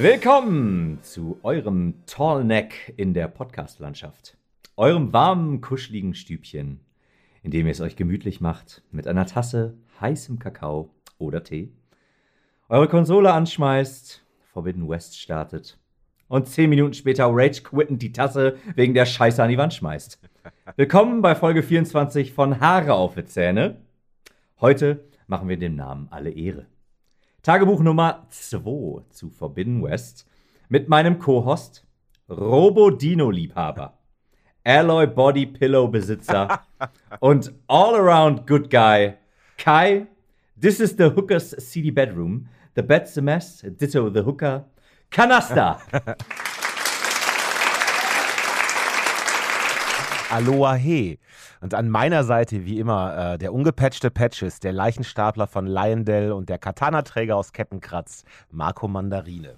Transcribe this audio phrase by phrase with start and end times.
[0.00, 4.36] Willkommen zu eurem Tallneck in der Podcast-Landschaft.
[4.76, 6.78] Eurem warmen, kuscheligen Stübchen,
[7.42, 11.72] in dem ihr es euch gemütlich macht mit einer Tasse heißem Kakao oder Tee,
[12.68, 14.22] eure Konsole anschmeißt,
[14.52, 15.80] Forbidden West startet
[16.28, 20.20] und zehn Minuten später Rage quittend die Tasse wegen der Scheiße an die Wand schmeißt.
[20.76, 23.76] Willkommen bei Folge 24 von Haare auf die Zähne.
[24.60, 26.66] Heute machen wir dem Namen alle Ehre.
[27.42, 30.26] Tagebuch Nummer 2 zu Forbidden West
[30.68, 31.86] mit meinem Co-Host
[32.28, 33.98] Robo Dino Liebhaber,
[34.64, 36.60] Alloy Body Pillow Besitzer
[37.20, 39.14] und All-Around Good Guy
[39.56, 40.06] Kai.
[40.60, 42.48] This is the Hooker's CD Bedroom.
[42.74, 43.62] The bed's a mess.
[43.62, 44.64] Ditto the Hooker.
[45.10, 45.80] Kanasta.
[50.30, 51.18] Aloha he.
[51.62, 56.50] Und an meiner Seite, wie immer, äh, der ungepatchte Patches, der Leichenstapler von Lyondell und
[56.50, 59.54] der Katana-Träger aus Kettenkratz, Marco Mandarine.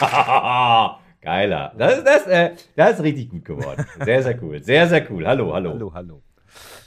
[1.20, 1.72] Geiler.
[1.76, 3.84] Das, das, äh, das ist richtig gut geworden.
[4.02, 4.62] Sehr, sehr cool.
[4.62, 5.26] Sehr, sehr cool.
[5.26, 5.72] Hallo, hallo.
[5.74, 6.22] Hallo, hallo.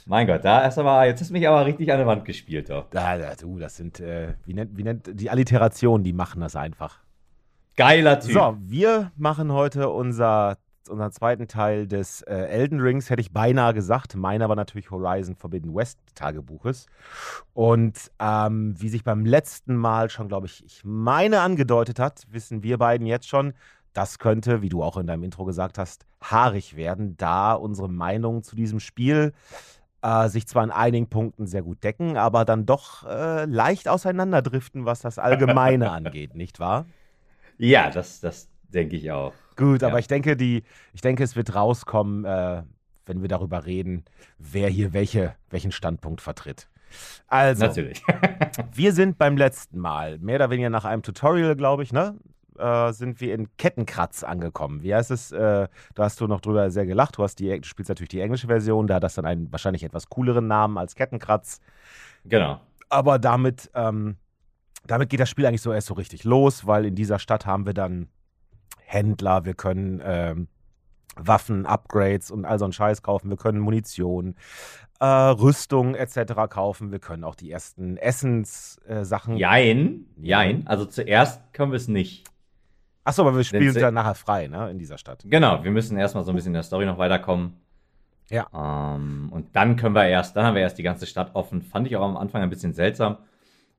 [0.04, 2.70] Mein Gott, da ist aber, jetzt hast du mich aber richtig an der Wand gespielt,
[2.70, 2.86] doch.
[2.90, 6.54] Da, da, du, das sind, äh, wie, nennt, wie nennt die Alliterationen, die machen das
[6.54, 7.05] einfach.
[7.76, 8.32] Geiler Typ.
[8.32, 10.56] So, wir machen heute unser,
[10.88, 14.16] unseren zweiten Teil des äh, Elden Rings, hätte ich beinahe gesagt.
[14.16, 16.86] Meiner war natürlich Horizon Forbidden West Tagebuches.
[17.52, 22.62] Und ähm, wie sich beim letzten Mal schon, glaube ich, ich meine angedeutet hat, wissen
[22.62, 23.52] wir beiden jetzt schon,
[23.92, 28.42] das könnte, wie du auch in deinem Intro gesagt hast, haarig werden, da unsere Meinungen
[28.42, 29.34] zu diesem Spiel
[30.00, 34.86] äh, sich zwar in einigen Punkten sehr gut decken, aber dann doch äh, leicht auseinanderdriften,
[34.86, 36.86] was das Allgemeine angeht, nicht wahr?
[37.58, 39.32] Ja, das, das denke ich auch.
[39.56, 39.88] Gut, Ja.
[39.88, 42.62] aber ich denke, die, ich denke, es wird rauskommen, äh,
[43.06, 44.04] wenn wir darüber reden,
[44.38, 46.68] wer hier welche, welchen Standpunkt vertritt.
[47.28, 48.02] Also, Natürlich.
[48.74, 52.16] wir sind beim letzten Mal, mehr oder weniger nach einem Tutorial, glaube ich, ne?
[52.58, 54.82] Äh, sind wir in Kettenkratz angekommen.
[54.82, 55.30] Wie heißt es?
[55.30, 57.18] Äh, da hast du noch drüber sehr gelacht.
[57.18, 59.84] Du, hast die, du spielst natürlich die englische Version, da hat das dann einen wahrscheinlich
[59.84, 61.60] etwas cooleren Namen als Kettenkratz.
[62.24, 62.60] genau.
[62.88, 64.16] Aber damit, ähm,
[64.86, 67.66] damit geht das Spiel eigentlich so erst so richtig los, weil in dieser Stadt haben
[67.66, 68.08] wir dann
[68.84, 70.48] Händler, wir können ähm,
[71.16, 74.36] Waffen, Upgrades und all so einen Scheiß kaufen, wir können Munition,
[75.00, 76.34] äh, Rüstung etc.
[76.48, 79.36] kaufen, wir können auch die ersten Essenssachen.
[79.36, 80.66] Äh, Jein, jein.
[80.66, 82.24] Also zuerst können wir es nicht.
[83.04, 85.22] Achso, aber wir spielen dann nachher frei, ne, in dieser Stadt.
[85.24, 87.54] Genau, wir müssen erstmal so ein bisschen in der Story noch weiterkommen.
[88.30, 88.46] Ja.
[88.52, 91.62] Ähm, und dann können wir erst, dann haben wir erst die ganze Stadt offen.
[91.62, 93.18] Fand ich auch am Anfang ein bisschen seltsam,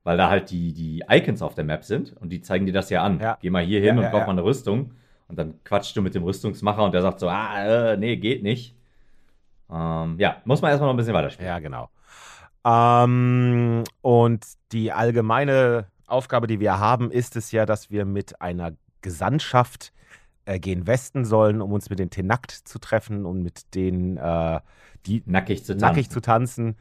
[0.08, 2.88] weil da halt die, die Icons auf der Map sind und die zeigen dir das
[2.88, 3.20] ja an.
[3.20, 3.36] Ja.
[3.42, 4.92] Geh mal hier hin Ja, und kauf mal eine Rüstung.
[5.28, 8.42] Und dann quatschst du mit dem Rüstungsmacher und der sagt so, ah, äh, nee, geht
[8.42, 8.74] nicht.
[9.70, 11.46] Ähm, ja, muss man erstmal noch ein bisschen weiterspielen.
[11.46, 11.90] Ja, genau.
[12.64, 18.72] Ähm, und die allgemeine Aufgabe, die wir haben, ist es ja, dass wir mit einer
[19.02, 19.92] Gesandtschaft
[20.46, 24.60] äh, gen Westen sollen, um uns mit den Tenakt zu treffen und mit denen, äh,
[25.04, 25.86] die Nackig zu tanzen.
[25.86, 26.76] nackig zu tanzen.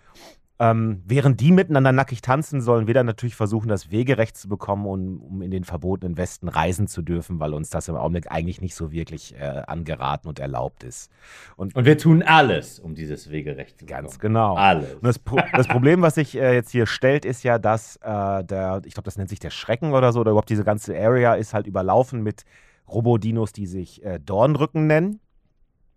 [0.60, 4.88] Ähm, während die miteinander nackig tanzen, sollen wir dann natürlich versuchen, das Wegerecht zu bekommen,
[4.88, 8.60] um, um in den verbotenen Westen reisen zu dürfen, weil uns das im Augenblick eigentlich
[8.60, 11.12] nicht so wirklich äh, angeraten und erlaubt ist.
[11.58, 14.34] Und wir tun alles, um dieses Wegerecht zu Ganz bekommen.
[14.34, 14.56] genau.
[14.56, 14.96] Alles.
[14.96, 18.44] Und das, Pro das Problem, was sich äh, jetzt hier stellt, ist ja, dass äh,
[18.44, 21.36] der, ich glaube, das nennt sich der Schrecken oder so, oder überhaupt diese ganze Area
[21.36, 22.46] ist halt überlaufen mit
[22.88, 25.20] Robodinos, die sich äh, Dornrücken nennen.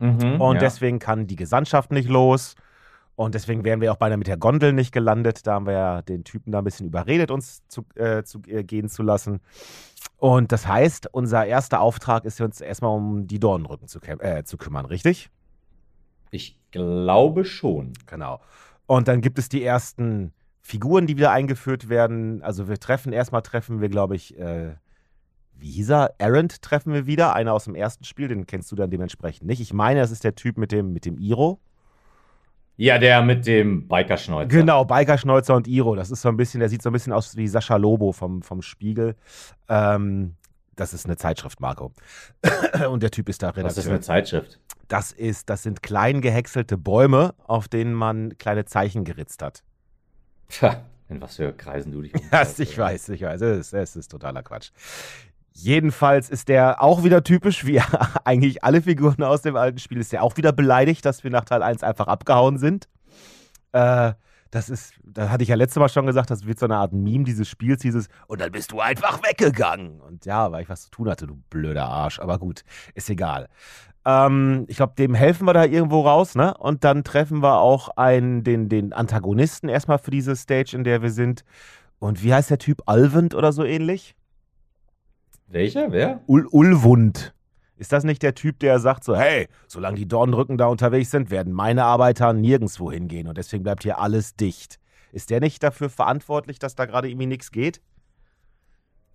[0.00, 0.60] Mhm, Und ja.
[0.60, 2.56] deswegen kann die Gesandtschaft nicht los.
[3.20, 5.46] Und deswegen wären wir auch beinahe mit der Gondel nicht gelandet.
[5.46, 8.64] Da haben wir ja den Typen da ein bisschen überredet, uns zu, äh, zu äh,
[8.64, 9.40] gehen zu lassen.
[10.16, 14.56] Und das heißt, unser erster Auftrag ist uns erstmal um die Dornrücken zu, äh, zu
[14.56, 15.28] kümmern, richtig?
[16.30, 17.92] Ich glaube schon.
[18.06, 18.40] Genau.
[18.86, 20.32] Und dann gibt es die ersten
[20.62, 22.42] Figuren, die wieder eingeführt werden.
[22.42, 24.76] Also wir treffen, erstmal treffen wir, glaube ich, äh,
[25.58, 26.14] wie hieß er?
[26.16, 29.60] Errant treffen wir wieder, einer aus dem ersten Spiel, den kennst du dann dementsprechend nicht.
[29.60, 31.60] Ich meine, das ist der Typ mit dem, mit dem Iro.
[32.80, 34.48] Ja, der mit dem Bikerschnäuzer.
[34.48, 35.94] Genau, Bikerschneuzer und Iro.
[35.96, 38.40] Das ist so ein bisschen, der sieht so ein bisschen aus wie Sascha Lobo vom,
[38.40, 39.16] vom Spiegel.
[39.68, 40.36] Ähm,
[40.76, 41.92] das ist eine Zeitschrift, Marco.
[42.90, 43.82] und der Typ ist da Was Redakteur.
[43.82, 44.60] ist eine Zeitschrift?
[44.88, 49.62] Das ist, das sind klein gehäckselte Bäume, auf denen man kleine Zeichen geritzt hat.
[50.48, 53.42] Tja, in was für Kreisen du dich Ja, ich weiß, ich weiß.
[53.42, 54.70] Es es ist totaler Quatsch.
[55.62, 57.80] Jedenfalls ist der auch wieder typisch, wie
[58.24, 61.44] eigentlich alle Figuren aus dem alten Spiel, ist der auch wieder beleidigt, dass wir nach
[61.44, 62.88] Teil 1 einfach abgehauen sind.
[63.72, 64.12] Äh,
[64.52, 66.92] Das ist, da hatte ich ja letztes Mal schon gesagt, das wird so eine Art
[66.92, 70.00] Meme dieses Spiels, dieses, und dann bist du einfach weggegangen.
[70.00, 72.18] Und ja, weil ich was zu tun hatte, du blöder Arsch.
[72.18, 72.62] Aber gut,
[72.94, 73.48] ist egal.
[74.04, 76.54] Ähm, ich glaube, dem helfen wir da irgendwo raus, ne?
[76.58, 81.02] Und dann treffen wir auch einen, den, den Antagonisten erstmal für diese Stage, in der
[81.02, 81.44] wir sind.
[82.00, 82.82] Und wie heißt der Typ?
[82.86, 84.16] Alvend oder so ähnlich?
[85.50, 85.90] Welcher?
[85.90, 86.20] Wer?
[86.28, 87.34] Ul Ulwund.
[87.76, 91.30] Ist das nicht der Typ, der sagt so, hey, solange die Dornrücken da unterwegs sind,
[91.30, 94.78] werden meine Arbeiter nirgendwo hingehen und deswegen bleibt hier alles dicht.
[95.12, 97.80] Ist der nicht dafür verantwortlich, dass da gerade irgendwie nichts geht?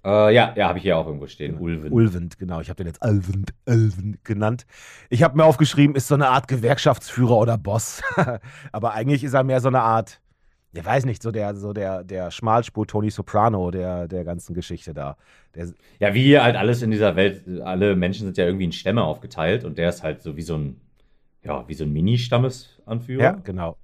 [0.04, 1.58] Äh, ja, ja, habe ich hier auch irgendwo stehen.
[1.58, 1.94] Ulvend.
[1.94, 2.60] Ulvend, genau.
[2.60, 4.66] Ich habe den jetzt Alvend, Alvend genannt.
[5.10, 8.04] Ich habe mir aufgeschrieben, ist so eine Art Gewerkschaftsführer oder Boss.
[8.74, 10.22] Aber eigentlich ist er mehr so eine Art,
[10.78, 14.94] ich weiß nicht, so der, so der, der Schmalspur Tony Soprano der, der ganzen Geschichte
[14.94, 15.18] da.
[15.56, 15.70] Der,
[16.00, 19.04] Ja, wie hier halt alles in dieser Welt, alle Menschen sind ja irgendwie in Stämme
[19.04, 20.82] aufgeteilt und der ist halt so wie so ein,
[21.44, 23.24] ja, wie so ein Mini-Stammesanführer.
[23.24, 23.78] ja, genau.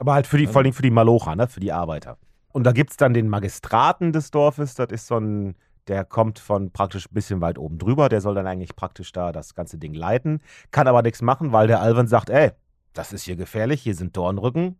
[0.00, 1.48] Aber halt für die, vor allem für die Malocher, ne?
[1.48, 2.16] für die Arbeiter.
[2.52, 5.54] Und da gibt es dann den Magistraten des Dorfes, das ist so ein,
[5.86, 9.32] der kommt von praktisch ein bisschen weit oben drüber, der soll dann eigentlich praktisch da
[9.32, 10.40] das ganze Ding leiten,
[10.70, 12.52] kann aber nichts machen, weil der Alvin sagt, ey,
[12.94, 14.78] das ist hier gefährlich, hier sind Dornrücken,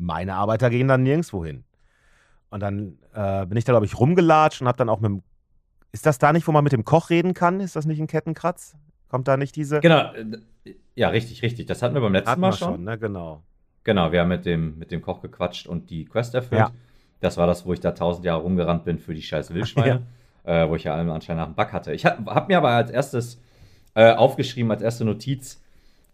[0.00, 1.64] meine Arbeiter gehen dann nirgendwo hin.
[2.50, 5.22] Und dann äh, bin ich da, glaube ich, rumgelatscht und habe dann auch mit dem.
[5.92, 7.60] Ist das da nicht, wo man mit dem Koch reden kann?
[7.60, 8.76] Ist das nicht ein Kettenkratz?
[9.08, 9.80] Kommt da nicht diese.
[9.80, 10.12] Genau.
[10.12, 11.66] äh, Ja, richtig, richtig.
[11.66, 12.74] Das hatten wir beim letzten Hatten Mal schon.
[12.74, 12.98] schon, ne?
[12.98, 13.42] Genau.
[13.84, 16.60] Genau, wir haben mit dem, mit dem Koch gequatscht und die Quest erfüllt.
[16.60, 16.70] Ja.
[17.20, 20.02] Das war das, wo ich da tausend Jahre rumgerannt bin für die scheiß Wildschweine,
[20.44, 21.92] äh, wo ich ja allem anscheinend nach dem Bug hatte.
[21.92, 23.40] Ich habe hab mir aber als erstes
[23.94, 25.62] äh, aufgeschrieben, als erste Notiz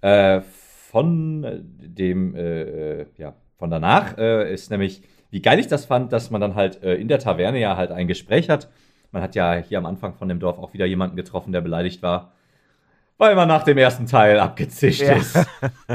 [0.01, 1.45] äh, von
[1.79, 6.31] dem, äh, äh, ja, von danach, äh, ist nämlich, wie geil ich das fand, dass
[6.31, 8.69] man dann halt äh, in der Taverne ja halt ein Gespräch hat.
[9.13, 12.03] Man hat ja hier am Anfang von dem Dorf auch wieder jemanden getroffen, der beleidigt
[12.03, 12.33] war,
[13.19, 15.15] weil man nach dem ersten Teil abgezischt Ja.
[15.17, 15.47] ist.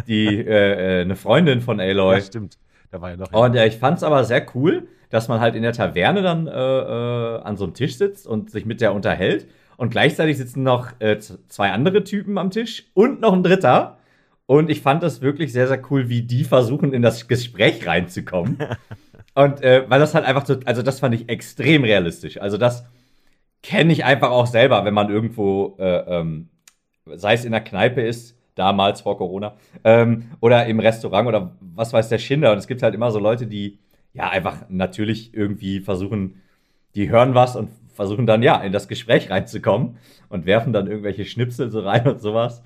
[0.08, 2.16] Die, äh, äh, eine Freundin von Aloy.
[2.16, 2.58] Ja, stimmt.
[2.90, 3.32] Da war ja noch.
[3.32, 6.48] Und äh, ich fand es aber sehr cool, dass man halt in der Taverne dann
[6.48, 9.48] äh, äh, an so einem Tisch sitzt und sich mit der unterhält.
[9.78, 13.98] Und gleichzeitig sitzen noch äh, zwei andere Typen am Tisch und noch ein dritter.
[14.52, 18.58] Und ich fand das wirklich sehr, sehr cool, wie die versuchen, in das Gespräch reinzukommen.
[19.34, 22.38] und äh, weil das halt einfach so, also das fand ich extrem realistisch.
[22.38, 22.86] Also das
[23.64, 26.50] kenne ich einfach auch selber, wenn man irgendwo, äh, ähm,
[27.06, 29.56] sei es in der Kneipe ist, damals vor Corona,
[29.86, 32.52] ähm, oder im Restaurant oder was weiß der Schinder.
[32.52, 33.80] Und es gibt halt immer so Leute, die
[34.12, 36.42] ja einfach natürlich irgendwie versuchen,
[36.96, 39.96] die hören was und versuchen dann ja in das Gespräch reinzukommen
[40.28, 42.62] und werfen dann irgendwelche Schnipsel so rein und sowas.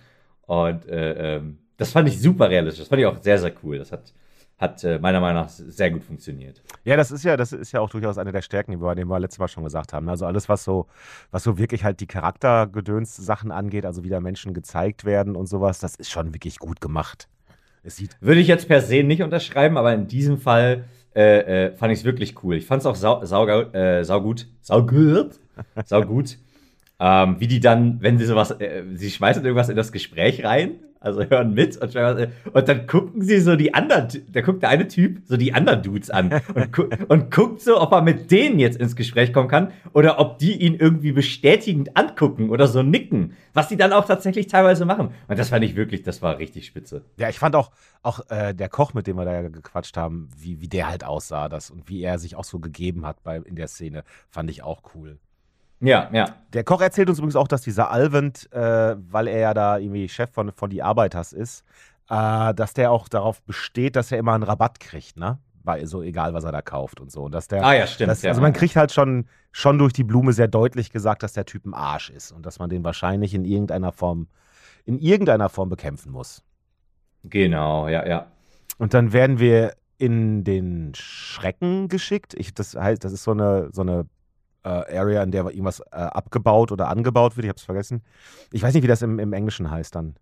[0.47, 2.81] Und äh, ähm, das fand ich super realistisch.
[2.81, 3.77] Das fand ich auch sehr, sehr cool.
[3.77, 4.13] Das hat,
[4.57, 6.61] hat äh, meiner Meinung nach sehr gut funktioniert.
[6.83, 9.05] Ja, das ist ja, das ist ja auch durchaus eine der Stärken, die wir, die
[9.05, 10.07] wir letztes Mal schon gesagt haben.
[10.09, 10.87] Also alles, was so,
[11.31, 15.47] was so wirklich halt die Charaktergedöns Sachen angeht, also wie da Menschen gezeigt werden und
[15.47, 17.27] sowas, das ist schon wirklich gut gemacht.
[17.83, 20.85] Es sieht Würde ich jetzt per se nicht unterschreiben, aber in diesem Fall
[21.15, 22.55] äh, äh, fand ich es wirklich cool.
[22.55, 24.47] Ich fand es auch sau, sau, äh, saugut.
[24.61, 25.39] Saugut.
[25.85, 26.37] Saugut.
[26.99, 30.79] ähm, wie die dann, wenn sie sowas, äh, sie schmeißen irgendwas in das Gespräch rein,
[31.05, 34.87] also hören mit und, und dann gucken sie so die anderen, da guckt der eine
[34.87, 38.59] Typ so die anderen Dudes an und, gu und guckt so, ob er mit denen
[38.59, 43.33] jetzt ins Gespräch kommen kann oder ob die ihn irgendwie bestätigend angucken oder so nicken,
[43.53, 45.09] was die dann auch tatsächlich teilweise machen.
[45.27, 47.03] Und das fand ich wirklich, das war richtig spitze.
[47.17, 47.71] Ja, ich fand auch,
[48.01, 51.03] auch äh, der Koch, mit dem wir da ja gequatscht haben, wie, wie der halt
[51.03, 54.49] aussah das und wie er sich auch so gegeben hat bei, in der Szene, fand
[54.49, 55.17] ich auch cool.
[55.79, 56.35] Ja, ja.
[56.53, 60.07] Der Koch erzählt uns übrigens auch, dass dieser Alvend, äh, weil er ja da irgendwie
[60.07, 61.63] Chef von, von die Arbeiters ist,
[62.09, 65.39] äh, dass der auch darauf besteht, dass er immer einen Rabatt kriegt, ne?
[65.63, 67.23] Bei, so egal, was er da kauft und so.
[67.23, 68.11] Und dass der, Ah ja, stimmt.
[68.11, 68.29] das, ja.
[68.29, 71.65] Also man kriegt halt schon, schon durch die Blume sehr deutlich gesagt, dass der Typ
[71.65, 74.27] ein Arsch ist und dass man den wahrscheinlich in irgendeiner Form,
[74.85, 76.43] in irgendeiner Form bekämpfen muss.
[77.23, 78.27] Genau, ja, ja.
[78.77, 82.35] Und dann werden wir in den Schrecken geschickt.
[82.37, 84.05] Ich, das heißt, das ist so eine, so eine
[84.65, 87.45] äh, Area, in der irgendwas äh, abgebaut oder angebaut wird.
[87.45, 88.01] Ich habe es vergessen.
[88.51, 90.15] Ich weiß nicht, wie das im, im Englischen heißt dann.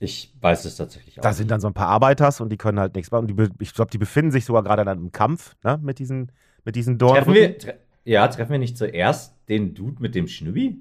[0.00, 1.22] Ich weiß es tatsächlich auch.
[1.22, 3.30] Da sind dann so ein paar Arbeiters und die können halt nichts machen.
[3.30, 6.32] Und die, ich glaube, die befinden sich sogar gerade dann im Kampf ne, mit diesen,
[6.64, 7.34] mit diesen treffen Dornrücken.
[7.34, 10.78] wir, tre ja, treffen wir nicht zuerst den Dude mit dem Schnübbi?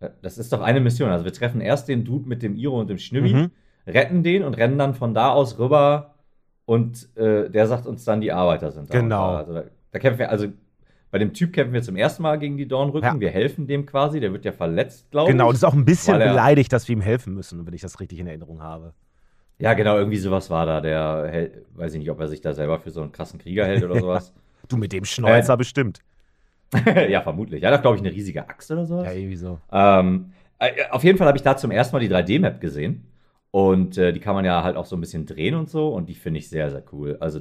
[0.00, 1.10] Ja, Das ist doch eine Mission.
[1.10, 3.50] Also wir treffen erst den Dude mit dem Iro und dem Schnübbi, Mhm.
[3.86, 6.14] retten den und rennen dann von da aus rüber
[6.66, 9.00] und äh, der sagt uns dann, die Arbeiter sind da.
[9.00, 9.34] Genau.
[9.36, 10.46] Also da, da kämpfen wir, also
[11.10, 13.06] bei dem Typ kämpfen wir zum ersten Mal gegen die Dornrücken.
[13.06, 13.20] Ja.
[13.20, 15.56] Wir helfen dem quasi, der wird ja verletzt, glaube Genau, und ich.
[15.58, 18.26] ist auch ein bisschen beleidigt, dass wir ihm helfen müssen, wenn ich das richtig in
[18.26, 18.94] Erinnerung habe.
[19.58, 20.80] Ja, genau, irgendwie sowas war da.
[20.80, 23.84] Der, weiß ich nicht, ob er sich da selber für so einen krassen Krieger hält
[23.84, 24.32] oder sowas.
[24.68, 25.98] Du mit dem Schnäuzer Äh, bestimmt.
[27.08, 27.62] ja, vermutlich.
[27.62, 29.06] Er hat doch, glaube ich, eine riesige Axt oder sowas.
[29.06, 29.58] Ja, irgendwie so.
[29.72, 33.04] Ähm, äh, auf jeden Fall habe ich da zum ersten Mal die 3D-Map gesehen.
[33.50, 35.88] Und äh, die kann man ja halt auch so ein bisschen drehen und so.
[35.88, 37.16] Und die finde ich sehr, sehr cool.
[37.18, 37.40] Also,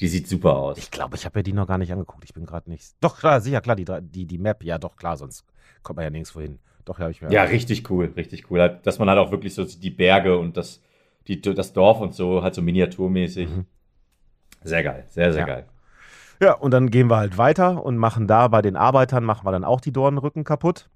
[0.00, 0.78] Die sieht super aus.
[0.78, 2.24] Ich glaube, ich habe ja die noch gar nicht angeguckt.
[2.24, 2.94] Ich bin gerade nicht.
[3.00, 5.44] Doch, klar, sicher, klar, die, die, die Map, ja, doch, klar, sonst
[5.82, 6.58] kommt man ja nirgendwo hin.
[6.84, 7.30] Doch, ja, habe ich mir.
[7.30, 8.60] Ja, richtig cool, richtig cool.
[8.60, 10.80] Halt, dass man halt auch wirklich so die Berge und das,
[11.28, 13.48] die, das Dorf und so, halt so miniaturmäßig.
[13.48, 13.66] Mhm.
[14.64, 15.46] Sehr geil, sehr, sehr ja.
[15.46, 15.66] geil.
[16.40, 19.52] Ja, und dann gehen wir halt weiter und machen da bei den Arbeitern, machen wir
[19.52, 20.88] dann auch die Dornenrücken kaputt.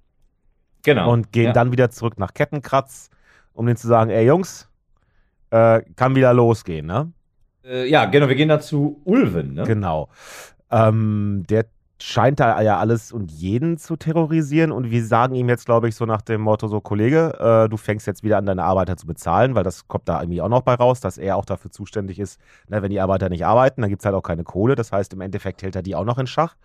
[0.83, 1.11] Genau.
[1.11, 1.53] Und gehen ja.
[1.53, 3.09] dann wieder zurück nach Kettenkratz,
[3.53, 4.69] um denen zu sagen, ey Jungs,
[5.51, 7.11] äh, kann wieder losgehen, ne?
[7.67, 9.63] Äh, ja, genau, wir gehen dann zu Ulven, ne?
[9.63, 10.09] Genau.
[10.71, 11.65] Ähm, der
[11.99, 15.95] scheint da ja alles und jeden zu terrorisieren und wir sagen ihm jetzt, glaube ich,
[15.95, 19.07] so nach dem Motto, so Kollege, äh, du fängst jetzt wieder an, deine Arbeiter zu
[19.07, 22.19] bezahlen, weil das kommt da irgendwie auch noch bei raus, dass er auch dafür zuständig
[22.19, 24.91] ist, na, wenn die Arbeiter nicht arbeiten, dann gibt es halt auch keine Kohle, das
[24.91, 26.55] heißt, im Endeffekt hält er die auch noch in Schach.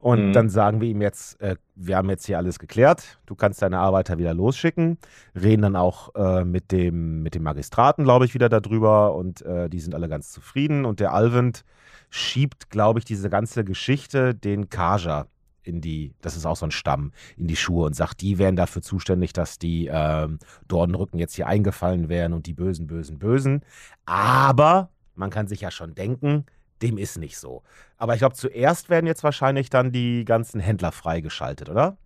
[0.00, 0.32] Und Mhm.
[0.32, 3.78] dann sagen wir ihm jetzt, äh, wir haben jetzt hier alles geklärt, du kannst deine
[3.80, 4.98] Arbeiter wieder losschicken,
[5.34, 9.68] reden dann auch äh, mit, dem, mit dem Magistraten, glaube ich, wieder darüber und äh,
[9.68, 11.64] die sind alle ganz zufrieden und der Alvend
[12.10, 15.26] schiebt, glaube ich, diese ganze Geschichte den Kaja
[15.62, 18.56] in die, das ist auch so ein Stamm, in die Schuhe und sagt, die wären
[18.56, 23.62] dafür zuständig, dass die ähm, Dornenrücken jetzt hier eingefallen wären und die Bösen, Bösen, Bösen.
[24.06, 26.46] Aber man kann sich ja schon denken,
[26.82, 27.62] dem ist nicht so.
[27.96, 31.96] Aber ich glaube, zuerst werden jetzt wahrscheinlich dann die ganzen Händler freigeschaltet, oder?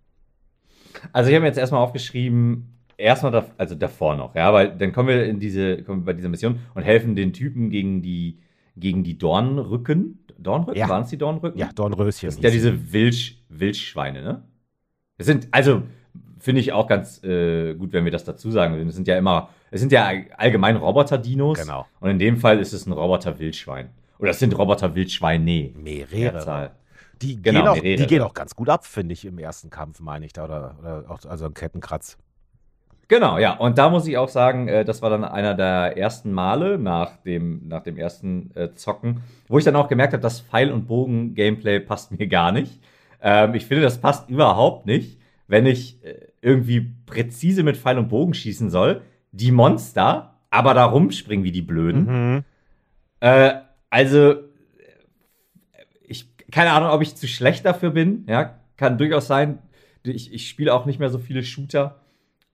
[1.11, 4.93] Also ich habe mir jetzt erstmal aufgeschrieben, erstmal, da, also davor noch, ja, weil dann
[4.93, 8.39] kommen wir in diese, kommen wir bei dieser Mission und helfen den Typen gegen die,
[8.75, 10.19] gegen die Dornrücken.
[10.37, 10.79] Dornrücken?
[10.79, 10.89] Ja.
[10.89, 11.59] Waren es die Dornrücken?
[11.59, 12.27] Ja, Dornröschen.
[12.27, 14.43] Das sind ja diese Wildsch Wildschweine, ne?
[15.17, 15.83] Das sind, also,
[16.39, 18.75] finde ich auch ganz äh, gut, wenn wir das dazu sagen.
[18.87, 21.59] Es sind ja immer, es sind ja allgemein Roboter-Dinos.
[21.59, 21.85] Genau.
[21.99, 23.89] Und in dem Fall ist es ein Roboter-Wildschwein.
[24.19, 25.71] Oder sind Roboter-Wildschweine.
[25.75, 26.15] Mehrere.
[26.15, 26.71] Mehrzahl.
[27.21, 27.95] Die, Genau, gehen auch, mehrere.
[28.01, 30.45] die gehen auch ganz gut ab, finde ich, im ersten Kampf, meine ich da.
[30.45, 32.17] Oder, oder auch, also ein Kettenkratz.
[33.07, 33.53] Genau, ja.
[33.57, 37.17] Und da muss ich auch sagen, äh, das war dann einer der ersten Male nach
[37.17, 40.87] dem, nach dem ersten äh, Zocken, wo ich dann auch gemerkt habe, das Pfeil- und
[40.87, 42.79] Bogen-Gameplay passt mir gar nicht.
[43.21, 48.09] Ähm, ich finde, das passt überhaupt nicht, wenn ich äh, irgendwie präzise mit Pfeil und
[48.09, 49.01] Bogen schießen soll,
[49.31, 52.05] die Monster aber da rumspringen wie die Blöden.
[52.35, 52.43] Mhm.
[53.93, 54.35] Also,
[56.01, 58.25] ich, keine Ahnung, ob ich zu schlecht dafür bin.
[58.27, 59.59] Ja, kann durchaus sein.
[60.03, 62.01] Ich, ich spiele auch nicht mehr so viele Shooter.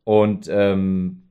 [0.03, 1.23] Und ähm,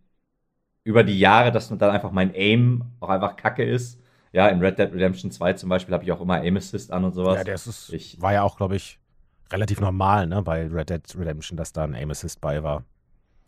[0.84, 4.00] über die Jahre, dass dann einfach mein Aim auch einfach kacke ist.
[4.32, 7.04] Ja, in Red Dead Redemption 2 zum Beispiel habe ich auch immer Aim Assist an
[7.04, 7.36] und sowas.
[7.36, 8.98] Ja, das ist, Ich- war ja auch, glaube ich,
[9.52, 12.84] relativ normal, ne, bei Red Dead Redemption, dass da ein Aim Assist bei war.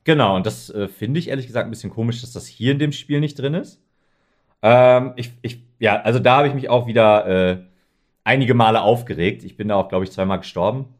[0.05, 2.79] Genau, und das äh, finde ich ehrlich gesagt ein bisschen komisch, dass das hier in
[2.79, 3.81] dem Spiel nicht drin ist.
[4.63, 7.59] Ähm, ich, ich, ja, also da habe ich mich auch wieder äh,
[8.25, 9.45] einige Male aufgeregt.
[9.45, 10.95] Ich bin da auch, glaube ich, zweimal gestorben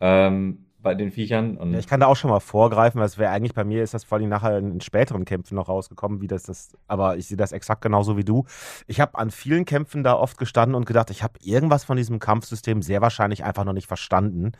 [0.00, 1.56] ähm, bei den Viechern.
[1.56, 3.82] Und Ja, ich kann da auch schon mal vorgreifen, weil es wäre eigentlich bei mir
[3.82, 7.26] ist das vor allem nachher in, späteren Kämpfen noch rausgekommen, wie das das, aber ich
[7.26, 8.44] sehe das exakt genauso wie du.
[8.86, 12.20] Ich habe an vielen Kämpfen da oft gestanden und gedacht, ich habe irgendwas von diesem
[12.20, 14.52] Kampfsystem sehr wahrscheinlich einfach noch nicht verstanden,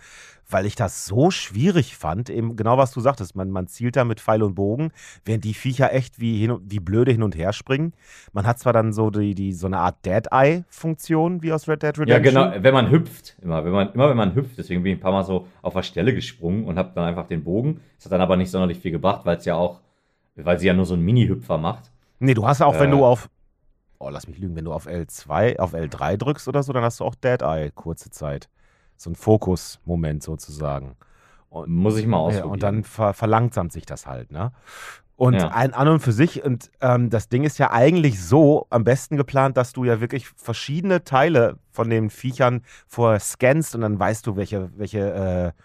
[0.48, 4.04] weil ich das so schwierig fand, eben genau was du sagtest, man, man zielt da
[4.04, 4.90] mit Pfeil und Bogen,
[5.24, 7.92] während die Viecher echt wie, hin, wie blöde hin und her springen.
[8.32, 11.96] Man hat zwar dann so die, die so eine Art Dead-Eye-Funktion wie aus Red Dead
[11.96, 12.34] ja, Redemption.
[12.34, 15.02] genau, wenn man hüpft, immer, wenn man, immer wenn man hüpft, deswegen bin ich ein
[15.02, 17.80] paar Mal so auf der Stelle gesprungen und habe dann einfach den Bogen.
[17.96, 19.80] Das hat dann aber nicht sonderlich viel gebracht, weil es ja auch,
[20.36, 21.90] weil sie ja nur so einen Mini-Hüpfer macht.
[22.18, 22.96] Nee, du hast auch, wenn Äh.
[22.96, 23.28] du auf.
[23.98, 27.00] Oh, lass mich lügen, wenn du auf L2, auf L3 drückst oder so, dann hast
[27.00, 28.48] du auch Dead Eye, kurze Zeit.
[28.96, 30.96] So ein Fokus-Moment sozusagen.
[31.48, 32.50] Und, Muss ich mal ja, ausprobieren.
[32.52, 34.52] und dann ver verlangsamt sich das halt, ne?
[35.16, 35.48] Und Ja.
[35.48, 39.16] ein an und für sich, und ähm, das Ding ist ja eigentlich so am besten
[39.16, 44.26] geplant, dass du ja wirklich verschiedene Teile von den Viechern vorher scannst und dann weißt
[44.26, 45.60] du, welche, welche, äh,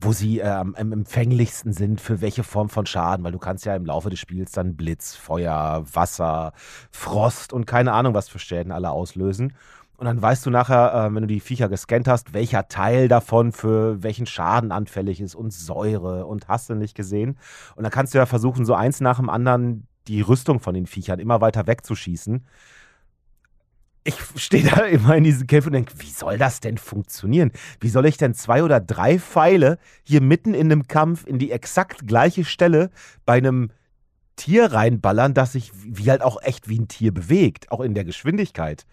[0.00, 3.74] wo sie äh, am empfänglichsten sind für welche Form von Schaden, weil du kannst ja
[3.74, 6.52] im Laufe des Spiels dann Blitz, Feuer, Wasser,
[6.90, 9.54] Frost und keine Ahnung, was für Schäden alle auslösen.
[9.96, 13.52] Und dann weißt du nachher, äh, wenn du die Viecher gescannt hast, welcher Teil davon
[13.52, 17.38] für welchen Schaden anfällig ist und Säure und hast du nicht gesehen.
[17.76, 20.86] Und dann kannst du ja versuchen, so eins nach dem anderen die Rüstung von den
[20.86, 22.44] Viechern immer weiter wegzuschießen.
[24.06, 27.52] Ich stehe da immer in diesen Kämpfen und denke, wie soll das denn funktionieren?
[27.80, 31.50] Wie soll ich denn zwei oder drei Pfeile hier mitten in einem Kampf in die
[31.50, 32.90] exakt gleiche Stelle
[33.24, 33.70] bei einem
[34.36, 38.04] Tier reinballern, das sich wie halt auch echt wie ein Tier bewegt, auch in der
[38.04, 38.84] Geschwindigkeit?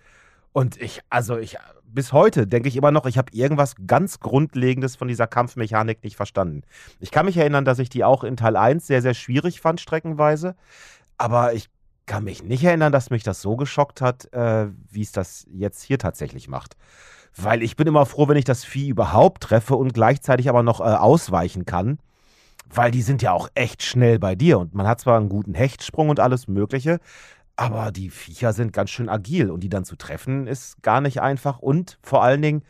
[0.53, 4.95] Und ich, also ich, bis heute denke ich immer noch, ich habe irgendwas ganz Grundlegendes
[4.95, 6.61] von dieser Kampfmechanik nicht verstanden.
[6.99, 9.81] Ich kann mich erinnern, dass ich die auch in Teil 1 sehr, sehr schwierig fand,
[9.81, 10.55] streckenweise.
[11.17, 11.69] Aber ich
[12.11, 15.81] kann mich nicht erinnern, dass mich das so geschockt hat, äh, wie es das jetzt
[15.81, 16.75] hier tatsächlich macht.
[17.37, 20.81] Weil ich bin immer froh, wenn ich das Vieh überhaupt treffe und gleichzeitig aber noch
[20.81, 21.99] äh, ausweichen kann.
[22.69, 24.59] Weil die sind ja auch echt schnell bei dir.
[24.59, 26.99] Und man hat zwar einen guten Hechtsprung und alles Mögliche,
[27.55, 31.21] Aber die Viecher sind ganz schön agil und die dann zu treffen ist gar nicht
[31.21, 31.59] einfach.
[31.59, 32.63] Und vor allen Dingen,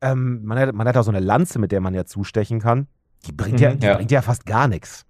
[0.00, 2.86] ähm, man, hat, man hat auch so eine Lanze, mit der man ja zustechen kann.
[3.26, 3.96] Die bringt, mhm, ja, die ja.
[3.96, 5.06] bringt ja fast gar nichts.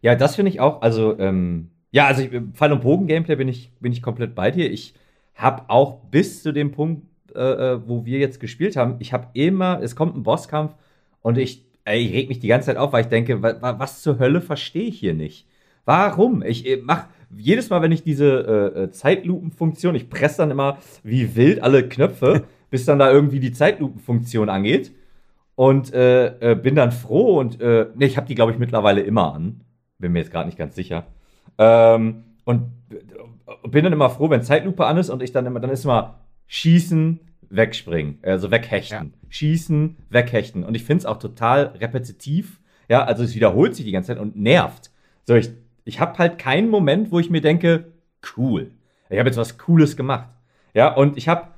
[0.00, 0.82] Ja, das finde ich auch.
[0.82, 4.68] Also, ähm, ja, also ich, Fall- und Bogen-Gameplay bin ich, bin ich komplett bei dir.
[4.68, 4.94] Ich
[5.36, 9.28] habe auch bis zu dem Punkt, äh, äh, wo wir jetzt gespielt haben, ich habe
[9.34, 10.74] immer, es kommt ein Bosskampf
[11.22, 14.02] und ich, ey, ich reg mich die ganze Zeit auf, weil ich denke, wa, was
[14.02, 15.46] zur Hölle verstehe ich hier nicht?
[15.84, 16.42] Warum?
[16.42, 20.78] Ich äh, mach jedes Mal, wenn ich diese äh, äh Zeitlupenfunktion, ich presse dann immer
[21.04, 24.90] wie wild alle Knöpfe, bis dann da irgendwie die Zeitlupenfunktion angeht.
[25.54, 29.02] Und äh, äh, bin dann froh und äh, ne, ich habe die, glaube ich, mittlerweile
[29.02, 29.60] immer an.
[30.00, 31.06] Bin mir jetzt gerade nicht ganz sicher.
[31.58, 32.72] Ähm, und
[33.68, 36.20] bin dann immer froh, wenn Zeitlupe an ist und ich dann immer, dann ist immer
[36.46, 37.20] schießen,
[37.50, 39.12] wegspringen, also weghechten.
[39.12, 39.28] Ja.
[39.28, 40.64] Schießen, weghechten.
[40.64, 42.60] Und ich finde es auch total repetitiv.
[42.88, 44.90] Ja, also es wiederholt sich die ganze Zeit und nervt.
[45.24, 45.50] So, ich
[45.84, 47.92] ich habe halt keinen Moment, wo ich mir denke,
[48.36, 48.72] cool,
[49.10, 50.28] ich habe jetzt was Cooles gemacht.
[50.72, 51.48] Ja, und ich habe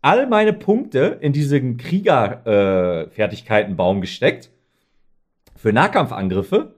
[0.00, 4.50] all meine Punkte in diesen Kriegerfertigkeitenbaum äh, gesteckt
[5.56, 6.74] für Nahkampfangriffe.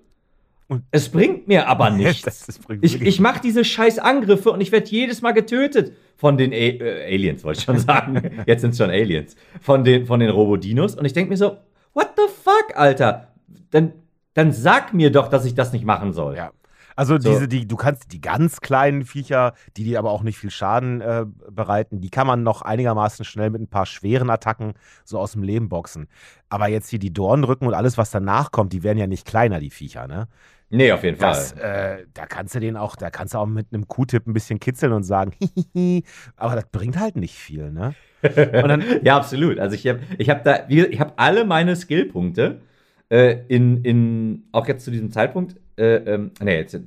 [0.68, 2.58] Und es bringt mir aber nichts.
[2.80, 6.56] ich ich mache diese scheiß Angriffe und ich werde jedes Mal getötet von den A
[6.56, 8.42] äh, Aliens, wollte ich schon sagen.
[8.46, 9.37] Jetzt sind es schon Aliens.
[9.61, 10.94] Von den, von den Robodinos.
[10.94, 11.58] Und ich denke mir so,
[11.94, 13.35] what the fuck, Alter?
[13.70, 13.92] Dann,
[14.35, 16.37] dann sag mir doch, dass ich das nicht machen soll.
[16.37, 16.50] Ja.
[16.96, 17.28] Also so.
[17.28, 21.02] diese, die, du kannst die ganz kleinen Viecher, die dir aber auch nicht viel Schaden
[21.02, 24.73] äh, bereiten, die kann man noch einigermaßen schnell mit ein paar schweren Attacken
[25.04, 26.08] so aus dem Leben boxen.
[26.49, 29.61] Aber jetzt hier die Dornrücken und alles, was danach kommt, die werden ja nicht kleiner,
[29.61, 30.28] die Viecher, ne?
[30.68, 32.00] Nee, auf jeden das, Fall.
[32.00, 34.58] Äh, da kannst du den auch, da kannst du auch mit einem Q-Tip ein bisschen
[34.58, 35.32] kitzeln und sagen,
[36.37, 37.94] aber das bringt halt nicht viel, ne?
[38.23, 39.58] Dann, ja, absolut.
[39.61, 42.62] Also ich habe ich hab da, ich habe alle meine Skillpunkte
[43.11, 46.78] äh, in, in, auch jetzt zu diesem Zeitpunkt äh, ähm, nee, jetzt,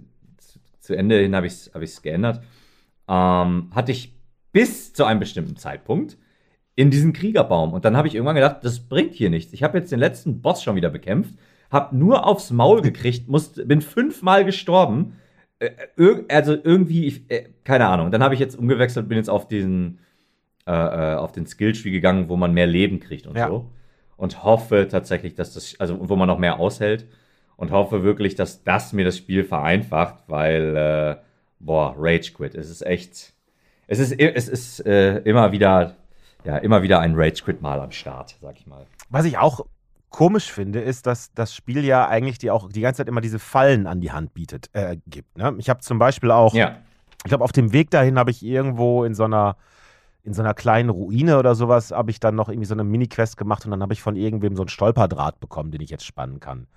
[0.79, 2.41] zu Ende hin habe ich es hab geändert,
[3.07, 4.15] ähm, hatte ich
[4.51, 6.17] bis zu einem bestimmten Zeitpunkt
[6.75, 7.73] in diesen Kriegerbaum.
[7.73, 9.53] Und dann habe ich irgendwann gedacht, das bringt hier nichts.
[9.53, 11.35] Ich habe jetzt den letzten Boss schon wieder bekämpft,
[11.71, 15.17] habe nur aufs Maul gekriegt, musste, bin fünfmal gestorben.
[15.59, 15.71] Äh,
[16.29, 18.11] also irgendwie, ich, äh, keine Ahnung.
[18.11, 19.99] Dann habe ich jetzt umgewechselt, bin jetzt auf diesen,
[20.65, 23.47] äh, äh, auf den Skilltree gegangen, wo man mehr Leben kriegt und ja.
[23.47, 23.69] so.
[24.17, 27.07] Und hoffe tatsächlich, dass das, also wo man noch mehr aushält
[27.55, 31.15] und hoffe wirklich, dass das mir das Spiel vereinfacht, weil, äh,
[31.59, 32.55] boah, Rage Quit.
[32.55, 33.33] Es ist echt,
[33.87, 35.95] es ist, es ist äh, immer wieder,
[36.43, 38.85] ja, immer wieder ein Rage Quit mal am Start, sag ich mal.
[39.09, 39.65] Was ich auch
[40.09, 43.39] komisch finde, ist, dass das Spiel ja eigentlich die auch die ganze Zeit immer diese
[43.39, 45.37] Fallen an die Hand bietet, äh, gibt.
[45.37, 45.55] Ne?
[45.59, 46.77] Ich habe zum Beispiel auch, ja.
[47.23, 49.55] ich glaube, auf dem Weg dahin habe ich irgendwo in so einer
[50.29, 53.35] in so einer kleinen Ruine oder sowas habe ich dann noch irgendwie so eine Mini-Quest
[53.35, 56.39] gemacht und dann habe ich von irgendwem so einen Stolperdraht bekommen, den ich jetzt spannen
[56.39, 56.67] kann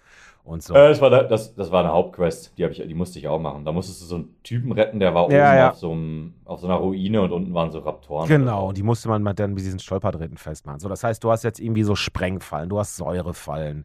[0.42, 0.74] und so.
[0.74, 3.38] Äh, das, war da, das, das war eine Hauptquest, die, ich, die musste ich auch
[3.38, 3.66] machen.
[3.66, 5.70] Da musstest du so einen Typen retten, der war ja, oben ja.
[5.70, 8.26] Auf, so einem, auf so einer Ruine und unten waren so Raptoren.
[8.26, 10.80] Genau, und die musste man dann mit diesen Stolperdrähten festmachen.
[10.80, 13.84] So, das heißt, du hast jetzt irgendwie so Sprengfallen, du hast Säurefallen,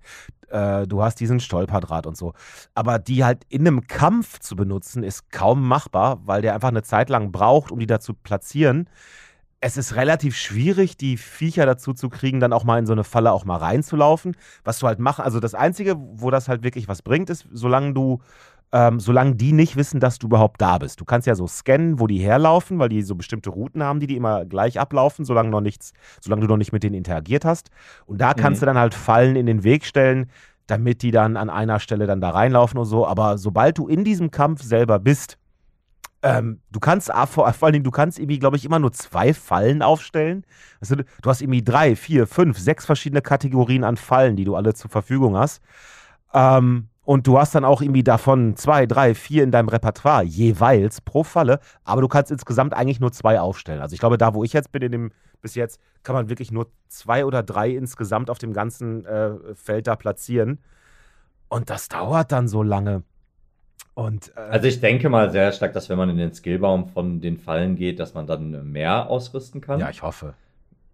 [0.49, 2.33] äh, du hast diesen Stolperdraht und so.
[2.73, 6.83] Aber die halt in einem Kampf zu benutzen, ist kaum machbar, weil der einfach eine
[6.83, 8.89] Zeit lang braucht, um die da zu platzieren
[9.59, 13.03] es ist relativ schwierig, die Viecher dazu zu kriegen, dann auch mal in so eine
[13.03, 14.35] Falle auch mal reinzulaufen.
[14.63, 17.93] Was du halt machen, also das Einzige, wo das halt wirklich was bringt, ist, solange
[17.93, 18.19] du,
[18.71, 21.01] ähm, solange die nicht wissen, dass du überhaupt da bist.
[21.01, 24.07] Du kannst ja so scannen, wo die herlaufen, weil die so bestimmte Routen haben, die
[24.07, 27.71] die immer gleich ablaufen, solange noch nichts, solange du noch nicht mit denen interagiert hast.
[28.05, 28.65] Und da kannst mhm.
[28.65, 30.29] du dann halt Fallen in den Weg stellen,
[30.67, 33.07] damit die dann an einer Stelle dann da reinlaufen und so.
[33.07, 35.39] Aber sobald du in diesem Kampf selber bist,
[36.23, 39.33] ähm, du kannst vor, vor allen Dingen, du kannst irgendwie, glaube ich, immer nur zwei
[39.33, 40.45] Fallen aufstellen.
[40.81, 44.73] Also, du hast irgendwie drei, vier, fünf, sechs verschiedene Kategorien an Fallen, die du alle
[44.73, 45.61] zur Verfügung hast.
[46.33, 50.99] Ähm, und du hast dann auch irgendwie davon zwei, drei, vier in deinem Repertoire jeweils
[50.99, 51.61] pro Falle.
[51.85, 53.79] Aber du kannst insgesamt eigentlich nur zwei aufstellen.
[53.79, 56.51] Also ich glaube, da, wo ich jetzt bin, in dem bis jetzt, kann man wirklich
[56.51, 60.59] nur zwei oder drei insgesamt auf dem ganzen äh, Feld da platzieren.
[61.47, 63.03] Und das dauert dann so lange.
[63.97, 67.19] Und, äh, also ich denke mal sehr stark, dass wenn man in den Skillbaum von
[67.19, 69.79] den Fallen geht, dass man dann mehr ausrüsten kann.
[69.79, 70.35] Ja, ich hoffe.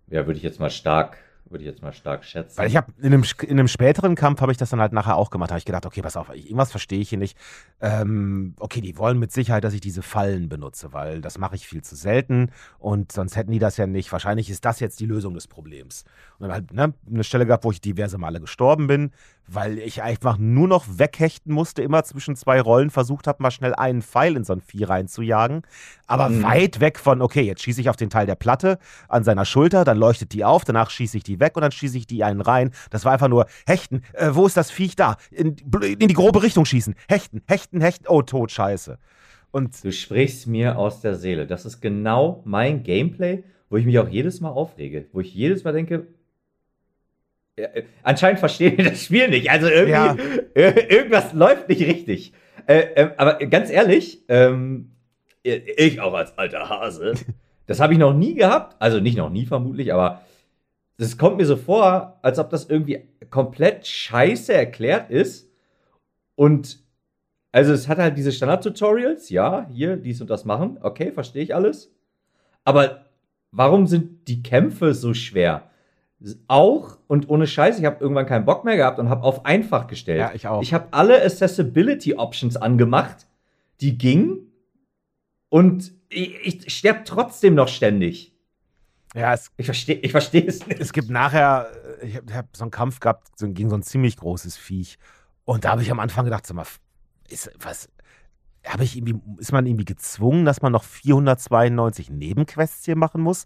[0.08, 1.18] Ja, würde ich jetzt mal stark
[1.54, 2.58] würde ich jetzt mal stark schätzen.
[2.58, 5.16] Weil ich habe in einem, in einem späteren Kampf habe ich das dann halt nachher
[5.16, 5.50] auch gemacht.
[5.50, 7.38] Da habe ich gedacht, okay, pass auf, irgendwas verstehe ich hier nicht.
[7.80, 11.68] Ähm, okay, die wollen mit Sicherheit, dass ich diese Fallen benutze, weil das mache ich
[11.68, 14.12] viel zu selten und sonst hätten die das ja nicht.
[14.12, 16.04] Wahrscheinlich ist das jetzt die Lösung des Problems.
[16.40, 19.12] Und dann halt ne, eine Stelle gehabt, wo ich diverse Male gestorben bin,
[19.48, 23.76] weil ich einfach nur noch weghechten musste, immer zwischen zwei Rollen versucht habe, mal schnell
[23.76, 25.64] einen Pfeil in so ein Vieh reinzujagen.
[26.08, 26.44] Aber mhm.
[26.44, 28.80] weit weg von, okay, jetzt schieße ich auf den Teil der Platte
[29.10, 31.98] an seiner Schulter, dann leuchtet die auf, danach schieße ich die weg und dann schieße
[31.98, 32.72] ich die einen rein.
[32.90, 34.02] Das war einfach nur Hechten.
[34.14, 35.18] Äh, wo ist das Viech da?
[35.32, 36.96] In, in, die grobe Richtung schießen.
[37.08, 38.08] Hechten, Hechten, Hechten.
[38.08, 38.98] Oh, tot, scheiße.
[39.52, 41.46] Und du sprichst mir aus der Seele.
[41.46, 45.06] Das ist genau mein Gameplay, wo ich mich auch jedes Mal aufrege.
[45.14, 46.08] Wo ich jedes Mal denke,
[47.58, 49.50] ja, äh, anscheinend verstehe ich das Spiel nicht.
[49.50, 50.16] Also irgendwie, ja.
[50.56, 52.34] irgendwas läuft nicht richtig.
[52.68, 54.92] Äh, äh, aber ganz ehrlich, ähm,
[55.44, 57.14] ich auch als alter Hase,
[57.68, 58.76] das habe ich noch nie gehabt.
[58.80, 60.22] Also nicht noch nie vermutlich, aber
[60.98, 65.50] es kommt mir so vor, als ob das irgendwie komplett scheiße erklärt ist.
[66.36, 66.80] Und
[67.52, 71.54] also es hat halt diese Standard-Tutorials, ja, hier, dies und das machen, okay, verstehe ich
[71.54, 71.94] alles.
[72.64, 73.06] Aber
[73.52, 75.70] warum sind die Kämpfe so schwer?
[76.48, 79.88] Auch und ohne Scheiß, ich habe irgendwann keinen Bock mehr gehabt und habe auf einfach
[79.88, 80.20] gestellt.
[80.20, 80.62] Ja, ich auch.
[80.62, 83.28] Ich habe alle Accessibility Options angemacht,
[83.82, 84.52] die gingen
[85.50, 88.34] und ich, ich sterbe trotzdem noch ständig.
[89.16, 90.80] Ja, es, ich verstehe ich versteh es nicht.
[90.80, 91.68] Es gibt nachher,
[92.02, 94.98] äh, ich habe hab so einen Kampf gehabt so, gegen so ein ziemlich großes Viech.
[95.46, 96.66] Und da habe ich am Anfang gedacht, sag mal,
[97.30, 97.90] ist, was,
[98.66, 103.46] habe ich irgendwie, ist man irgendwie gezwungen, dass man noch 492 Nebenquests hier machen muss?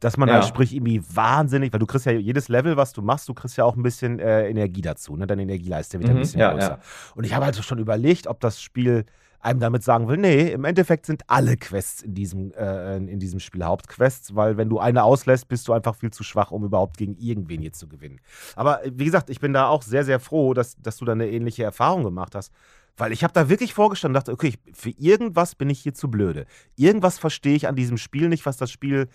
[0.00, 0.34] Dass man ja.
[0.34, 3.56] halt sprich irgendwie wahnsinnig, weil du kriegst ja jedes Level, was du machst, du kriegst
[3.56, 5.26] ja auch ein bisschen äh, Energie dazu, ne?
[5.26, 6.68] Deine Energieleiste wird mhm, ein bisschen ja, größer.
[6.68, 6.78] Ja.
[7.14, 9.06] Und ich habe halt schon überlegt, ob das Spiel
[9.46, 13.40] einem damit sagen will, nee, im Endeffekt sind alle Quests in diesem, äh, in diesem
[13.40, 16.96] Spiel Hauptquests, weil wenn du eine auslässt, bist du einfach viel zu schwach, um überhaupt
[16.98, 18.20] gegen irgendwen hier zu gewinnen.
[18.56, 21.30] Aber wie gesagt, ich bin da auch sehr, sehr froh, dass, dass du da eine
[21.30, 22.52] ähnliche Erfahrung gemacht hast.
[22.98, 26.10] Weil ich habe da wirklich vorgestanden und dachte, okay, für irgendwas bin ich hier zu
[26.10, 26.46] blöde.
[26.76, 29.08] Irgendwas verstehe ich an diesem Spiel nicht, was das Spiel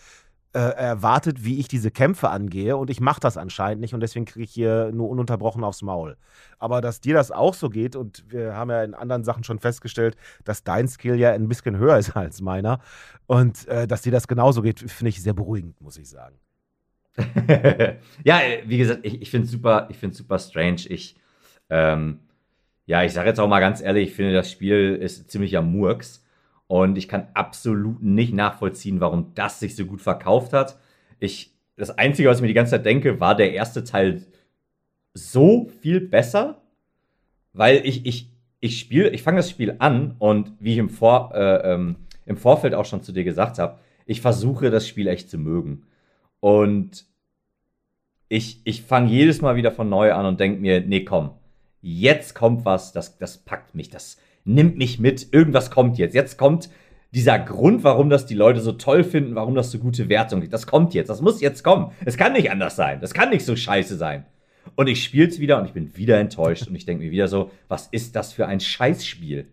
[0.54, 4.26] äh, erwartet, wie ich diese Kämpfe angehe und ich mache das anscheinend nicht und deswegen
[4.26, 6.18] kriege ich hier nur ununterbrochen aufs Maul.
[6.60, 9.60] Aber dass dir das auch so geht und wir haben ja in anderen Sachen schon
[9.60, 12.80] festgestellt, dass dein Skill ja ein bisschen höher ist als meiner
[13.28, 16.38] und äh, dass dir das genauso geht, finde ich sehr beruhigend, muss ich sagen.
[18.24, 20.82] ja, wie gesagt, ich, ich finde es super, ich finde super strange.
[20.88, 21.16] Ich,
[21.70, 22.20] ähm,
[22.86, 25.72] ja, ich sage jetzt auch mal ganz ehrlich, ich finde das Spiel ist ziemlich am
[25.72, 26.21] Murks.
[26.72, 30.80] Und ich kann absolut nicht nachvollziehen, warum das sich so gut verkauft hat.
[31.20, 34.26] Ich, das Einzige, was ich mir die ganze Zeit denke, war der erste Teil
[35.14, 36.62] so viel besser,
[37.52, 38.32] weil ich, ich,
[38.62, 42.38] ich spiele, ich fange das Spiel an und wie ich im, Vor, äh, ähm, im
[42.38, 45.88] Vorfeld auch schon zu dir gesagt habe, ich versuche das Spiel echt zu mögen.
[46.40, 47.06] Und
[48.30, 51.32] ich, ich fange jedes Mal wieder von neu an und denke mir, nee, komm,
[51.82, 56.16] jetzt kommt was, das, das packt mich, das, nimmt mich mit, irgendwas kommt jetzt.
[56.16, 56.70] Jetzt kommt
[57.14, 60.54] dieser Grund, warum das die Leute so toll finden, warum das so gute Wertung gibt.
[60.54, 61.92] Das kommt jetzt, das muss jetzt kommen.
[62.06, 63.02] Es kann nicht anders sein.
[63.02, 64.26] Das kann nicht so scheiße sein.
[64.76, 67.28] Und ich spiele es wieder und ich bin wieder enttäuscht und ich denke mir wieder
[67.28, 69.48] so, was ist das für ein Scheißspiel?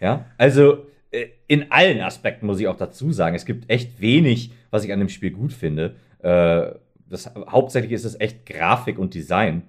[0.00, 4.52] Ja, also äh, in allen Aspekten muss ich auch dazu sagen, es gibt echt wenig,
[4.70, 5.96] was ich an dem Spiel gut finde.
[6.20, 6.72] Äh,
[7.08, 9.62] das, hauptsächlich ist es echt Grafik und Design,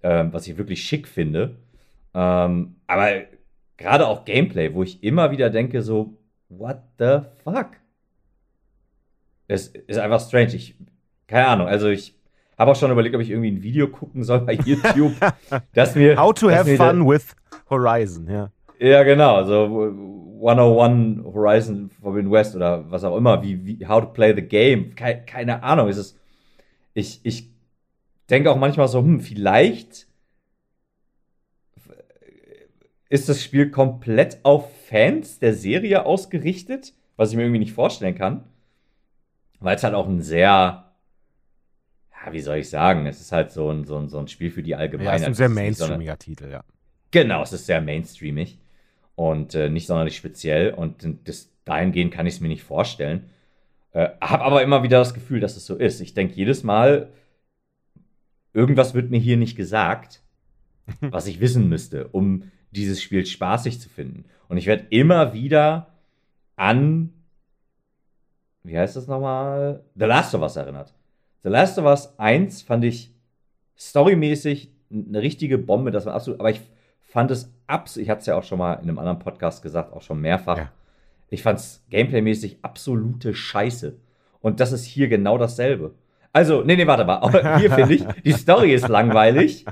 [0.00, 1.56] äh, was ich wirklich schick finde.
[2.14, 3.10] Ähm, aber
[3.78, 6.18] gerade auch Gameplay, wo ich immer wieder denke, so,
[6.50, 7.68] what the fuck?
[9.46, 10.54] Es ist einfach strange.
[10.54, 10.76] Ich,
[11.26, 12.14] keine Ahnung, also ich
[12.58, 15.14] habe auch schon überlegt, ob ich irgendwie ein Video gucken soll bei YouTube,
[15.72, 16.20] dass mir.
[16.20, 17.34] How to have fun with
[17.70, 18.50] Horizon, ja.
[18.80, 19.64] Ja, genau, also
[20.40, 24.94] 101 Horizon Forbidden West oder was auch immer, wie, wie how to play the game.
[24.94, 26.18] Keine, keine Ahnung, es ist.
[26.94, 27.50] Ich, ich
[28.28, 30.07] denke auch manchmal so, hm, vielleicht
[33.08, 38.14] ist das Spiel komplett auf Fans der Serie ausgerichtet, was ich mir irgendwie nicht vorstellen
[38.14, 38.44] kann.
[39.60, 40.92] Weil es halt auch ein sehr,
[42.12, 44.50] ja, wie soll ich sagen, es ist halt so ein, so ein, so ein Spiel
[44.50, 45.12] für die Allgemeinheit.
[45.12, 46.62] Ja, es ist ein sehr mainstreamiger Titel, ja.
[47.10, 48.58] Genau, es ist sehr mainstreamig
[49.14, 53.30] und äh, nicht sonderlich speziell und das, dahingehend kann ich es mir nicht vorstellen.
[53.92, 56.00] Äh, hab aber immer wieder das Gefühl, dass es so ist.
[56.00, 57.08] Ich denke jedes Mal,
[58.52, 60.22] irgendwas wird mir hier nicht gesagt,
[61.00, 64.24] was ich wissen müsste, um dieses Spiel spaßig zu finden.
[64.48, 65.88] Und ich werde immer wieder
[66.56, 67.12] an,
[68.62, 69.84] wie heißt das nochmal?
[69.94, 70.94] The Last of Us erinnert.
[71.42, 73.12] The Last of Us 1 fand ich
[73.78, 76.60] storymäßig eine richtige Bombe, das war absolut, aber ich
[77.00, 79.92] fand es absolut, ich hatte es ja auch schon mal in einem anderen Podcast gesagt,
[79.92, 80.58] auch schon mehrfach.
[80.58, 80.72] Ja.
[81.30, 83.96] Ich fand es gameplaymäßig absolute Scheiße.
[84.40, 85.94] Und das ist hier genau dasselbe.
[86.32, 87.18] Also, nee, nee, warte mal.
[87.18, 89.64] Aber hier finde ich, die Story ist langweilig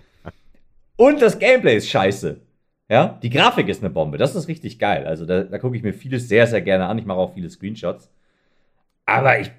[0.96, 2.40] und das Gameplay ist scheiße.
[2.88, 4.16] Ja, die Grafik ist eine Bombe.
[4.16, 5.06] Das ist richtig geil.
[5.06, 6.98] Also da, da gucke ich mir vieles sehr, sehr gerne an.
[6.98, 8.10] Ich mache auch viele Screenshots.
[9.06, 9.50] Aber ich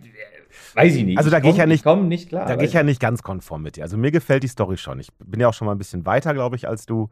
[0.74, 1.18] weiß ich nicht.
[1.18, 2.48] Also da gehe ich ja nicht, komm nicht klar.
[2.48, 3.84] Da gehe ich ja nicht ganz konform mit dir.
[3.84, 5.00] Also mir gefällt die Story schon.
[5.00, 7.10] Ich bin ja auch schon mal ein bisschen weiter, glaube ich, als du.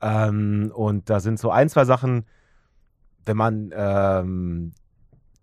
[0.00, 2.24] Ähm, und da sind so ein, zwei Sachen,
[3.26, 4.72] wenn man ähm,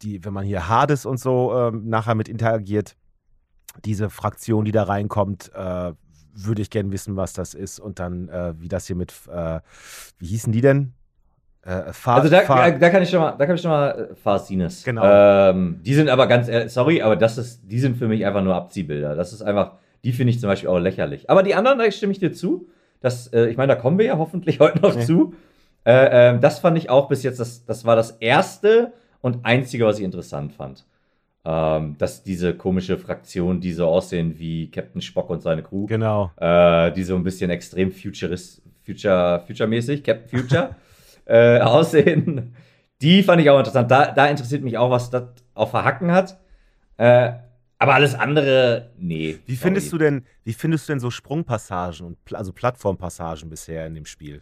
[0.02, 2.96] die, wenn man hier Hades und so ähm, nachher mit interagiert,
[3.86, 5.94] diese Fraktion, die da reinkommt, äh,
[6.46, 7.80] würde ich gerne wissen, was das ist.
[7.80, 9.60] Und dann, äh, wie das hier mit, äh,
[10.20, 10.94] wie hießen die denn?
[11.64, 14.16] Äh, Fa Also da, da kann ich schon mal, da kann ich schon mal äh,
[14.16, 14.84] Farsines.
[14.84, 15.04] Genau.
[15.06, 18.56] Ähm, die sind aber ganz sorry, aber das ist, die sind für mich einfach nur
[18.56, 19.16] Abziehbilder.
[19.16, 19.74] Das ist einfach,
[20.04, 21.30] die finde ich zum Beispiel auch lächerlich.
[21.30, 22.70] Aber die anderen, da stimme ich dir zu.
[23.02, 25.02] Das, äh, ich meine, da kommen wir ja hoffentlich heute noch Ja.
[25.02, 25.34] zu.
[25.86, 29.86] Äh, ähm, das fand ich auch bis jetzt, das, das war das erste und einzige,
[29.86, 30.86] was ich interessant fand.
[31.50, 36.30] Ähm, dass diese komische Fraktion, die so aussehen wie Captain Spock und seine Crew, genau.
[36.36, 40.76] äh, die so ein bisschen extrem futurist, future, future-mäßig, Captain Future,
[41.26, 42.54] äh, aussehen.
[43.02, 43.90] Die fand ich auch interessant.
[43.90, 46.38] Da, da interessiert mich auch, was das auf Verhacken hat.
[46.98, 47.32] Äh,
[47.80, 49.40] aber alles andere, nee.
[49.46, 53.96] Wie findest du denn, wie findest du denn so Sprungpassagen und also Plattformpassagen bisher in
[53.96, 54.42] dem Spiel?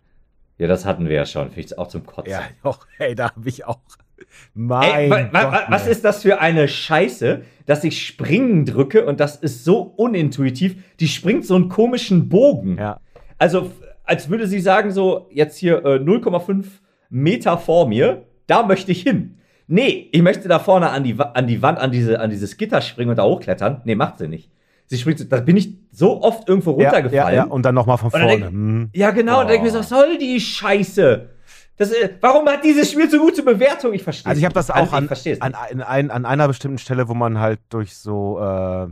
[0.57, 1.49] Ja, das hatten wir ja schon.
[1.51, 2.31] Finde ich auch zum Kotzen.
[2.31, 3.79] Ja, doch, hey, da habe ich auch.
[4.17, 9.05] Ey, Mein wa, wa, wa, was ist das für eine Scheiße, dass ich springen drücke
[9.05, 10.75] und das ist so unintuitiv.
[10.99, 12.77] Die springt so einen komischen Bogen.
[12.77, 12.99] Ja,
[13.37, 13.71] Also,
[14.03, 16.65] als würde sie sagen, so, jetzt hier äh, 0,5
[17.09, 19.37] Meter vor mir, da möchte ich hin.
[19.67, 22.81] Nee, ich möchte da vorne an die, an die Wand, an, diese, an dieses Gitter
[22.81, 23.81] springen und da hochklettern.
[23.83, 24.51] Nee, macht sie nicht.
[24.85, 27.35] Sie springt, so- da bin ich so oft irgendwo ja, runtergefallen.
[27.35, 28.27] ja, ja, und dann nochmal von vorne.
[28.27, 28.89] denk- Hm.
[28.93, 29.39] Ja, genau.
[29.41, 31.29] Und dann denke ich mir so, was soll die Scheiße?
[31.77, 33.93] Das, äh, warum hat dieses Spiel so gute Bewertung?
[33.93, 36.77] Ich verstehe Also ich habe das auch an, versteh's an, an, ein, an einer bestimmten
[36.77, 38.87] Stelle, wo man halt durch so, äh,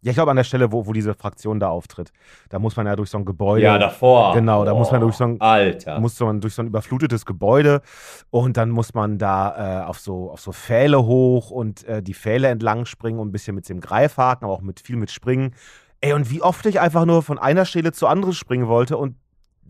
[0.00, 2.12] ja, ich glaube an der Stelle, wo, wo diese Fraktion da auftritt.
[2.50, 3.64] Da muss man ja durch so ein Gebäude.
[3.64, 4.34] Ja, davor.
[4.34, 5.98] Genau, da muss man durch so ein- Alter.
[6.00, 7.80] muss man durch so ein überflutetes Gebäude
[8.30, 12.14] und dann muss man da äh, auf, so, auf so Pfähle hoch und äh, die
[12.14, 15.54] Pfähle entlang springen und ein bisschen mit dem Greifhaken, aber auch mit viel mit Springen.
[16.00, 19.16] Ey, und wie oft ich einfach nur von einer Stelle zur anderen springen wollte und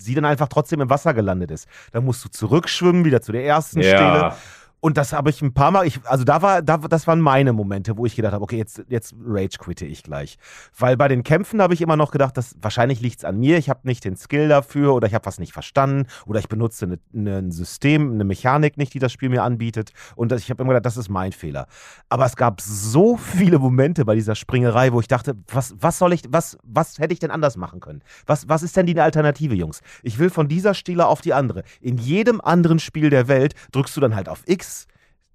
[0.01, 1.69] sie dann einfach trotzdem im Wasser gelandet ist.
[1.93, 4.35] Dann musst du zurückschwimmen, wieder zu der ersten Stelle.
[4.81, 7.53] Und das habe ich ein paar Mal, ich, also da war, da, das waren meine
[7.53, 10.39] Momente, wo ich gedacht habe, okay, jetzt, jetzt rage quitte ich gleich.
[10.79, 13.59] Weil bei den Kämpfen habe ich immer noch gedacht, dass wahrscheinlich liegt es an mir,
[13.59, 16.85] ich habe nicht den Skill dafür oder ich habe was nicht verstanden oder ich benutze
[16.85, 19.93] eine, eine, ein System, eine Mechanik nicht, die das Spiel mir anbietet.
[20.15, 21.67] Und das, ich habe immer gedacht, das ist mein Fehler.
[22.09, 26.13] Aber es gab so viele Momente bei dieser Springerei, wo ich dachte, was, was soll
[26.13, 28.03] ich, was, was hätte ich denn anders machen können?
[28.27, 29.81] Was, was ist denn die Alternative, Jungs?
[30.05, 31.65] Ich will von dieser Stelle auf die andere.
[31.81, 34.68] In jedem anderen Spiel der Welt drückst du dann halt auf X,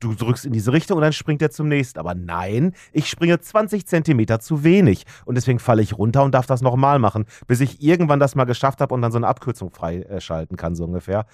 [0.04, 2.00] du drückst in diese Richtung und dann springt er zum nächsten.
[2.00, 5.06] Aber nein, ich springe 20 Zentimeter zu wenig.
[5.26, 8.46] Und deswegen falle ich runter und darf das nochmal machen, bis ich irgendwann das mal
[8.46, 11.26] geschafft habe und dann so eine Abkürzung freischalten kann, so ungefähr.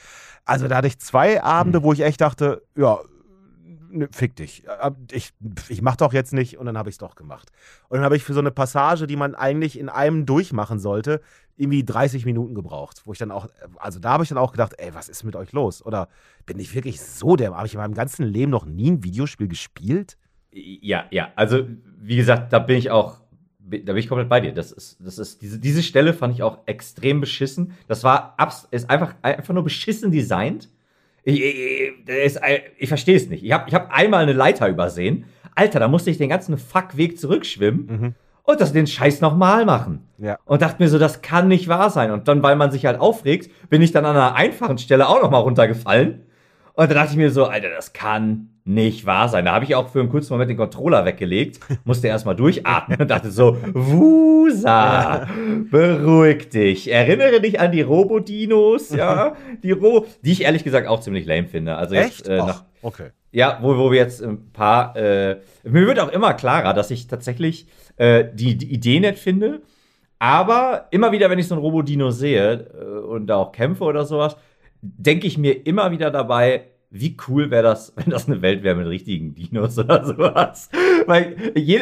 [0.45, 2.99] Also da hatte ich zwei Abende, wo ich echt dachte, ja,
[3.91, 4.63] nö, fick dich.
[5.11, 5.33] Ich,
[5.69, 7.51] ich mach doch jetzt nicht und dann habe ich es doch gemacht.
[7.89, 11.21] Und dann habe ich für so eine Passage, die man eigentlich in einem durchmachen sollte,
[11.57, 13.01] irgendwie 30 Minuten gebraucht.
[13.05, 13.47] Wo ich dann auch,
[13.77, 15.85] also da habe ich dann auch gedacht, ey, was ist mit euch los?
[15.85, 16.07] Oder
[16.45, 19.47] bin ich wirklich so der, habe ich in meinem ganzen Leben noch nie ein Videospiel
[19.47, 20.17] gespielt?
[20.51, 21.67] Ja, ja, also
[21.99, 23.21] wie gesagt, da bin ich auch,
[23.59, 24.53] da bin ich komplett bei dir.
[24.53, 27.73] Das ist, das ist, diese, diese Stelle fand ich auch extrem beschissen.
[27.87, 28.35] Das war
[28.71, 30.69] ist einfach, einfach nur beschissen designt.
[31.23, 32.39] Ich, ich, ist,
[32.77, 33.43] ich verstehe es nicht.
[33.43, 35.25] Ich habe ich hab einmal eine Leiter übersehen.
[35.55, 38.15] Alter, da musste ich den ganzen Fuckweg zurückschwimmen Mhm.
[38.43, 40.07] und das den Scheiß nochmal machen.
[40.17, 40.37] Ja.
[40.45, 42.11] Und dachte mir so, das kann nicht wahr sein.
[42.11, 45.21] Und dann, weil man sich halt aufregt, bin ich dann an einer einfachen Stelle auch
[45.21, 46.23] nochmal runtergefallen.
[46.79, 49.43] Und da dachte ich mir so, Alter, das kann nicht wahr sein.
[49.43, 53.09] Da habe ich auch für einen kurzen Moment den Controller weggelegt, musste erstmal durchatmen und
[53.09, 55.27] dachte so, Wusa,
[55.69, 56.89] beruhig dich.
[56.89, 61.49] Erinnere dich an die Robodinos, ja, die Ro die ich ehrlich gesagt auch ziemlich lame
[61.49, 61.75] finde.
[61.75, 62.29] Also jetzt, Echt?
[62.29, 63.09] äh, Ach, nach, okay.
[63.33, 64.95] ja, wo, wo wir jetzt ein paar.
[64.95, 69.63] Äh, mir wird auch immer klarer, dass ich tatsächlich äh, die, die Idee nett finde.
[70.17, 74.05] Aber immer wieder, wenn ich so ein Robodino sehe äh, und da auch kämpfe oder
[74.05, 74.37] sowas,
[74.81, 78.75] denke ich mir immer wieder dabei, wie cool wäre das, wenn das eine Welt wäre
[78.75, 80.69] mit richtigen Dinos oder sowas.
[81.05, 81.35] Weil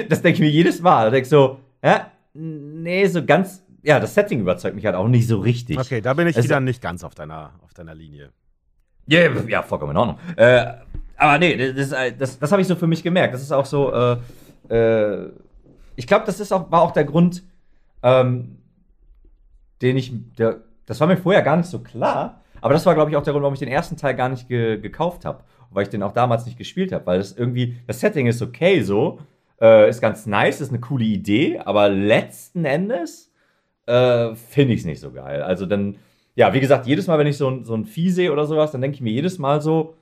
[0.10, 1.06] das denke ich mir jedes Mal.
[1.06, 3.64] Da denke ich so, ja, nee, so ganz.
[3.84, 5.80] Ja, das Setting überzeugt mich halt auch nicht so richtig.
[5.80, 8.32] Okay, da bin ich Es- wieder nicht ganz auf deiner, auf deiner Linie.
[9.08, 10.18] Ja, ja, ja, vollkommen in Ordnung.
[10.36, 10.66] Äh,
[11.16, 13.34] aber nee, das, das, das, das habe ich so für mich gemerkt.
[13.34, 14.18] Das ist auch so, äh,
[14.70, 15.30] äh,
[15.96, 17.44] ich glaube, das ist auch, war auch der Grund,
[18.04, 18.58] ähm,
[19.82, 23.10] den ich, der, das war mir vorher gar nicht so klar, aber das war, glaube
[23.10, 25.42] ich, auch der Grund, warum ich den ersten Teil gar nicht ge gekauft habe.
[25.72, 28.82] Weil ich den auch damals nicht gespielt habe, weil das irgendwie, das Setting ist okay
[28.82, 29.20] so,
[29.62, 33.32] äh, ist ganz nice, ist eine coole Idee, aber letzten Endes
[33.86, 35.44] äh, finde ich es nicht so geil.
[35.44, 35.96] Also dann,
[36.36, 38.74] ja, wie gesagt, jedes Mal, wenn ich so ein, so ein Vieh sehe oder sowas,
[38.74, 39.96] dann denke ich mir jedes Mal so,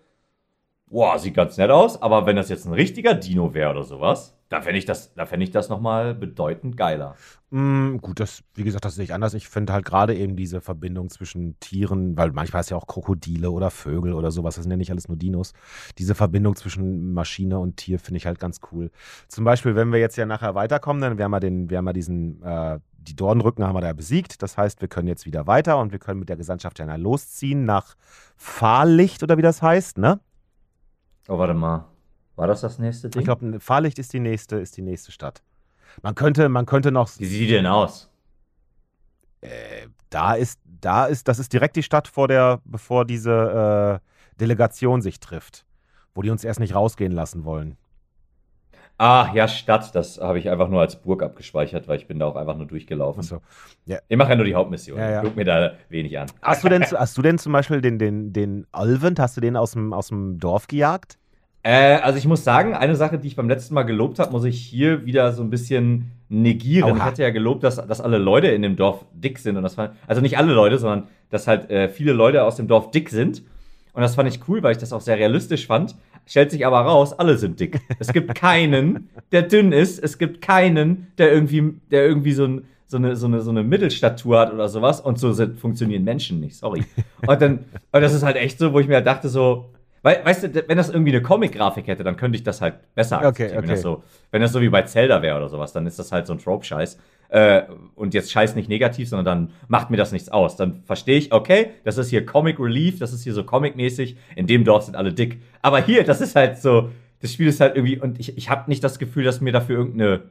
[0.88, 4.35] boah, sieht ganz nett aus, aber wenn das jetzt ein richtiger Dino wäre oder sowas,
[4.50, 7.16] Da fände ich das, da fänd ich das nochmal bedeutend geiler.
[7.50, 9.34] Mm, gut, das, wie gesagt, das sehe ich anders.
[9.34, 13.50] Ich finde halt gerade eben diese Verbindung zwischen Tieren, weil manchmal ist ja auch Krokodile
[13.50, 15.54] oder Vögel oder sowas, das sind ja nicht alles nur Dinos.
[15.98, 18.92] Diese Verbindung zwischen Maschine und Tier finde ich halt ganz cool.
[19.30, 22.44] Zum Beispiel, wenn wir jetzt ja nachher weiterkommen, dann werden wir den, werden wir diesen,
[22.44, 24.44] äh, die Dornrücken haben wir da besiegt.
[24.44, 27.66] Das heißt, wir können jetzt wieder weiter und wir können mit der Gesandtschaft ja losziehen
[27.66, 27.96] nach
[28.38, 30.20] Fahrlicht oder wie das heißt, ne?
[31.28, 31.95] Oh, warte mal.
[32.36, 33.22] War das das nächste Ding?
[33.22, 35.42] Ich glaube, Fahrlicht ist die nächste, ist die nächste Stadt.
[36.02, 37.10] Man könnte, man könnte noch.
[37.18, 38.10] Wie sieht die denn aus?
[39.42, 44.40] Äh, da ist, da ist, das ist direkt die Stadt vor der, bevor diese äh,
[44.40, 45.66] Delegation sich trifft,
[46.14, 47.78] wo die uns erst nicht rausgehen lassen wollen.
[48.98, 52.28] Ah, ja, Stadt, das habe ich einfach nur als Burg abgespeichert, weil ich bin da
[52.28, 53.20] auch einfach nur durchgelaufen.
[53.20, 53.42] Achso.
[53.86, 54.00] Ja.
[54.08, 54.98] Ich mache ja nur die Hauptmission.
[54.98, 55.22] Ja, ja.
[55.22, 56.28] Guck mir da wenig an.
[56.42, 59.58] Hast du denn, hast du denn zum Beispiel den, den, den Alvent, hast du den
[59.58, 61.18] aus dem, aus dem Dorf gejagt?
[61.66, 64.44] Äh, also ich muss sagen, eine Sache, die ich beim letzten Mal gelobt habe, muss
[64.44, 66.92] ich hier wieder so ein bisschen negieren.
[66.92, 66.98] Oha.
[66.98, 69.58] Ich hatte ja gelobt, dass, dass alle Leute in dem Dorf dick sind.
[69.58, 72.68] Und das war, also nicht alle Leute, sondern dass halt äh, viele Leute aus dem
[72.68, 73.42] Dorf dick sind.
[73.94, 75.96] Und das fand ich cool, weil ich das auch sehr realistisch fand.
[76.28, 77.80] Stellt sich aber raus, alle sind dick.
[77.98, 79.98] Es gibt keinen, der dünn ist.
[79.98, 83.64] Es gibt keinen, der irgendwie, der irgendwie so, ein, so, eine, so, eine, so eine
[83.64, 85.02] Mittelstatur hat oder sowas.
[85.02, 86.84] Und so sind, funktionieren Menschen nicht, sorry.
[87.26, 89.72] Und dann, und das ist halt echt so, wo ich mir halt dachte, so,
[90.06, 93.18] weil, weißt du, wenn das irgendwie eine Comic-Grafik hätte, dann könnte ich das halt besser
[93.18, 93.64] Okay, akzeptieren.
[93.64, 93.98] Wenn, das okay.
[93.98, 96.34] so, wenn das so wie bei Zelda wäre oder sowas, dann ist das halt so
[96.34, 97.00] ein Trope-Scheiß.
[97.30, 97.64] Äh,
[97.96, 100.58] und jetzt Scheiß nicht negativ, sondern dann macht mir das nichts aus.
[100.58, 104.46] Dann verstehe ich, okay, das ist hier Comic Relief, das ist hier so Comic-mäßig, in
[104.46, 105.42] dem Dorf sind alle dick.
[105.64, 106.92] Aber hier, das ist halt so,
[107.24, 109.76] das Spiel ist halt irgendwie, und ich, ich habe nicht das Gefühl, dass mir dafür
[109.76, 110.30] irgendeine,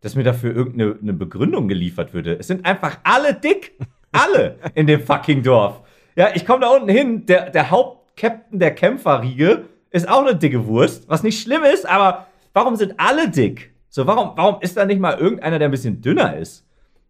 [0.00, 2.38] dass mir dafür irgendeine eine Begründung geliefert würde.
[2.38, 3.72] Es sind einfach alle dick.
[4.12, 5.80] Alle in dem fucking Dorf.
[6.14, 7.72] Ja, ich komme da unten hin, der, der
[8.16, 12.94] Hauptkapitän der Kämpferriege ist auch eine dicke Wurst, was nicht schlimm ist, aber warum sind
[12.98, 13.72] alle dick?
[13.88, 16.64] So, warum, warum ist da nicht mal irgendeiner, der ein bisschen dünner ist?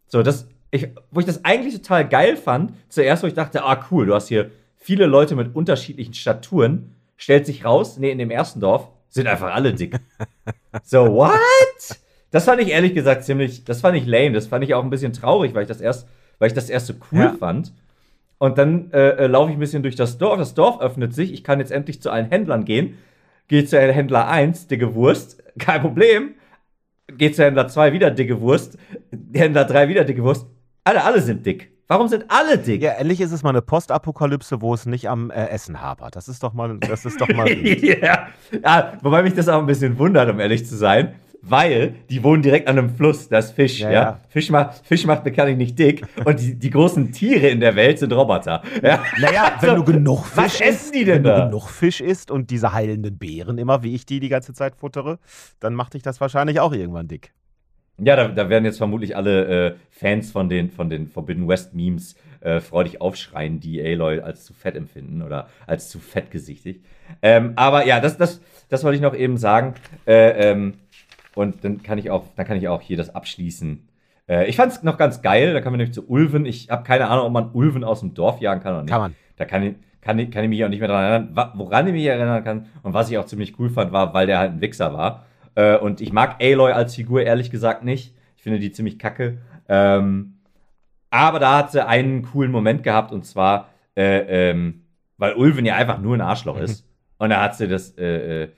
[0.06, 3.84] So, das, ich, wo ich das eigentlich total geil fand, zuerst, wo ich dachte, ah,
[3.90, 8.30] cool, du hast hier viele Leute mit unterschiedlichen Staturen, stellt sich raus, nee, in dem
[8.30, 9.96] ersten Dorf sind einfach alle dick.
[10.82, 11.32] so, what?
[12.32, 14.90] Das fand ich ehrlich gesagt ziemlich, das fand ich lame, das fand ich auch ein
[14.90, 17.36] bisschen traurig, weil ich das erst, weil ich das erst so cool Ja.
[17.38, 17.72] fand.
[18.42, 21.32] Und dann äh, äh, laufe ich ein bisschen durch das Dorf, das Dorf öffnet sich,
[21.32, 22.98] ich kann jetzt endlich zu allen Händlern gehen.
[23.46, 26.34] Gehe zu Händler 1, dicke Wurst, kein Problem.
[27.06, 28.78] Gehe zu Händler 2, wieder dicke Wurst.
[29.32, 30.48] Händler 3, wieder dicke Wurst.
[30.82, 31.70] Alle, alle sind dick.
[31.86, 32.82] Warum sind alle dick?
[32.82, 36.16] Ja, endlich ist es mal eine Postapokalypse, wo es nicht am äh, Essen hapert.
[36.16, 37.48] Das ist doch mal, das ist doch mal.
[37.80, 38.26] ja.
[38.60, 41.14] ja, wobei mich das auch ein bisschen wundert, um ehrlich zu sein.
[41.44, 43.90] Weil die wohnen direkt an einem Fluss, da ist Fisch, ja.
[43.90, 44.20] Ja, ja.
[44.28, 47.98] Fisch, macht, Fisch macht bekanntlich nicht dick und die, die großen Tiere in der Welt
[47.98, 48.62] sind Roboter.
[48.80, 49.02] Ja.
[49.20, 51.40] Naja, wenn du genug Was Fisch essen isst, die denn wenn da?
[51.40, 54.76] du genug Fisch isst und diese heilenden Beeren immer, wie ich die die ganze Zeit
[54.76, 55.18] futtere,
[55.58, 57.32] dann macht dich das wahrscheinlich auch irgendwann dick.
[57.98, 61.74] Ja, da, da werden jetzt vermutlich alle äh, Fans von den, von den Forbidden West
[61.74, 66.80] Memes äh, freudig aufschreien, die Aloy als zu fett empfinden oder als zu fettgesichtig.
[67.20, 69.74] Ähm, aber ja, das, das, das wollte ich noch eben sagen.
[70.06, 70.74] Äh, ähm,
[71.34, 73.88] und dann kann ich auch, dann kann ich auch hier das abschließen.
[74.28, 75.52] Äh, ich fand es noch ganz geil.
[75.52, 76.46] Da kann man nämlich zu Ulven.
[76.46, 78.92] Ich habe keine Ahnung, ob man Ulven aus dem Dorf jagen kann oder nicht.
[78.92, 79.14] Kann man.
[79.36, 81.52] Da kann ich, kann, ich, kann ich mich auch nicht mehr daran erinnern.
[81.54, 84.38] Woran ich mich erinnern kann und was ich auch ziemlich cool fand, war, weil der
[84.38, 85.26] halt ein Wichser war.
[85.54, 88.14] Äh, und ich mag Aloy als Figur ehrlich gesagt nicht.
[88.36, 89.38] Ich finde die ziemlich kacke.
[89.68, 90.38] Ähm,
[91.10, 94.86] aber da hat sie einen coolen Moment gehabt und zwar, äh, ähm,
[95.18, 96.88] weil Ulven ja einfach nur ein Arschloch ist.
[97.18, 98.48] Und da hat sie das, äh,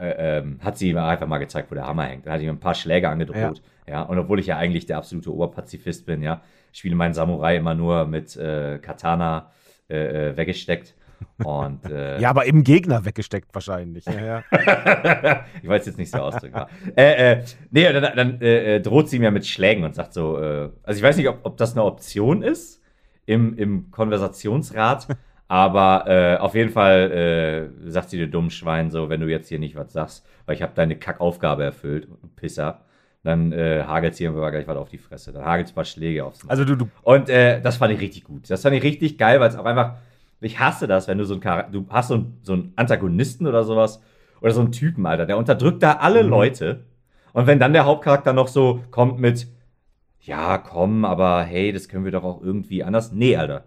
[0.00, 2.26] äh, äh, ähm, hat sie ihm einfach mal gezeigt, wo der Hammer hängt.
[2.26, 3.62] Da hat sie ihm ein paar Schläge angedroht.
[3.88, 4.02] Ja.
[4.02, 8.06] Und obwohl ich ja eigentlich der absolute Oberpazifist bin, ja, spiele meinen Samurai immer nur
[8.06, 9.50] mit äh, Katana
[9.90, 10.94] äh, äh, weggesteckt.
[11.42, 14.04] Und äh, Ja, aber im Gegner weggesteckt wahrscheinlich.
[14.06, 15.44] Ja, ja.
[15.62, 16.60] ich weiß jetzt nicht so ausdrücken.
[16.96, 20.38] äh, äh, nee, dann, dann äh, äh, droht sie ja mit Schlägen und sagt so,
[20.38, 22.82] äh, also ich weiß nicht, ob, ob das eine Option ist
[23.26, 25.08] im, im Konversationsrat,
[25.48, 29.48] aber äh, auf jeden Fall äh, sagt sie dir dummen Schwein so, wenn du jetzt
[29.48, 32.06] hier nicht was sagst, weil ich habe deine Kackaufgabe erfüllt,
[32.36, 32.82] Pisser,
[33.24, 35.32] dann äh, hagelt sie aber gleich was auf die Fresse.
[35.32, 36.50] Dann hagelt ein paar Schläge aufs Maul.
[36.50, 38.48] Also du, du Und äh, das fand ich richtig gut.
[38.48, 39.96] Das fand ich richtig geil, weil es auch einfach.
[40.40, 43.46] Ich hasse das, wenn du so ein Char du hast so, einen- so einen Antagonisten
[43.46, 44.00] oder sowas
[44.40, 46.30] oder so einen Typen, Alter, der unterdrückt da alle Mhm.
[46.30, 46.84] Leute.
[47.32, 49.48] Und wenn dann der Hauptcharakter noch so kommt mit,
[50.20, 53.12] ja, komm, aber hey, das können wir doch auch irgendwie anders.
[53.12, 53.64] Nee, Alter.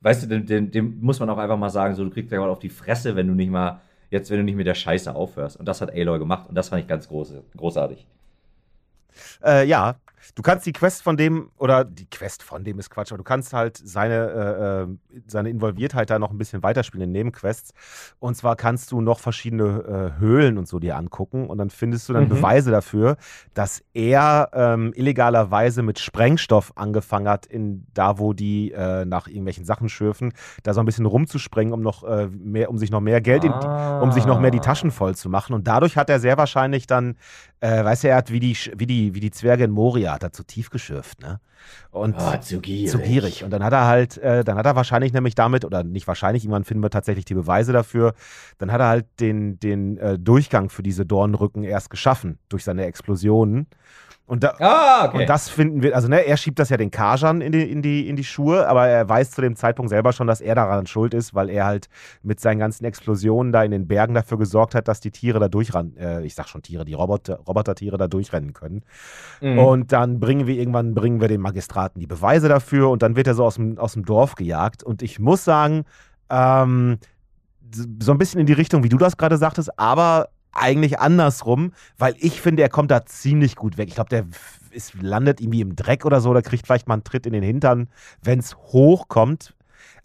[0.00, 2.40] Weißt du, dem, dem, dem muss man auch einfach mal sagen, so, du kriegst ja
[2.40, 5.14] mal auf die Fresse, wenn du nicht mal, jetzt, wenn du nicht mit der Scheiße
[5.14, 5.58] aufhörst.
[5.58, 8.06] Und das hat Aloy gemacht und das fand ich ganz groß, großartig.
[9.44, 9.96] äh, ja.
[10.34, 13.24] Du kannst die Quest von dem, oder die Quest von dem ist Quatsch, aber du
[13.24, 17.72] kannst halt seine, äh, äh, seine Involviertheit da noch ein bisschen weiterspielen in Nebenquests.
[18.18, 22.08] Und zwar kannst du noch verschiedene äh, Höhlen und so dir angucken und dann findest
[22.08, 22.30] du dann mhm.
[22.30, 23.16] Beweise dafür,
[23.54, 29.64] dass er ähm, illegalerweise mit Sprengstoff angefangen hat, in da, wo die äh, nach irgendwelchen
[29.64, 30.32] Sachen schürfen,
[30.62, 33.98] da so ein bisschen rumzusprengen, um noch äh, mehr, um sich noch mehr Geld, ah.
[33.98, 35.54] in, um sich noch mehr die Taschen voll zu machen.
[35.54, 37.16] Und dadurch hat er sehr wahrscheinlich dann
[37.60, 40.30] äh, weißt du, er hat wie die, wie die, wie die Zwerge in Moria, hat
[40.30, 41.40] er zu tief geschürft, ne?
[41.90, 42.90] Und oh, zu gierig.
[42.90, 43.44] Zu gierig.
[43.44, 46.44] Und dann hat er halt, äh, dann hat er wahrscheinlich nämlich damit, oder nicht wahrscheinlich,
[46.44, 48.14] irgendwann finden wir tatsächlich die Beweise dafür,
[48.58, 52.86] dann hat er halt den, den äh, Durchgang für diese Dornrücken erst geschaffen durch seine
[52.86, 53.66] Explosionen.
[54.30, 55.22] Und, da, ah, okay.
[55.22, 57.82] und das finden wir, also ne, er schiebt das ja den Kajan in die, in,
[57.82, 60.86] die, in die Schuhe, aber er weiß zu dem Zeitpunkt selber schon, dass er daran
[60.86, 61.88] schuld ist, weil er halt
[62.22, 65.48] mit seinen ganzen Explosionen da in den Bergen dafür gesorgt hat, dass die Tiere da
[65.48, 68.84] durchrennen, äh, ich sag schon Tiere, die Roboter, Robotertiere da durchrennen können.
[69.40, 69.58] Mhm.
[69.58, 73.26] Und dann bringen wir irgendwann, bringen wir den Magistraten die Beweise dafür und dann wird
[73.26, 74.84] er so aus dem, aus dem Dorf gejagt.
[74.84, 75.82] Und ich muss sagen,
[76.30, 76.98] ähm,
[78.00, 82.14] so ein bisschen in die Richtung, wie du das gerade sagtest, aber eigentlich andersrum, weil
[82.18, 83.88] ich finde, er kommt da ziemlich gut weg.
[83.88, 84.26] Ich glaube, der
[84.70, 87.42] ist, landet irgendwie im Dreck oder so, oder kriegt vielleicht mal einen Tritt in den
[87.42, 87.88] Hintern,
[88.22, 89.54] wenn es hochkommt.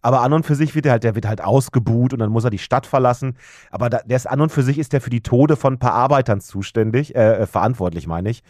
[0.02, 2.43] Aber an und für sich wird er halt, der wird halt ausgebuht und dann muss
[2.43, 3.36] er die Stadt verlassen.
[3.72, 5.80] Aber da, der ist an und für sich ist der für die Tode von ein
[5.80, 8.43] paar Arbeitern zuständig, äh, äh verantwortlich, meine ich.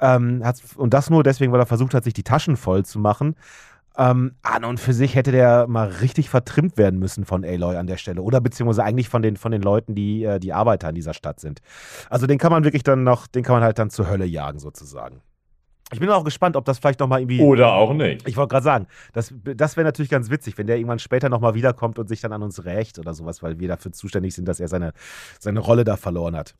[0.00, 0.42] Ähm,
[0.76, 3.36] und das nur deswegen, weil er versucht hat, sich die Taschen voll zu machen.
[3.96, 7.86] Ähm, an und für sich hätte der mal richtig vertrimmt werden müssen von Aloy an
[7.86, 8.22] der Stelle.
[8.22, 11.40] Oder beziehungsweise eigentlich von den, von den Leuten, die äh, die Arbeiter in dieser Stadt
[11.40, 11.60] sind.
[12.08, 14.58] Also den kann man wirklich dann noch, den kann man halt dann zur Hölle jagen,
[14.58, 15.20] sozusagen.
[15.92, 17.40] Ich bin auch gespannt, ob das vielleicht nochmal irgendwie.
[17.40, 18.26] Oder auch nicht.
[18.26, 21.54] Ich wollte gerade sagen, das, das wäre natürlich ganz witzig, wenn der irgendwann später nochmal
[21.54, 24.58] wiederkommt und sich dann an uns rächt oder sowas, weil wir dafür zuständig sind, dass
[24.58, 24.94] er seine,
[25.38, 26.54] seine Rolle da verloren hat.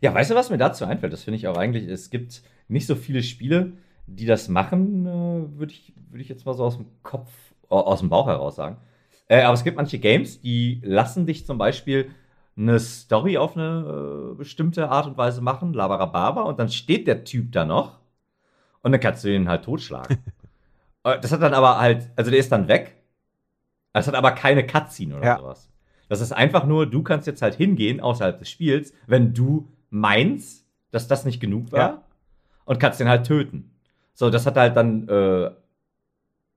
[0.00, 1.12] Ja, weißt du, was mir dazu einfällt?
[1.12, 3.72] Das finde ich auch eigentlich, es gibt nicht so viele Spiele,
[4.08, 7.30] die das machen, äh, würde ich, würd ich jetzt mal so aus dem Kopf,
[7.68, 8.78] aus dem Bauch heraus sagen.
[9.28, 12.10] Äh, aber es gibt manche Games, die lassen dich zum Beispiel
[12.56, 17.24] eine Story auf eine äh, bestimmte Art und Weise machen, labarababa, und dann steht der
[17.24, 17.98] Typ da noch
[18.82, 20.18] und dann kannst du ihn halt totschlagen.
[21.04, 22.96] Äh, das hat dann aber halt, also der ist dann weg.
[23.92, 25.38] Es hat aber keine Cutscene oder ja.
[25.38, 25.70] sowas.
[26.08, 30.66] Das ist einfach nur, du kannst jetzt halt hingehen außerhalb des Spiels, wenn du meinst,
[30.90, 32.02] dass das nicht genug war ja.
[32.64, 33.70] und kannst den halt töten.
[34.18, 35.48] So, das hat halt dann, äh,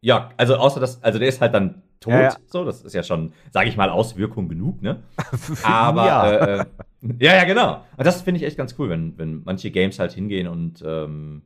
[0.01, 2.36] ja, also außer das, also der ist halt dann tot, ja, ja.
[2.47, 5.03] so, das ist ja schon, sage ich mal, Auswirkung genug, ne?
[5.64, 6.32] Aber, ja.
[6.32, 6.66] Äh, äh,
[7.20, 7.86] ja, ja, genau.
[7.97, 11.43] Und das finde ich echt ganz cool, wenn, wenn manche Games halt hingehen und, ähm,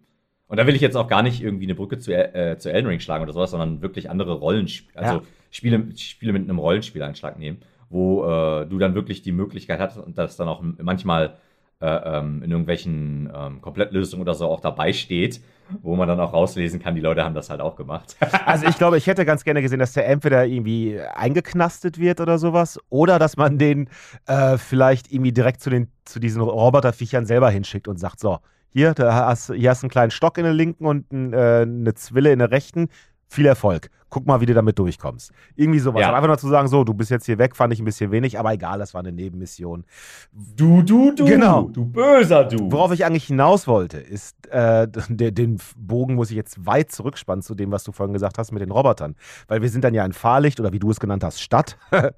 [0.48, 2.88] und da will ich jetzt auch gar nicht irgendwie eine Brücke zu, äh, zu Elden
[2.88, 7.58] Ring schlagen oder sowas, sondern wirklich andere Rollenspiele, also Spiele, Spiele mit einem Rollenspieleinschlag nehmen,
[7.90, 11.36] wo äh, du dann wirklich die Möglichkeit hast und das dann auch manchmal
[11.82, 15.42] äh, ähm, in irgendwelchen ähm, Komplettlösungen oder so auch dabei steht,
[15.82, 18.16] wo man dann auch rauslesen kann, die Leute haben das halt auch gemacht.
[18.46, 22.38] also ich glaube, ich hätte ganz gerne gesehen, dass der entweder irgendwie eingeknastet wird oder
[22.38, 23.90] sowas, oder dass man den
[24.28, 28.94] äh, vielleicht irgendwie direkt zu, den, zu diesen Roboterviechern selber hinschickt und sagt, so, hier,
[28.94, 31.94] da hast, hier hast du einen kleinen Stock in der linken und ein, äh, eine
[31.94, 32.90] Zwille in der rechten
[33.28, 33.90] viel Erfolg.
[34.10, 35.32] Guck mal, wie du damit durchkommst.
[35.56, 36.02] Irgendwie sowas.
[36.02, 36.08] Ja.
[36.08, 38.12] Aber einfach nur zu sagen, so, du bist jetzt hier weg, fand ich ein bisschen
[38.12, 39.84] wenig, aber egal, das war eine Nebenmission.
[40.32, 41.26] Du, du, du.
[41.26, 41.64] Genau.
[41.64, 42.72] Du böser Du.
[42.72, 47.42] Worauf ich eigentlich hinaus wollte, ist, äh, der, den Bogen muss ich jetzt weit zurückspannen
[47.42, 49.16] zu dem, was du vorhin gesagt hast mit den Robotern.
[49.48, 51.78] Weil wir sind dann ja in Fahrlicht oder wie du es genannt hast, Stadt.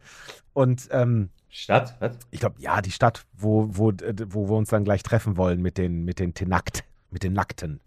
[0.53, 1.95] Und, ähm, Stadt?
[1.99, 2.11] Was?
[2.29, 3.91] Ich glaube, ja, die Stadt, wo, wo,
[4.27, 7.79] wo wir uns dann gleich treffen wollen mit den, mit den Tenakt, mit den Nackten.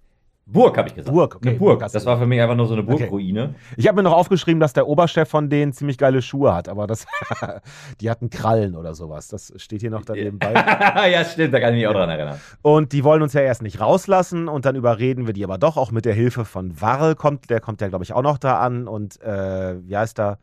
[0.52, 1.14] Burg, habe ich gesagt.
[1.14, 1.50] Burg, okay.
[1.50, 1.80] Eine Burg.
[1.80, 3.42] Das war für mich einfach nur so eine Burgruine.
[3.42, 3.54] Okay.
[3.76, 6.86] Ich habe mir noch aufgeschrieben, dass der Oberchef von denen ziemlich geile Schuhe hat, aber
[6.86, 7.06] das,
[8.00, 9.28] die hatten Krallen oder sowas.
[9.28, 10.52] Das steht hier noch daneben bei.
[11.10, 12.40] ja, stimmt, da kann ich mich auch dran erinnern.
[12.62, 15.76] Und die wollen uns ja erst nicht rauslassen und dann überreden wir die aber doch,
[15.76, 18.60] auch mit der Hilfe von Warl kommt, der kommt ja, glaube ich, auch noch da
[18.60, 20.38] an und äh, wie heißt da?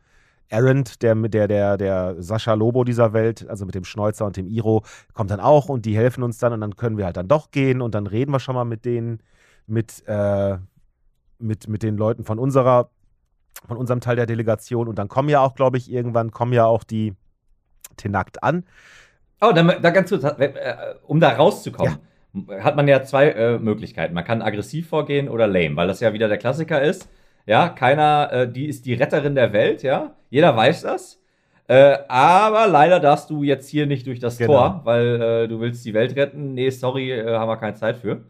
[0.50, 4.46] Errant, der, der, der, der Sascha Lobo dieser Welt, also mit dem Schneuzer und dem
[4.46, 4.82] Iro,
[5.12, 7.50] kommt dann auch und die helfen uns dann und dann können wir halt dann doch
[7.50, 9.20] gehen und dann reden wir schon mal mit denen
[9.68, 10.56] mit, äh,
[11.38, 12.90] mit, mit den Leuten von unserer,
[13.66, 14.88] von unserem Teil der Delegation.
[14.88, 17.14] Und dann kommen ja auch, glaube ich, irgendwann kommen ja auch die
[17.96, 18.64] Tenakt an.
[19.40, 20.74] Oh, dann, da ganz kurz, äh,
[21.06, 21.98] um da rauszukommen,
[22.48, 22.64] ja.
[22.64, 24.14] hat man ja zwei äh, Möglichkeiten.
[24.14, 27.08] Man kann aggressiv vorgehen oder lame, weil das ja wieder der Klassiker ist.
[27.46, 30.16] Ja, keiner, äh, die ist die Retterin der Welt, ja.
[30.28, 31.20] Jeder weiß das.
[31.68, 34.52] Äh, aber leider darfst du jetzt hier nicht durch das genau.
[34.52, 36.54] Tor, weil äh, du willst die Welt retten.
[36.54, 38.24] Nee, sorry, äh, haben wir keine Zeit für.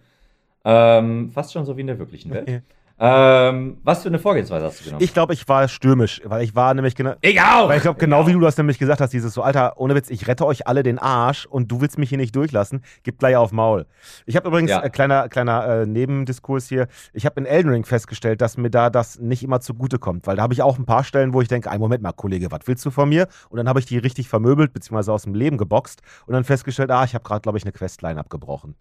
[0.64, 2.62] Ähm, fast schon so wie in der wirklichen Welt.
[3.00, 5.04] Ähm, was für eine Vorgehensweise hast du genommen?
[5.04, 7.14] Ich glaube, ich war stürmisch, weil ich war nämlich genau.
[7.20, 7.68] Ich auch!
[7.68, 10.10] Weil ich glaube, genau wie du das nämlich gesagt hast, dieses so, Alter, ohne Witz,
[10.10, 13.36] ich rette euch alle den Arsch und du willst mich hier nicht durchlassen, gib gleich
[13.36, 13.86] auf Maul.
[14.26, 14.82] Ich habe übrigens, Ja.
[14.82, 18.90] äh, kleiner, kleiner äh, Nebendiskurs hier, ich habe in Elden Ring festgestellt, dass mir da
[18.90, 21.70] das nicht immer zugutekommt, weil da habe ich auch ein paar Stellen, wo ich denke,
[21.70, 23.28] ein Moment mal, Kollege, was willst du von mir?
[23.48, 26.90] Und dann habe ich die richtig vermöbelt, beziehungsweise aus dem Leben geboxt und dann festgestellt,
[26.90, 28.74] ah, ich habe gerade, glaube ich, eine Questline abgebrochen.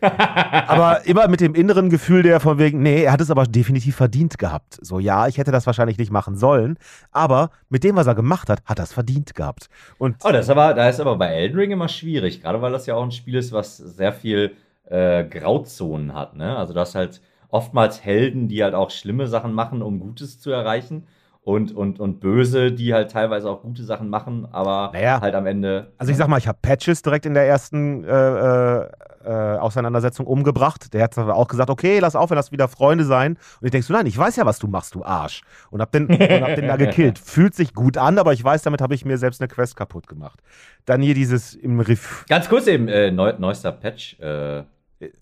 [0.00, 3.96] Aber immer mit dem inneren Gefühl der von wegen, nee, er hat es aber definitiv
[3.96, 4.78] verdient gehabt.
[4.82, 6.78] So, ja, ich hätte das wahrscheinlich nicht machen sollen,
[7.12, 9.68] aber mit dem, was er gemacht hat, hat er es verdient gehabt.
[9.98, 12.72] Und Oh, das ist aber, da ist aber bei Elden Ring immer schwierig, gerade weil
[12.72, 14.52] das ja auch ein Spiel ist, was sehr viel
[14.88, 16.36] äh, Grauzonen hat.
[16.36, 16.56] Ne?
[16.56, 20.50] Also du hast halt oftmals Helden, die halt auch schlimme Sachen machen, um Gutes zu
[20.50, 21.06] erreichen.
[21.42, 25.22] Und, und, und Böse, die halt teilweise auch gute Sachen machen, aber Naja.
[25.22, 25.90] halt am Ende.
[25.96, 28.80] Also ich sag mal, ich habe Patches direkt in der ersten äh,
[29.24, 30.92] äh, Auseinandersetzung umgebracht.
[30.94, 33.36] Der hat aber auch gesagt, okay, lass auf, das wieder Freunde sein.
[33.60, 35.42] Und ich denk so, nein, ich weiß ja, was du machst, du Arsch.
[35.70, 37.18] Und hab den, und hab den da gekillt.
[37.24, 40.06] Fühlt sich gut an, aber ich weiß, damit habe ich mir selbst eine Quest kaputt
[40.06, 40.40] gemacht.
[40.84, 42.24] Dann hier dieses im Riff.
[42.28, 44.62] Ganz kurz eben, äh, neu, neuester Patch, äh,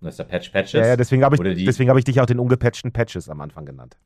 [0.01, 0.81] neuester Patch Patches.
[0.81, 3.65] Ja, ja, deswegen habe ich, deswegen hab ich dich auch den ungepatchten Patches am Anfang
[3.65, 3.97] genannt.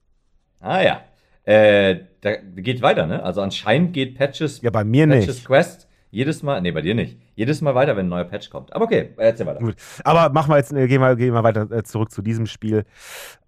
[0.61, 1.01] Ah ja.
[1.45, 3.23] Äh, da geht weiter, ne?
[3.23, 5.45] Also anscheinend geht Patches, Ja, bei mir Patches nicht.
[5.45, 7.19] Quest jedes Mal, nee, bei dir nicht.
[7.35, 8.71] Jedes Mal weiter, wenn ein neuer Patch kommt.
[8.75, 9.61] Aber okay, erzähl weiter.
[9.61, 9.77] Gut.
[10.05, 12.85] Aber machen wir jetzt, äh, gehen wir, gehen wir weiter äh, zurück zu diesem Spiel.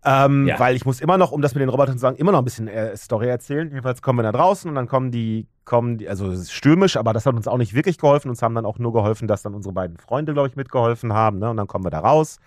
[0.03, 0.59] Ähm, Ja.
[0.59, 2.45] Weil ich muss immer noch, um das mit den Robotern zu sagen, immer noch ein
[2.45, 3.69] bisschen äh, Story erzählen.
[3.69, 6.97] Jedenfalls kommen wir da draußen und dann kommen die, kommen die, also es ist stürmisch,
[6.97, 8.31] aber das hat uns auch nicht wirklich geholfen.
[8.31, 11.41] Uns haben dann auch nur geholfen, dass dann unsere beiden Freunde, glaube ich, mitgeholfen haben.
[11.41, 11.51] Ne?
[11.51, 12.39] Und dann kommen wir da raus.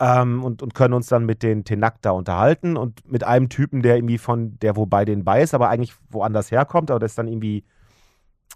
[0.00, 3.82] Ähm, und, und können uns dann mit den Tenak da unterhalten und mit einem Typen,
[3.82, 7.06] der irgendwie von, der wo bei denen bei ist, aber eigentlich woanders herkommt, aber der
[7.06, 7.62] ist dann irgendwie,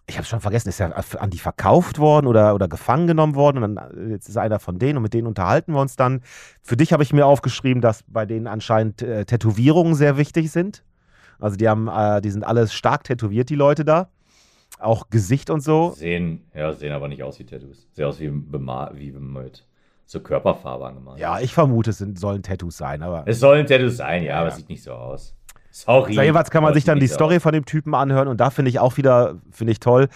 [0.08, 3.62] ich habe schon vergessen, ist er an die verkauft worden oder, oder gefangen genommen worden
[3.62, 6.22] und dann äh, jetzt ist einer von denen und mit denen unterhalten wir uns dann.
[6.62, 10.84] Für dich habe ich mir aufgeschrieben, dass bei denen anscheinend äh, Tätowierungen sehr wichtig sind.
[11.38, 14.08] Also die haben, äh, die sind alle stark tätowiert, die Leute da.
[14.78, 15.90] Auch Gesicht und so.
[15.90, 17.88] Sehen, ja, sehen aber nicht aus wie Tattoos.
[17.92, 19.66] Sehen aus wie, bema wie bemalt.
[20.04, 21.18] So Körperfarbe angemalt.
[21.18, 23.24] Ja, ich vermute, es sind, sollen Tattoos sein, aber.
[23.26, 24.50] Es sollen Tattoos sein, ja, Ja, aber ja.
[24.52, 25.35] es sieht nicht so aus.
[25.76, 26.12] Sorry.
[26.12, 28.48] Also jedenfalls kann man sich dann die so Story von dem Typen anhören und da
[28.48, 30.08] finde ich auch wieder, finde ich toll.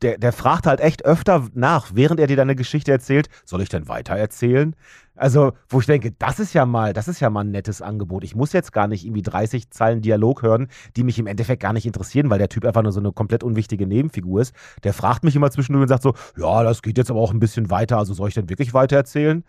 [0.00, 3.68] Der, der fragt halt echt öfter nach, während er dir deine Geschichte erzählt, soll ich
[3.68, 4.76] denn weiter erzählen?
[5.16, 8.22] Also, wo ich denke, das ist ja mal, das ist ja mal ein nettes Angebot.
[8.22, 11.72] Ich muss jetzt gar nicht irgendwie 30 Zeilen Dialog hören, die mich im Endeffekt gar
[11.72, 14.54] nicht interessieren, weil der Typ einfach nur so eine komplett unwichtige Nebenfigur ist.
[14.84, 17.40] Der fragt mich immer zwischendurch und sagt so, ja, das geht jetzt aber auch ein
[17.40, 19.42] bisschen weiter, also soll ich denn wirklich weiter erzählen?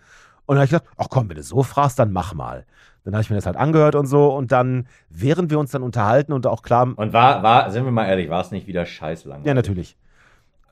[0.48, 2.66] Und dann habe ich gedacht, ach komm, wenn du so fragst, dann mach mal.
[3.12, 4.34] Dann habe ich mir das halt angehört und so.
[4.34, 7.92] Und dann, während wir uns dann unterhalten und auch klar, Und war, war, sind wir
[7.92, 9.44] mal ehrlich, war es nicht wieder scheiß lang?
[9.46, 9.98] ja, natürlich.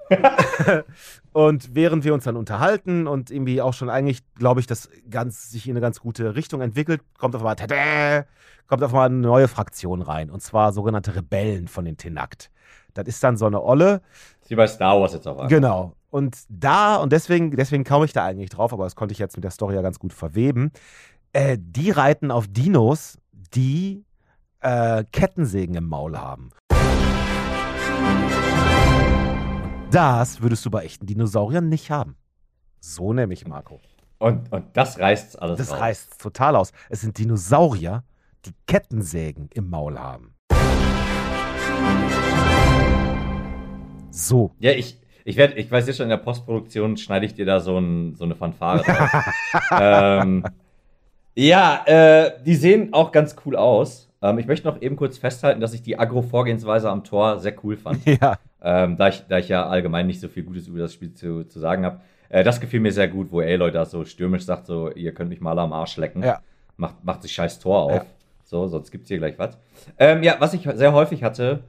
[1.33, 5.51] und während wir uns dann unterhalten und irgendwie auch schon eigentlich, glaube ich, das ganz,
[5.51, 8.25] sich in eine ganz gute Richtung entwickelt, kommt auf einmal, tada,
[8.67, 10.29] kommt auf einmal eine neue Fraktion rein.
[10.29, 12.51] Und zwar sogenannte Rebellen von den Tenakt.
[12.93, 14.01] Das ist dann so eine Olle.
[14.47, 15.49] Wie bei Star Wars jetzt auch an.
[15.49, 15.93] Genau.
[16.09, 19.35] Und da, und deswegen, deswegen komme ich da eigentlich drauf, aber das konnte ich jetzt
[19.35, 20.71] mit der Story ja ganz gut verweben.
[21.33, 23.17] Äh, die reiten auf Dinos,
[23.53, 24.05] die
[24.61, 26.49] äh, Kettensägen im Maul haben.
[29.91, 32.15] Das würdest du bei echten Dinosauriern nicht haben.
[32.79, 33.79] So nämlich, Marco.
[34.19, 35.79] Und, und das reißt alles Das raus.
[35.79, 36.71] reißt total aus.
[36.89, 38.03] Es sind Dinosaurier,
[38.45, 40.33] die Kettensägen im Maul haben.
[44.09, 44.51] So.
[44.59, 47.59] Ja, ich, ich, werd, ich weiß jetzt schon, in der Postproduktion schneide ich dir da
[47.59, 49.33] so, ein, so eine Fanfare drauf.
[49.79, 50.43] ähm,
[51.37, 54.09] ja, äh, die sehen auch ganz cool aus.
[54.21, 57.77] Ähm, ich möchte noch eben kurz festhalten, dass ich die Agro-Vorgehensweise am Tor sehr cool
[57.77, 57.99] fand.
[58.21, 58.37] Ja.
[58.61, 61.43] ähm, da, ich, da ich ja allgemein nicht so viel Gutes über das Spiel zu,
[61.43, 62.01] zu sagen habe.
[62.29, 65.29] Äh, das gefiel mir sehr gut, wo Aloy da so stürmisch sagt, so, ihr könnt
[65.29, 66.23] mich mal am Arsch lecken.
[66.23, 66.41] Ja.
[66.75, 67.91] Macht, macht sich scheiß Tor auf.
[67.91, 68.05] Ja.
[68.43, 69.57] So, sonst gibt's hier gleich was.
[69.99, 71.59] Ähm, ja, was ich sehr häufig hatte,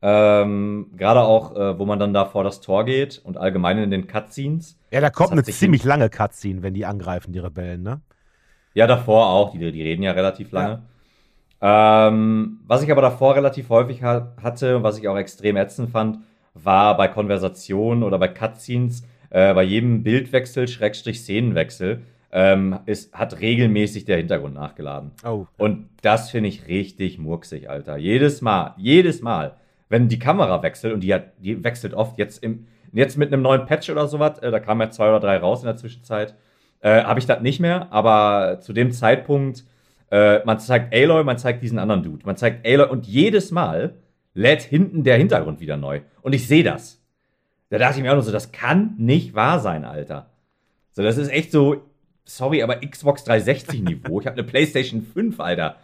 [0.00, 3.90] ähm, gerade auch, äh, wo man dann da vor das Tor geht und allgemein in
[3.90, 4.78] den Cutscenes.
[4.90, 8.00] Ja, da kommt eine ziemlich lange Cutscene, wenn die angreifen, die Rebellen, ne?
[8.74, 10.82] Ja, davor auch, die, die reden ja relativ lange.
[11.60, 16.18] Ähm, was ich aber davor relativ häufig ha hatte, was ich auch extrem ätzend fand,
[16.54, 22.02] war bei Konversationen oder bei Cutscenes, äh, bei jedem Bildwechsel, Schrägstrich Szenenwechsel,
[22.32, 25.12] ähm, ist, hat regelmäßig der Hintergrund nachgeladen.
[25.24, 25.46] Oh.
[25.56, 27.96] Und das finde ich richtig murksig, Alter.
[27.96, 29.56] Jedes Mal, jedes Mal,
[29.88, 33.42] wenn die Kamera wechselt und die, hat, die wechselt oft jetzt im, jetzt mit einem
[33.42, 36.34] neuen Patch oder sowas, äh, da kamen ja zwei oder drei raus in der Zwischenzeit,
[36.82, 39.64] äh, habe ich das nicht mehr, aber zu dem Zeitpunkt,
[40.10, 43.94] äh, man zeigt Aloy, man zeigt diesen anderen Dude, man zeigt Aloy und jedes Mal
[44.34, 46.00] lädt hinten der Hintergrund wieder neu.
[46.22, 47.00] Und ich sehe das.
[47.70, 50.30] Da dachte ich mir auch nur so, das kann nicht wahr sein, Alter.
[50.92, 51.82] So, das ist echt so,
[52.24, 54.20] sorry, aber Xbox 360-Niveau.
[54.20, 55.76] Ich habe eine PlayStation 5, Alter.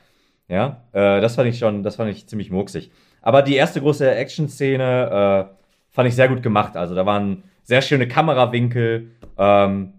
[0.49, 2.91] Ja, äh, das fand ich schon, das fand ich ziemlich murksig.
[3.23, 5.55] Aber die erste große Action-Szene äh,
[5.91, 6.77] fand ich sehr gut gemacht.
[6.77, 9.11] Also da waren sehr schöne Kamerawinkel.
[9.37, 9.93] Ähm,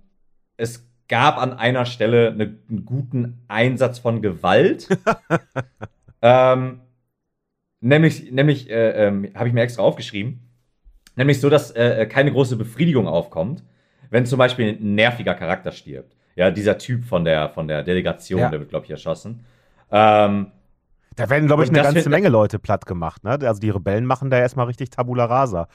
[0.58, 4.88] es gab an einer Stelle eine, einen guten Einsatz von Gewalt.
[6.22, 6.80] ähm,
[7.82, 10.40] nämlich, nämlich äh, ähm, habe ich mir extra aufgeschrieben,
[11.16, 13.64] nämlich so, dass äh, keine große Befriedigung aufkommt,
[14.10, 16.16] wenn zum Beispiel ein nerviger Charakter stirbt.
[16.36, 18.50] Ja, dieser Typ von der, von der Delegation, Ja.
[18.50, 19.44] der wird, glaube ich, erschossen.
[19.92, 20.52] Ähm,
[21.16, 23.24] Da werden, glaube ich, eine ganze Menge Leute platt gemacht.
[23.24, 23.32] Ne?
[23.44, 25.68] Also die Rebellen machen da erstmal richtig Tabula Rasa.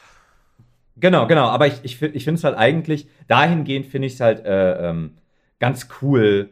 [0.97, 1.49] Genau, genau.
[1.49, 5.18] Aber ich, ich, ich finde es halt eigentlich, dahingehend finde ich es halt äh, ähm,
[5.59, 6.50] ganz cool,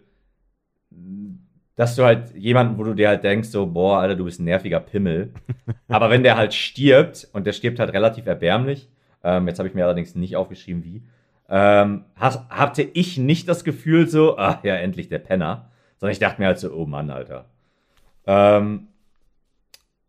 [1.77, 4.45] dass du halt jemanden, wo du dir halt denkst, so, boah, Alter, du bist ein
[4.45, 5.33] nerviger Pimmel.
[5.89, 8.89] Aber wenn der halt stirbt, und der stirbt halt relativ erbärmlich,
[9.25, 11.03] ähm, jetzt habe ich mir allerdings nicht aufgeschrieben, wie,
[11.49, 16.19] ähm, has, hatte ich nicht das Gefühl so, ach ja, endlich der Penner, sondern ich
[16.19, 17.47] dachte mir halt so, oh Mann, Alter.
[18.27, 18.89] Ähm,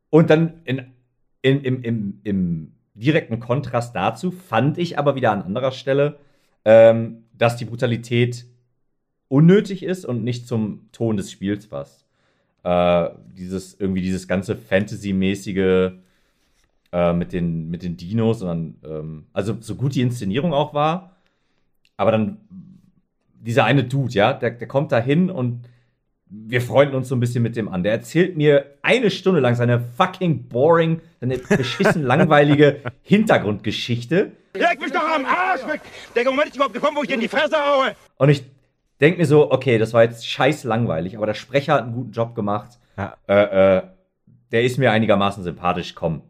[0.10, 0.94] und dann in,
[1.42, 6.20] in, im, im, im direkten Kontrast dazu fand ich aber wieder an anderer Stelle,
[6.66, 8.46] ähm, dass die Brutalität
[9.28, 12.06] unnötig ist und nicht zum Ton des Spiels passt.
[12.64, 15.92] Äh, dieses, irgendwie dieses ganze Fantasy-mäßige
[16.92, 21.18] äh, mit, den, mit den Dinos, sondern, ähm, also so gut die Inszenierung auch war,
[21.98, 22.38] aber dann
[23.34, 25.68] dieser eine Dude, ja, der, der kommt da hin und
[26.30, 27.84] wir freunden uns so ein bisschen mit dem an.
[27.84, 34.32] Der erzählt mir eine Stunde lang seine fucking boring, seine beschissen langweilige Hintergrundgeschichte.
[34.56, 35.82] Leg mich doch am Arsch weg!
[36.16, 37.96] Der Moment ist überhaupt gekommen, wo ich dir in die Fresse haue!
[38.18, 38.44] Und ich
[39.02, 42.12] denke mir so, okay, das war jetzt scheiß langweilig, aber der Sprecher hat einen guten
[42.12, 42.80] Job gemacht.
[42.98, 43.16] Ja.
[43.28, 43.82] Äh, äh,
[44.52, 46.22] der ist mir einigermaßen sympathisch, komm.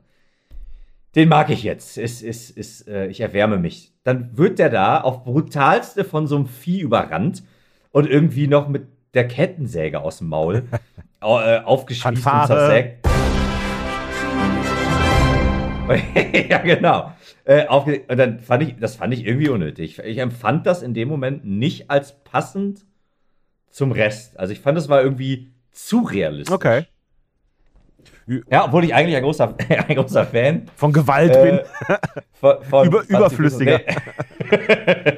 [1.16, 1.98] Den mag ich jetzt.
[1.98, 3.92] Ist, ist, ist, äh, ich erwärme mich.
[4.04, 7.44] Dann wird der da auf brutalste von so einem Vieh überrannt
[7.92, 10.64] und irgendwie noch mit der Kettensäge aus dem Maul
[11.20, 13.06] au- äh, aufgespießt und zersägt.
[16.50, 17.12] ja, genau.
[17.46, 20.00] Äh, aufge und dann fand ich, das fand ich irgendwie unnötig.
[20.00, 22.86] Ich empfand das in dem Moment nicht als passend
[23.70, 24.40] zum Rest.
[24.40, 26.54] Also ich fand, das war irgendwie zu realistisch.
[26.56, 26.86] Okay.
[28.50, 29.56] Ja, obwohl ich eigentlich ein großer,
[29.88, 31.60] ein großer Fan Von Gewalt bin.
[31.60, 31.98] äh,
[32.32, 33.82] von, von Über- überflüssiger.
[34.50, 35.14] Nee.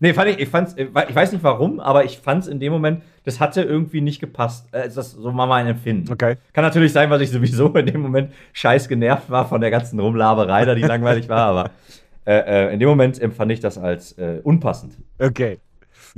[0.00, 3.02] nee, fand ich, ich fand's, ich weiß nicht warum, aber ich fand's in dem Moment,
[3.24, 4.72] das hatte irgendwie nicht gepasst.
[4.72, 6.12] Äh, Das so mal mein Empfinden.
[6.12, 6.36] Okay.
[6.52, 9.98] Kann natürlich sein, weil ich sowieso in dem Moment scheiß genervt war von der ganzen
[10.00, 11.70] Rumlaberei, da die langweilig war, aber
[12.26, 14.94] äh, äh, in dem Moment empfand ich das als äh, unpassend.
[15.18, 15.58] Okay.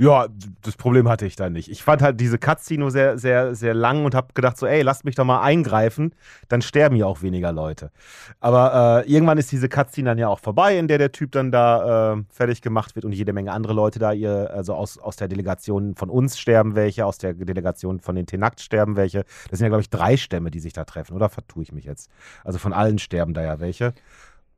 [0.01, 0.27] Ja,
[0.61, 1.69] das Problem hatte ich da nicht.
[1.69, 4.81] Ich fand halt diese Cutscene nur sehr, sehr, sehr lang und habe gedacht so, ey,
[4.81, 6.15] lasst mich doch mal eingreifen,
[6.47, 7.91] dann sterben ja auch weniger Leute.
[8.39, 11.51] Aber äh, irgendwann ist diese Cutscene dann ja auch vorbei, in der der Typ dann
[11.51, 15.17] da äh, fertig gemacht wird und jede Menge andere Leute da, ihr, also aus, aus
[15.17, 19.25] der Delegation von uns sterben welche, aus der Delegation von den Tenakt sterben welche.
[19.49, 21.83] Das sind ja, glaube ich, drei Stämme, die sich da treffen, oder vertue ich mich
[21.83, 22.09] jetzt?
[22.45, 23.93] Also von allen sterben da ja welche.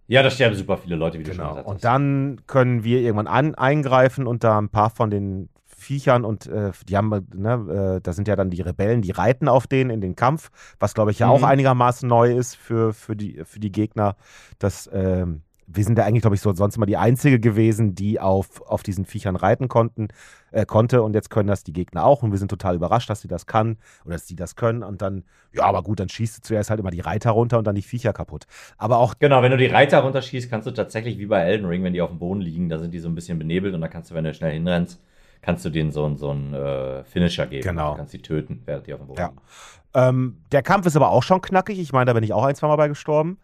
[0.08, 1.50] Ja, da sterben super viele Leute, wie du schon Genau.
[1.52, 1.84] gesagt Und hast.
[1.86, 6.72] dann können wir irgendwann an, eingreifen und da ein paar von den Viechern und äh,
[6.88, 10.00] die haben, ne, äh, da sind ja dann die Rebellen, die reiten auf denen in
[10.02, 10.50] den Kampf,
[10.80, 11.46] was glaube ich ja auch Mhm.
[11.46, 14.16] einigermaßen neu ist für, für, die, für die Gegner.
[14.60, 15.42] Das, ähm,
[15.74, 18.84] wir sind ja eigentlich, glaube ich, so sonst immer die Einzige gewesen, die auf, auf
[18.84, 20.10] diesen Viechern reiten konnten,
[20.52, 23.22] äh, konnte und jetzt können das die Gegner auch und wir sind total überrascht, dass
[23.22, 26.38] sie das kann oder dass sie das können und dann, ja, aber gut, dann schießt
[26.38, 28.46] du zuerst halt immer die Reiter runter und dann die Viecher kaputt.
[28.78, 31.84] Aber auch Genau, wenn du die Reiter runterschießt, kannst du tatsächlich wie bei Elden Ring,
[31.84, 33.90] wenn die auf dem Boden liegen, da sind die so ein bisschen benebelt und dann
[33.90, 35.02] kannst du, wenn du schnell hinrennst,
[35.42, 37.64] kannst du denen so, einen- so einen äh, Finisher geben.
[37.68, 37.92] Genau.
[37.92, 39.28] Du kannst die töten, während die auf dem Boden Ja.
[39.30, 39.42] liegen.
[39.94, 41.80] Ähm, der Kampf ist aber auch schon knackig.
[41.80, 43.38] Ich meine, da bin ich auch ein, zwei Mal bei gestorben,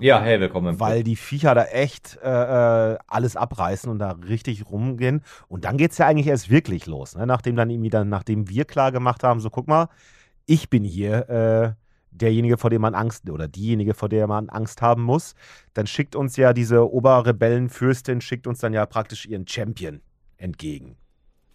[0.00, 4.70] Ja, hey, willkommen weil die Viecher da echt äh, äh, alles abreißen und da richtig
[4.70, 5.22] rumgehen.
[5.48, 7.26] Und dann geht es ja eigentlich erst wirklich los, ne?
[7.26, 9.88] nachdem dann irgendwie dann, nachdem wir klar gemacht haben, so guck mal,
[10.46, 11.72] ich bin hier äh,
[12.10, 15.34] derjenige, vor dem man Angst oder diejenige, vor der man Angst haben muss.
[15.74, 20.00] Dann schickt uns ja diese Oberrebellenfürstin, schickt uns dann ja praktisch ihren Champion
[20.38, 20.96] entgegen.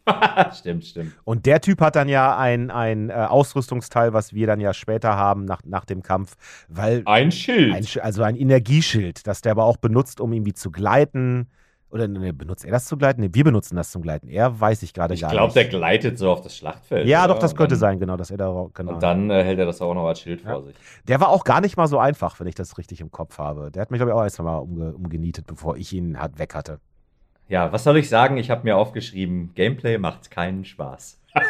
[0.54, 1.14] stimmt, stimmt.
[1.24, 5.16] Und der Typ hat dann ja ein, ein äh, Ausrüstungsteil, was wir dann ja später
[5.16, 6.36] haben nach, nach dem Kampf,
[6.68, 7.74] weil Ein Schild.
[7.74, 11.50] ein, also ein Energieschild, das der aber auch benutzt, um irgendwie zu gleiten.
[11.90, 13.22] Oder ne, benutzt er das zu gleiten?
[13.22, 14.28] Ne, wir benutzen das zum Gleiten.
[14.28, 15.70] Er weiß ich gerade ich gar glaube, der nicht.
[15.70, 17.08] gleitet so auf das Schlachtfeld.
[17.08, 17.34] ja, oder?
[17.36, 18.92] doch, das Und könnte dann, sein, genau, dass er da genau.
[18.96, 20.52] Und dann äh, hält er das auch noch als Schild Ja.
[20.52, 20.76] vor sich.
[21.08, 23.72] Der war auch gar nicht mal so einfach, wenn ich das richtig im Kopf habe.
[23.72, 26.38] Der hat mich, glaube ich, auch ein, zwei Mal umge umgenietet, bevor ich ihn hat,
[26.40, 26.80] weg hatte.
[27.50, 28.38] Ja, was soll ich sagen?
[28.38, 31.22] Ich habe mir aufgeschrieben, Gameplay macht keinen Spaß.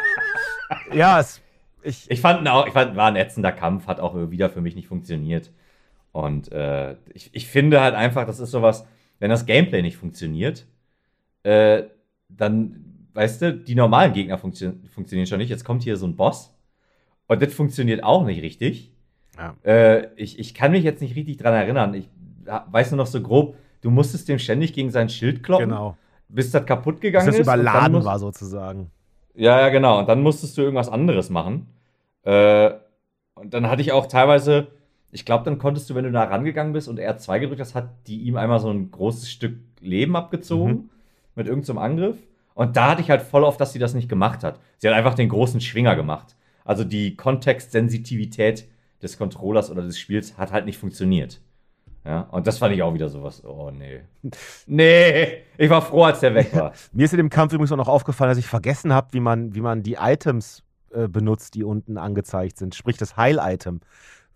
[0.94, 1.42] Ja, es,
[1.82, 4.76] ich, Ich fand auch, ich fand, war ein ätzender Kampf, hat auch wieder für mich
[4.76, 5.52] nicht funktioniert.
[6.12, 8.86] Und äh, ich, ich finde halt einfach, das ist sowas,
[9.20, 10.66] wenn das Gameplay nicht funktioniert,
[11.44, 11.84] äh,
[12.30, 15.50] dann, weißt du, die normalen Gegner funktio funktionieren schon nicht.
[15.50, 16.54] Jetzt kommt hier so ein Boss
[17.28, 18.92] Und das funktioniert auch nicht richtig.
[19.38, 19.56] Ja.
[19.64, 21.94] Äh, ich, ich kann mich jetzt nicht richtig dran erinnern.
[21.94, 22.10] Ich
[22.46, 23.56] weiß nur noch so grob,
[23.88, 25.96] du musstest dem ständig gegen sein Schild kloppen, Genau.
[26.28, 27.48] bis das kaputt gegangen das ist.
[27.48, 28.92] dann überladen musst- war sozusagen.
[29.34, 30.00] Ja, ja, genau.
[30.00, 31.68] Und dann musstest du irgendwas anderes machen.
[32.24, 32.72] Äh,
[33.36, 34.68] und dann hatte ich auch teilweise,
[35.12, 37.90] ich glaube, dann konntest du, wenn du da rangegangen bist und R2 gedrückt hast, hat
[38.08, 40.90] die ihm einmal so ein großes Stück Leben abgezogen Mhm.
[41.36, 42.18] mit irgendeinem Angriff.
[42.56, 44.60] Und da hatte ich halt voll oft, dass sie das nicht gemacht hat.
[44.80, 46.36] Sie hat einfach den großen Schwinger gemacht.
[46.66, 48.68] Also die Kontextsensitivität
[49.02, 51.40] des Controllers oder des Spiels hat halt nicht funktioniert.
[52.08, 53.44] Ja, und das fand ich auch wieder sowas.
[53.44, 54.00] Oh, nee.
[54.66, 56.72] Nee, ich war froh, als der weg war.
[56.94, 59.54] Mir ist in dem Kampf übrigens auch noch aufgefallen, dass ich vergessen habe, wie man,
[59.56, 62.76] wie man die Items äh, benutzt, die unten angezeigt sind.
[62.76, 63.82] Sprich das Heil-Item.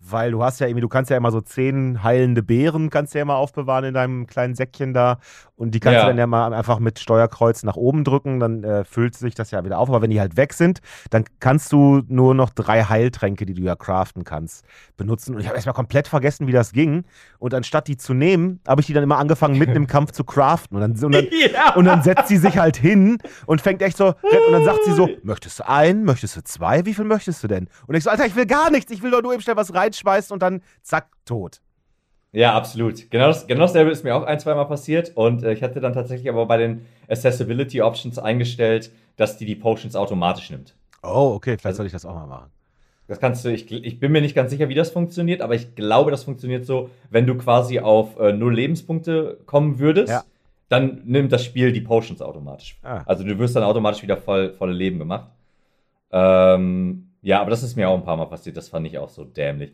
[0.04, 3.20] Weil du hast ja irgendwie, du kannst ja immer so zehn heilende Beeren, kannst du
[3.20, 5.20] ja immer aufbewahren in deinem kleinen Säckchen da.
[5.56, 6.02] Und die kannst Ja.
[6.02, 9.52] du dann ja mal einfach mit Steuerkreuz nach oben drücken, dann äh, füllt sich das
[9.52, 9.90] ja wieder auf.
[9.90, 10.80] Aber wenn die halt weg sind,
[11.12, 14.66] dann kannst du nur noch drei Heiltränke, die du ja craften kannst,
[14.98, 15.36] benutzen.
[15.36, 17.04] Und ich habe erstmal komplett vergessen, wie das ging.
[17.38, 20.24] Und anstatt die zu nehmen, habe ich die dann immer angefangen, mitten im Kampf zu
[20.24, 20.78] craften.
[20.78, 21.76] Und dann, und dann, ja.
[21.76, 24.94] und dann setzt sie sich halt hin und fängt echt so, und dann sagt sie
[24.94, 27.68] so, möchtest du ein, möchtest du zwei, wie viel möchtest du denn?
[27.86, 29.72] Und ich so, Alter, ich will gar nichts, ich will doch nur eben schnell was
[29.92, 31.62] reinschmeißen und dann zack, tot.
[32.34, 33.12] Ja, absolut.
[33.12, 35.12] Genau, das, genau dasselbe ist mir auch ein, zweimal passiert.
[35.16, 39.56] Und äh, ich hatte dann tatsächlich aber bei den Accessibility Options eingestellt, dass die die
[39.56, 40.74] Potions automatisch nimmt.
[41.04, 42.50] Oh, okay, vielleicht soll ich das auch mal machen.
[43.08, 45.76] Das kannst du, ich, ich bin mir nicht ganz sicher, wie das funktioniert, aber ich
[45.76, 50.24] glaube, das funktioniert so, wenn du quasi auf äh, null Lebenspunkte kommen würdest, Ja.
[50.70, 52.80] dann nimmt das Spiel die Potions automatisch.
[52.84, 53.02] Ah.
[53.06, 55.30] Also du wirst dann automatisch wieder voll, volle Leben gemacht.
[56.14, 59.10] Ähm, ja, aber das ist mir auch ein paar Mal passiert, das fand ich auch
[59.10, 59.74] so dämlich.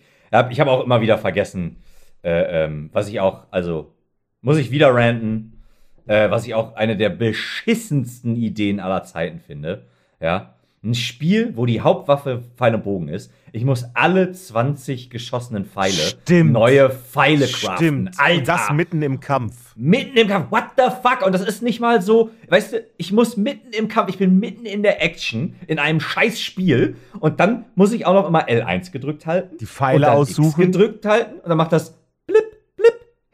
[0.49, 1.77] Ich habe auch immer wieder vergessen,
[2.23, 3.93] äh, ähm, was ich auch, also
[4.41, 5.63] muss ich wieder ranten,
[6.07, 9.85] äh, was ich auch eine der beschissensten Ideen aller Zeiten finde.
[10.19, 13.31] Ja, ein Spiel, wo die Hauptwaffe Pfeil und Bogen ist.
[13.53, 16.51] Ich muss alle 20 geschossenen Pfeile Stimmt.
[16.51, 17.75] neue Pfeile craften.
[17.77, 18.19] Stimmt.
[18.19, 18.39] Alter.
[18.39, 19.55] Und das mitten im Kampf.
[19.75, 21.25] Mitten im Kampf, what the fuck?
[21.25, 24.39] Und das ist nicht mal so, weißt du, ich muss mitten im Kampf, ich bin
[24.39, 28.47] mitten in der Action, in einem scheiß Spiel und dann muss ich auch noch immer
[28.47, 29.57] L1 gedrückt halten.
[29.57, 30.61] Die Pfeile aussuchen.
[30.61, 31.96] X gedrückt halten und dann macht das.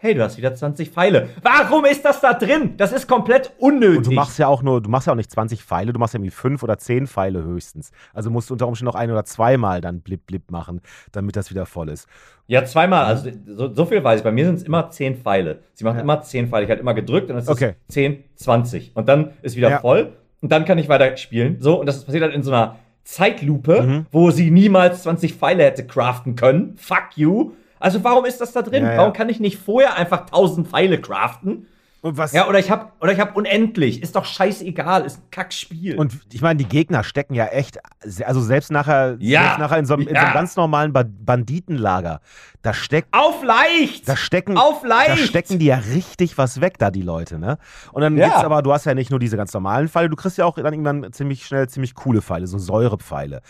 [0.05, 1.29] Hey, du hast wieder 20 Pfeile.
[1.43, 2.73] Warum ist das da drin?
[2.75, 3.99] Das ist komplett unnötig.
[3.99, 6.13] Und du machst ja auch nur, du machst ja auch nicht 20 Pfeile, du machst
[6.13, 7.93] ja irgendwie fünf oder zehn Pfeile höchstens.
[8.13, 10.81] Also musst du unter Umständen noch ein oder zweimal dann blip blip machen,
[11.13, 12.09] damit das wieder voll ist.
[12.47, 14.23] ja, zweimal, also so, so viel weiß ich.
[14.25, 15.59] Bei mir sind es immer 10 Pfeile.
[15.73, 16.01] Sie macht Ja.
[16.01, 16.65] immer 10 Pfeile.
[16.65, 17.75] Ich halt immer gedrückt und es Okay.
[17.87, 18.91] ist 10, 20.
[18.95, 19.79] Und dann ist wieder Ja.
[19.79, 21.61] voll und dann kann ich weiter spielen.
[21.61, 22.75] So, und das passiert halt in so einer
[23.05, 24.05] Zeitlupe, Mhm.
[24.11, 26.75] wo sie niemals 20 Pfeile hätte craften können.
[26.75, 27.51] Fuck you.
[27.83, 28.83] Also warum ist das da drin?
[28.85, 28.97] Ja, ja.
[28.99, 31.67] Warum kann ich nicht vorher einfach 1000 Pfeile craften?
[32.01, 32.33] Und was?
[32.33, 34.01] Ja, oder ich hab, oder ich hab unendlich.
[34.01, 35.05] Ist doch scheißegal.
[35.05, 35.97] Ist ein Kackspiel.
[35.97, 37.79] Und ich meine, die Gegner stecken ja echt,
[38.25, 39.41] also selbst nachher, Ja.
[39.43, 40.21] selbst nachher in so, einem- in so Ja.
[40.23, 42.19] einem ganz normalen ba Banditenlager,
[42.61, 44.07] da steckt auf leicht!
[44.07, 45.09] Da stecken, Auf leicht!
[45.11, 47.57] da stecken die ja richtig was weg, da die Leute, ne?
[47.93, 48.27] Und dann Ja.
[48.27, 50.55] gibt's aber, du hast ja nicht nur diese ganz normalen Pfeile, du kriegst ja auch
[50.55, 53.41] dann irgendwann ziemlich schnell ziemlich coole Pfeile, so Säurepfeile.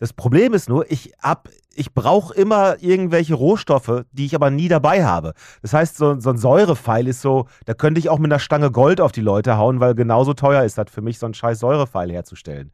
[0.00, 4.68] Das Problem ist nur, ich hab, ich brauche immer irgendwelche Rohstoffe, die ich aber nie
[4.68, 5.34] dabei habe.
[5.62, 8.70] Das heißt, so, so ein Säurepfeil ist so, da könnte ich auch mit einer Stange
[8.70, 11.60] Gold auf die Leute hauen, weil genauso teuer ist das für mich, so einen scheiß
[11.60, 12.72] Säurepfeil herzustellen.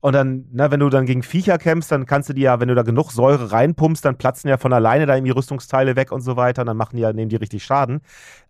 [0.00, 2.68] Und dann, na, wenn du dann gegen Viecher kämpfst, dann kannst du die ja, wenn
[2.68, 6.20] du da genug Säure reinpumpst, dann platzen ja von alleine da irgendwie Rüstungsteile weg und
[6.20, 6.62] so weiter.
[6.62, 8.00] Und dann machen die ja, nehmen die richtig Schaden.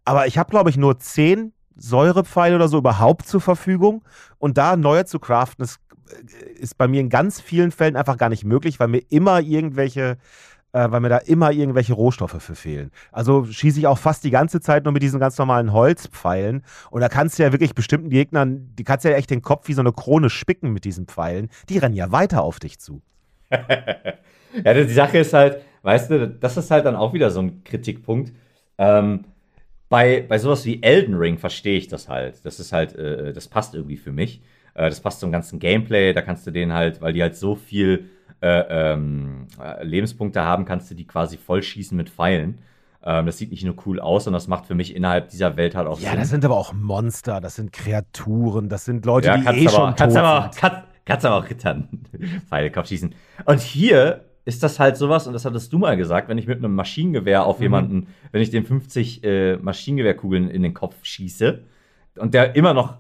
[0.05, 4.03] Aber ich habe, glaube ich, nur zehn Säurepfeile oder so überhaupt zur Verfügung.
[4.39, 5.79] Und da neue zu craften, ist,
[6.59, 10.19] ist bei mir in ganz vielen Fällen einfach gar nicht möglich, weil mir immer irgendwelche
[10.73, 12.91] äh, weil mir da immer irgendwelche Rohstoffe für fehlen.
[13.11, 16.65] Also schieße ich auch fast die ganze Zeit nur mit diesen ganz normalen Holzpfeilen.
[16.91, 19.69] Und da kannst du ja wirklich bestimmten Gegnern, die kannst du ja echt den Kopf
[19.69, 21.49] wie so eine Krone spicken mit diesen Pfeilen.
[21.69, 23.01] Die rennen ja weiter auf dich zu.
[24.65, 27.63] Ja, die Sache ist halt, weißt du, das ist halt dann auch wieder so ein
[27.65, 28.33] Kritikpunkt.
[28.79, 29.25] Ähm,
[29.89, 32.45] bei, bei sowas wie Elden Ring verstehe ich das halt.
[32.45, 34.43] Das ist halt, äh, das passt irgendwie für mich.
[34.77, 36.13] Äh, das passt zum ganzen Gameplay.
[36.13, 38.11] Da kannst du den halt, weil die halt so viel
[38.41, 42.59] äh, ähm, äh, Lebenspunkte haben, kannst du die quasi vollschießen mit Pfeilen.
[43.03, 45.75] Ähm, das sieht nicht nur cool aus, sondern das macht für mich innerhalb dieser Welt
[45.75, 46.19] halt auch Ja, Sinn.
[46.21, 49.71] das sind aber auch Monster, das sind Kreaturen, das sind Leute, Ja, die eh aber,
[49.71, 50.61] schon tot kannst aber, sind.
[50.61, 51.89] kannst, kannst aber auch Rittern
[52.49, 53.15] Pfeile Kopf schießen.
[53.47, 56.59] Und hier ist das halt sowas, und das hattest du mal gesagt, wenn ich mit
[56.59, 57.63] einem Maschinengewehr auf Mhm.
[57.63, 61.61] jemanden, wenn ich den 50 äh, Maschinengewehrkugeln in den Kopf schieße
[62.19, 62.97] und der immer noch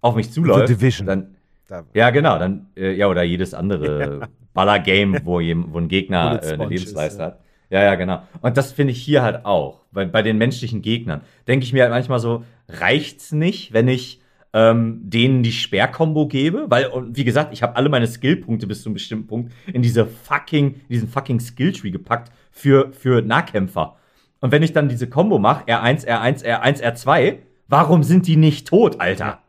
[0.00, 1.06] auf mich zuläuft, The Division.
[1.06, 1.36] dann,
[1.68, 6.54] Da- ja genau, dann, äh, ja, oder jedes andere Baller-Game, wo, wo ein Gegner äh,
[6.54, 7.26] eine Lebensleiste ja.
[7.26, 7.40] hat.
[7.70, 8.22] Ja, ja, genau.
[8.40, 9.82] Und das finde ich hier halt auch.
[9.92, 14.22] Bei, bei den menschlichen Gegnern denke ich mir halt manchmal so, reicht's nicht, wenn ich
[14.54, 18.82] ähm, denen die Sperrkombo gebe, weil, und wie gesagt, ich habe alle meine Skillpunkte bis
[18.82, 23.96] zu einem bestimmten Punkt in diese fucking, in diesen fucking Skilltree gepackt für, für Nahkämpfer.
[24.40, 27.36] Und wenn ich dann diese Combo mache, R1, R1, R1, R2,
[27.66, 29.40] warum sind die nicht tot, Alter?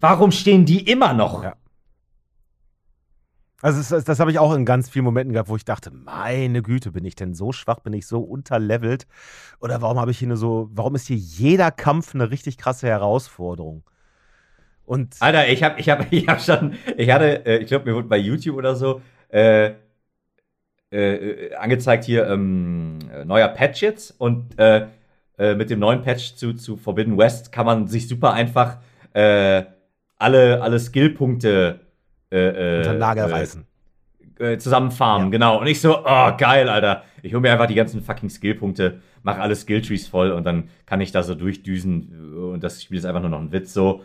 [0.00, 1.42] Warum stehen die immer noch?
[1.42, 1.56] Ja.
[3.60, 6.62] Also das, das habe ich auch in ganz vielen Momenten gehabt, wo ich dachte, meine
[6.62, 9.08] Güte, bin ich denn so schwach, bin ich so unterlevelt?
[9.60, 12.86] Oder warum habe ich hier nur so, warum ist hier jeder Kampf eine richtig krasse
[12.86, 13.82] Herausforderung?
[14.84, 17.96] Und Alter, ich habe ich hab, ich hab schon, ich hatte, äh, ich glaube, mir
[17.96, 19.72] wurde bei YouTube oder so äh,
[20.90, 24.86] äh, angezeigt hier ähm, neuer Patch jetzt und äh,
[25.36, 28.78] äh, mit dem neuen Patch zu, zu Forbidden West kann man sich super einfach
[29.14, 29.64] äh,
[30.18, 31.80] alle, alle Skillpunkte
[32.30, 33.66] äh, unter Nagel reißen.
[34.38, 35.30] Äh, zusammen farmen, ja.
[35.30, 35.60] genau.
[35.60, 37.02] Und ich so, oh, geil, Alter.
[37.22, 41.00] Ich hole mir einfach die ganzen fucking Skillpunkte, mache alle Skilltrees voll und dann kann
[41.00, 43.72] ich da so durchdüsen und das Spiel ist einfach nur noch ein Witz.
[43.72, 44.04] So,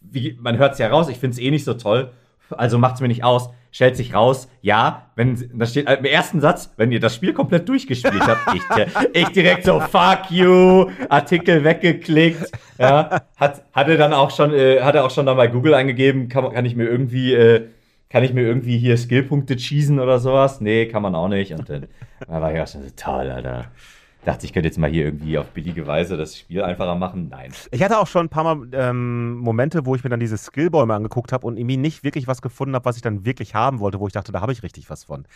[0.00, 2.10] wie, man hört es ja raus, ich finde es eh nicht so toll,
[2.50, 3.50] also macht es mir nicht aus.
[3.76, 7.34] Stellt sich raus, ja, wenn, da steht äh, im ersten Satz, wenn ihr das Spiel
[7.34, 8.62] komplett durchgespielt habt, ich,
[9.12, 15.04] ich direkt so, fuck you, Artikel weggeklickt, ja, hat, hatte dann auch schon, äh, hatte
[15.04, 17.66] auch schon da mal Google eingegeben, kann, kann ich mir irgendwie, äh,
[18.08, 20.62] kann ich mir irgendwie hier Skillpunkte cheesen oder sowas?
[20.62, 21.52] Nee, kann man auch nicht.
[21.52, 21.86] Und dann
[22.26, 23.66] war ich auch schon so toll, Alter
[24.26, 27.28] dachte, ich könnte jetzt mal hier irgendwie auf billige Weise das Spiel einfacher machen.
[27.28, 27.52] Nein.
[27.70, 30.94] Ich hatte auch schon ein paar Mal ähm, Momente, wo ich mir dann diese Skillbäume
[30.94, 34.00] angeguckt habe und irgendwie nicht wirklich was gefunden habe, was ich dann wirklich haben wollte,
[34.00, 35.26] wo ich dachte, da habe ich richtig was von.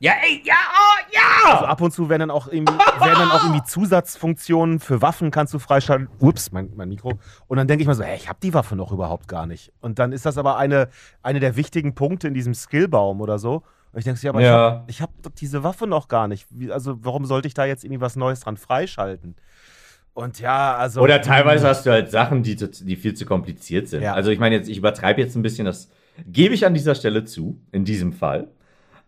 [0.00, 1.52] Ja, ey, ja, oh, ja!
[1.52, 5.30] Also ab und zu werden dann auch irgendwie, werden dann auch irgendwie Zusatzfunktionen für Waffen
[5.30, 6.08] kannst du freischalten.
[6.18, 7.12] Ups, mein, mein Mikro.
[7.46, 9.72] Und dann denke ich mal so, hey, ich habe die Waffe noch überhaupt gar nicht.
[9.80, 10.88] Und dann ist das aber eine,
[11.22, 13.62] eine der wichtigen Punkte in diesem Skillbaum oder so.
[13.92, 14.84] Und ich denke, ja, aber ja.
[14.86, 16.46] ich habe hab diese Waffe noch gar nicht.
[16.50, 19.36] Wie, also warum sollte ich da jetzt irgendwie was Neues dran freischalten?
[20.14, 21.00] Und ja, also.
[21.00, 24.02] Oder teilweise hast du halt Sachen, die, die viel zu kompliziert sind.
[24.02, 24.14] Ja.
[24.14, 25.90] Also ich meine jetzt, ich übertreibe jetzt ein bisschen, das
[26.26, 28.48] gebe ich an dieser Stelle zu, in diesem Fall.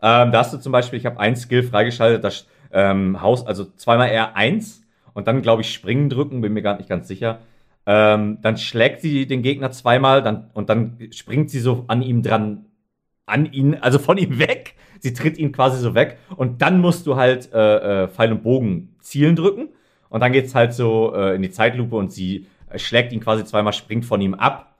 [0.02, 3.64] Ähm, da hast du zum Beispiel, ich habe ein Skill freigeschaltet, das ähm, Haus, also
[3.64, 4.80] zweimal R1
[5.14, 7.38] und dann, glaube ich, springen drücken, bin mir gar nicht ganz sicher.
[7.86, 12.22] Ähm, dann schlägt sie den Gegner zweimal dann, und dann springt sie so an ihm
[12.22, 12.66] dran
[13.26, 14.74] an ihn, also von ihm weg.
[15.00, 18.42] Sie tritt ihn quasi so weg und dann musst du halt äh, äh, Pfeil und
[18.42, 19.68] Bogen zielen drücken
[20.08, 23.44] und dann geht's halt so äh, in die Zeitlupe und sie äh, schlägt ihn quasi
[23.44, 24.76] zweimal, springt von ihm ab,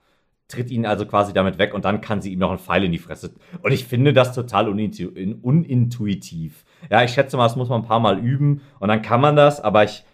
[0.49, 2.93] tritt ihn also quasi damit weg und dann kann sie ihm noch einen Pfeil in
[2.93, 3.35] die Fresse.
[3.63, 5.11] Und ich finde das total unintu
[5.43, 6.65] unintuitiv.
[6.91, 9.37] Ja, ich schätze mal, das muss man ein paar Mal üben und dann kann man
[9.37, 10.05] das, aber ich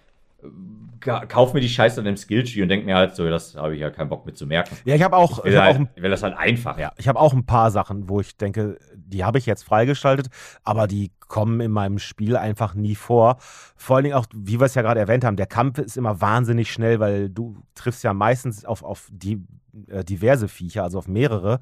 [1.01, 3.80] kauf mir die Scheiße an dem Skilltree und denk mir halt so, das habe ich
[3.80, 4.76] ja keinen Bock mit zu merken.
[4.84, 6.78] Ja, ich habe auch, ich will, ich halt, auch ein, will das halt einfach.
[6.78, 10.28] Ja, ich habe auch ein paar Sachen, wo ich denke, die habe ich jetzt freigeschaltet,
[10.62, 13.38] aber die kommen in meinem Spiel einfach nie vor.
[13.76, 16.20] Vor allen Dingen auch, wie wir es ja gerade erwähnt haben, der Kampf ist immer
[16.20, 19.42] wahnsinnig schnell, weil du triffst ja meistens auf, auf die
[19.88, 21.61] äh, diverse Viecher, also auf mehrere.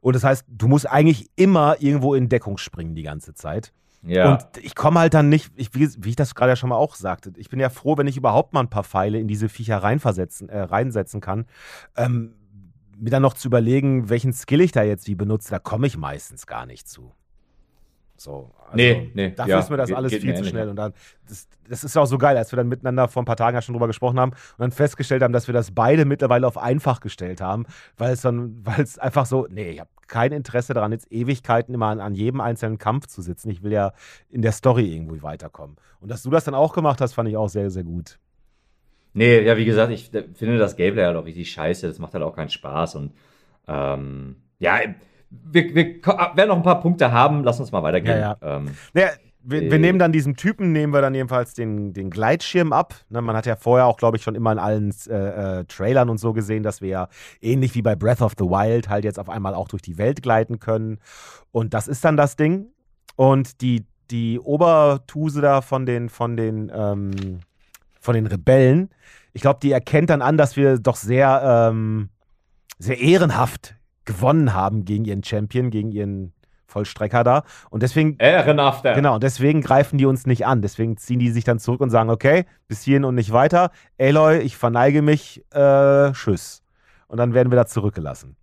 [0.00, 3.72] Und das heißt, du musst eigentlich immer irgendwo in Deckung springen die ganze Zeit.
[4.04, 4.32] Ja.
[4.32, 6.76] Und ich komme halt dann nicht, ich, wie, wie, ich das gerade ja schon mal
[6.76, 9.48] auch sagte, ich bin ja froh, wenn ich überhaupt mal ein paar Pfeile in diese
[9.48, 11.46] Viecher reinversetzen, äh, reinsetzen kann.
[11.96, 12.34] Ähm,
[12.98, 15.96] mir dann noch zu überlegen, welchen Skill ich da jetzt wie benutze, da komme ich
[15.96, 17.12] meistens gar nicht zu.
[18.16, 19.30] So, also nee, nee.
[19.30, 20.68] Dafür ja, ist mir das alles viel zu schnell.
[20.68, 20.92] Und dann,
[21.28, 23.62] das, das ist auch so geil, als wir dann miteinander vor ein paar Tagen ja
[23.62, 27.00] schon drüber gesprochen haben und dann festgestellt haben, dass wir das beide mittlerweile auf einfach
[27.00, 30.92] gestellt haben, weil es dann, weil es einfach so, nee, ich habe kein Interesse daran,
[30.92, 33.50] jetzt Ewigkeiten immer an, an, jedem einzelnen Kampf zu sitzen.
[33.50, 33.92] Ich will ja
[34.28, 35.76] in der Story irgendwie weiterkommen.
[36.00, 38.18] Und dass du das dann auch gemacht hast, fand ich auch sehr, sehr gut.
[39.14, 41.86] Nee, ja, wie gesagt, ich finde das Gameplay halt auch richtig scheiße.
[41.86, 42.94] Das macht halt auch keinen Spaß.
[42.96, 43.12] Und
[43.68, 44.80] ähm, ja,
[45.30, 47.44] wir, wir werden noch ein paar Punkte haben.
[47.44, 48.18] Lass uns mal weitergehen.
[48.18, 48.56] Ja, ja.
[48.56, 49.10] Ähm, naja,
[49.44, 52.94] wir, wir, nehmen dann diesem Typen, nehmen wir dann jedenfalls den, den Gleitschirm ab.
[53.08, 56.08] Ne, man hat ja vorher auch, glaube ich, schon immer in allen äh, äh, Trailern
[56.08, 57.08] und so gesehen, dass wir ja
[57.40, 60.22] ähnlich wie bei Breath of the Wild halt jetzt auf einmal auch durch die Welt
[60.22, 60.98] gleiten können.
[61.50, 62.68] Und das ist dann das Ding.
[63.16, 67.40] Und die, die Obertuse da von den, von den, ähm,
[68.00, 68.90] von den Rebellen,
[69.32, 72.10] ich glaube, die erkennt dann an, dass wir doch sehr, ähm,
[72.78, 76.32] sehr ehrenhaft gewonnen haben gegen ihren Champion, gegen ihren
[76.72, 77.44] Vollstrecker da.
[77.70, 78.16] Und deswegen.
[78.18, 78.94] Ehrenhafter.
[78.94, 80.62] Genau, und deswegen greifen die uns nicht an.
[80.62, 83.70] Deswegen ziehen die sich dann zurück und sagen, okay, bis hierhin und nicht weiter.
[84.00, 86.62] Aloy, ich verneige mich, äh, tschüss.
[87.06, 88.36] Und dann werden wir da zurückgelassen.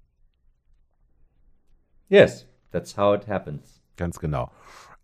[2.07, 3.82] Yes, that's how it happens.
[3.97, 4.51] Ganz genau.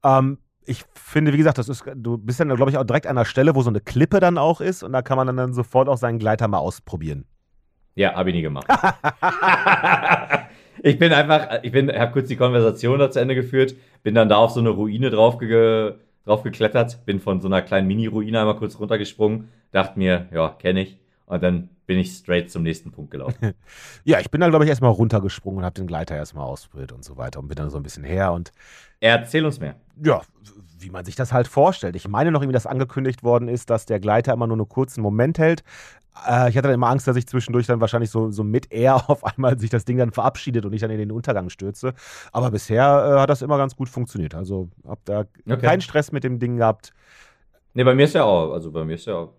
[0.03, 3.15] Ähm, ich finde, wie gesagt, das ist, du bist dann, glaube ich, auch direkt an
[3.15, 5.88] der Stelle, wo so eine Klippe dann auch ist und da kann man dann sofort
[5.88, 7.26] auch seinen Gleiter mal ausprobieren.
[7.95, 8.67] Ja, habe ich nie gemacht.
[10.84, 14.30] ich bin einfach, ich bin, habe kurz die Konversation da zu Ende geführt, bin dann
[14.30, 15.93] da auf so eine Ruine drauf, ge,
[16.26, 20.82] drauf geklettert, bin von so einer kleinen Mini-Ruine einmal kurz runtergesprungen, dachte mir, ja, kenne
[20.82, 20.97] ich.
[21.28, 23.53] Und dann bin ich straight zum nächsten Punkt gelaufen.
[24.03, 27.03] ja, ich bin dann, glaube ich, erstmal runtergesprungen und habe den Gleiter erstmal ausprobiert und
[27.03, 28.51] so weiter und bin dann so ein bisschen her und.
[28.99, 29.76] Erzähl uns mehr.
[30.03, 30.21] Ja,
[30.86, 31.95] wie man sich das halt vorstellt.
[31.95, 35.01] Ich meine noch irgendwie, dass angekündigt worden ist, dass der Gleiter immer nur einen kurzen
[35.01, 35.63] Moment hält.
[36.25, 38.95] Äh, ich hatte dann immer Angst, dass ich zwischendurch dann wahrscheinlich so, so mit er
[39.09, 41.93] auf einmal sich das Ding dann verabschiedet und ich dann in den Untergang stürze.
[42.31, 44.36] Aber bisher äh, hat das immer ganz gut funktioniert.
[44.36, 45.57] Also hab da okay.
[45.57, 46.93] keinen Stress mit dem Ding gehabt.
[47.73, 49.33] Nee, bei mir ist ja auch, also bei mir ist ja auch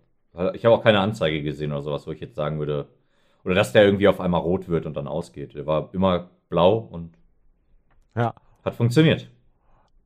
[0.53, 2.87] ich habe auch keine Anzeige gesehen oder sowas, wo ich jetzt sagen würde.
[3.43, 5.55] Oder dass der irgendwie auf einmal rot wird und dann ausgeht.
[5.55, 7.17] Der war immer blau und
[8.15, 8.33] ja.
[8.63, 9.29] hat funktioniert.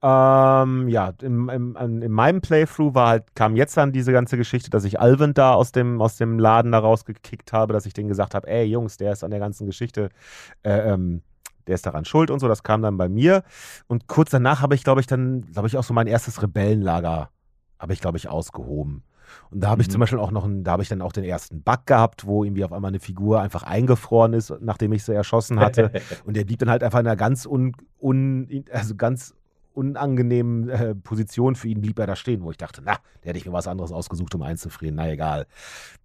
[0.04, 4.72] Ähm, ja, im, im, in meinem Playthrough war halt, kam jetzt dann diese ganze Geschichte,
[4.72, 8.10] dass ich Alvin da aus dem, aus dem Laden da rausgekickt habe, dass ich denen
[8.10, 10.10] gesagt habe, ey Jungs, der ist an der ganzen Geschichte,
[10.64, 11.22] äh, ähm,
[11.68, 12.48] der ist daran schuld und so.
[12.48, 13.44] Das kam dann bei mir.
[13.88, 17.30] Und kurz danach habe ich, glaube ich, dann, glaube ich, auch so mein erstes Rebellenlager,
[17.78, 19.04] habe ich, glaube ich, ausgehoben.
[19.52, 19.92] Und da habe ich mhm.
[19.92, 22.44] zum Beispiel auch noch, einen, da habe ich dann auch den ersten Bug gehabt, wo
[22.44, 25.92] irgendwie auf einmal eine Figur einfach eingefroren ist, nachdem ich sie erschossen hatte.
[26.26, 29.36] und der blieb dann halt einfach in einer ganz un, un also ganz
[29.74, 33.40] unangenehmen äh, Position für ihn blieb er da stehen, wo ich dachte, na, der hätte
[33.40, 34.96] ich mir was anderes ausgesucht, um einzufrieren.
[34.96, 35.48] Na egal.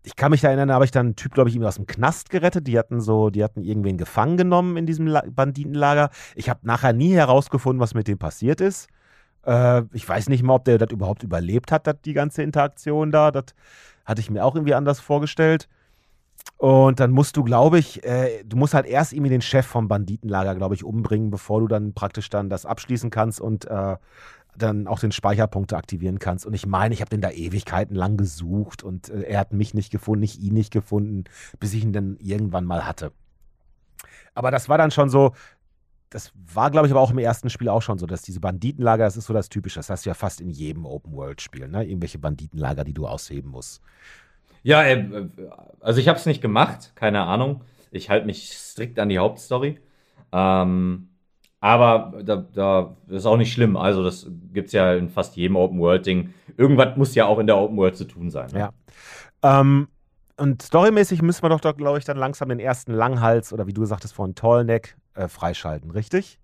[0.02, 1.76] Ich kann mich da erinnern, da habe ich dann einen Typ, glaube ich, irgendwie aus
[1.76, 2.66] dem Knast gerettet.
[2.66, 6.10] Die hatten so, die hatten irgendwen gefangen genommen in diesem La Banditenlager.
[6.34, 8.88] Ich habe nachher nie herausgefunden, was mit dem passiert ist.
[9.44, 13.10] Äh, ich weiß nicht mal, ob der das überhaupt überlebt hat, dat, die ganze Interaktion
[13.10, 13.30] da.
[13.30, 13.46] Das
[14.04, 15.68] hatte ich mir auch irgendwie anders vorgestellt.
[16.58, 19.88] Und dann musst du, glaube ich, äh, du musst halt erst irgendwie den Chef vom
[19.88, 23.96] Banditenlager, glaube ich, umbringen, bevor du dann praktisch dann das abschließen kannst und äh,
[24.56, 26.46] dann auch den Speicherpunkte aktivieren kannst.
[26.46, 29.74] Und ich meine, ich habe den da Ewigkeiten lang gesucht und äh, er hat mich
[29.74, 31.24] nicht gefunden, ich ihn nicht gefunden,
[31.60, 33.12] bis ich ihn dann irgendwann mal hatte.
[34.34, 35.32] Aber das war dann schon so,
[36.10, 39.04] das war, glaube ich, aber auch im ersten Spiel auch schon so, dass diese Banditenlager,
[39.04, 39.78] das ist so das Typische.
[39.78, 41.84] Das hast du ja fast in jedem Open-World-Spiel, ne?
[41.84, 43.82] Irgendwelche Banditenlager, die du ausheben musst.
[44.66, 45.06] Ja, äh,
[45.78, 47.60] also ich habe es nicht gemacht, keine Ahnung.
[47.92, 49.78] Ich halte mich strikt an die Hauptstory.
[50.32, 51.08] Ähm,
[51.60, 53.76] aber da, da ist auch nicht schlimm.
[53.76, 56.34] Also, das gibt es ja in fast jedem Open-World-Ding.
[56.56, 58.50] Irgendwas muss ja auch in der Open-World zu tun sein.
[58.50, 58.58] Ne?
[58.58, 59.60] Ja.
[59.60, 59.86] Ähm,
[60.36, 63.84] und storymäßig müssen wir doch, glaube ich, dann langsam den ersten Langhals oder wie du
[63.84, 66.40] sagtest vorhin, Tallneck äh, freischalten, richtig?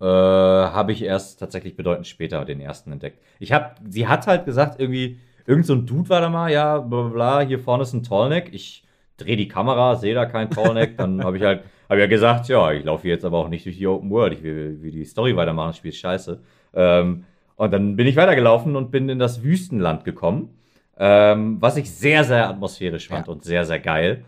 [0.00, 3.20] Äh, habe ich erst tatsächlich bedeutend später den ersten entdeckt.
[3.38, 5.20] Ich habe, sie hat halt gesagt, irgendwie,
[5.50, 8.50] irgend so ein Dude war da mal, ja, bla bla, hier vorne ist ein Tallneck.
[8.52, 8.84] Ich
[9.16, 10.96] drehe die Kamera, sehe da kein Tallneck.
[10.96, 13.76] Dann habe ich halt, habe ja gesagt, ja, ich laufe jetzt aber auch nicht durch
[13.76, 14.34] die Open World.
[14.34, 16.40] Ich will, will die Story weitermachen, das Spiel ist scheiße.
[16.74, 17.24] Ähm,
[17.56, 20.50] und dann bin ich weitergelaufen und bin in das Wüstenland gekommen.
[20.96, 23.32] Ähm, was ich sehr, sehr atmosphärisch fand ja.
[23.32, 24.24] und sehr, sehr geil.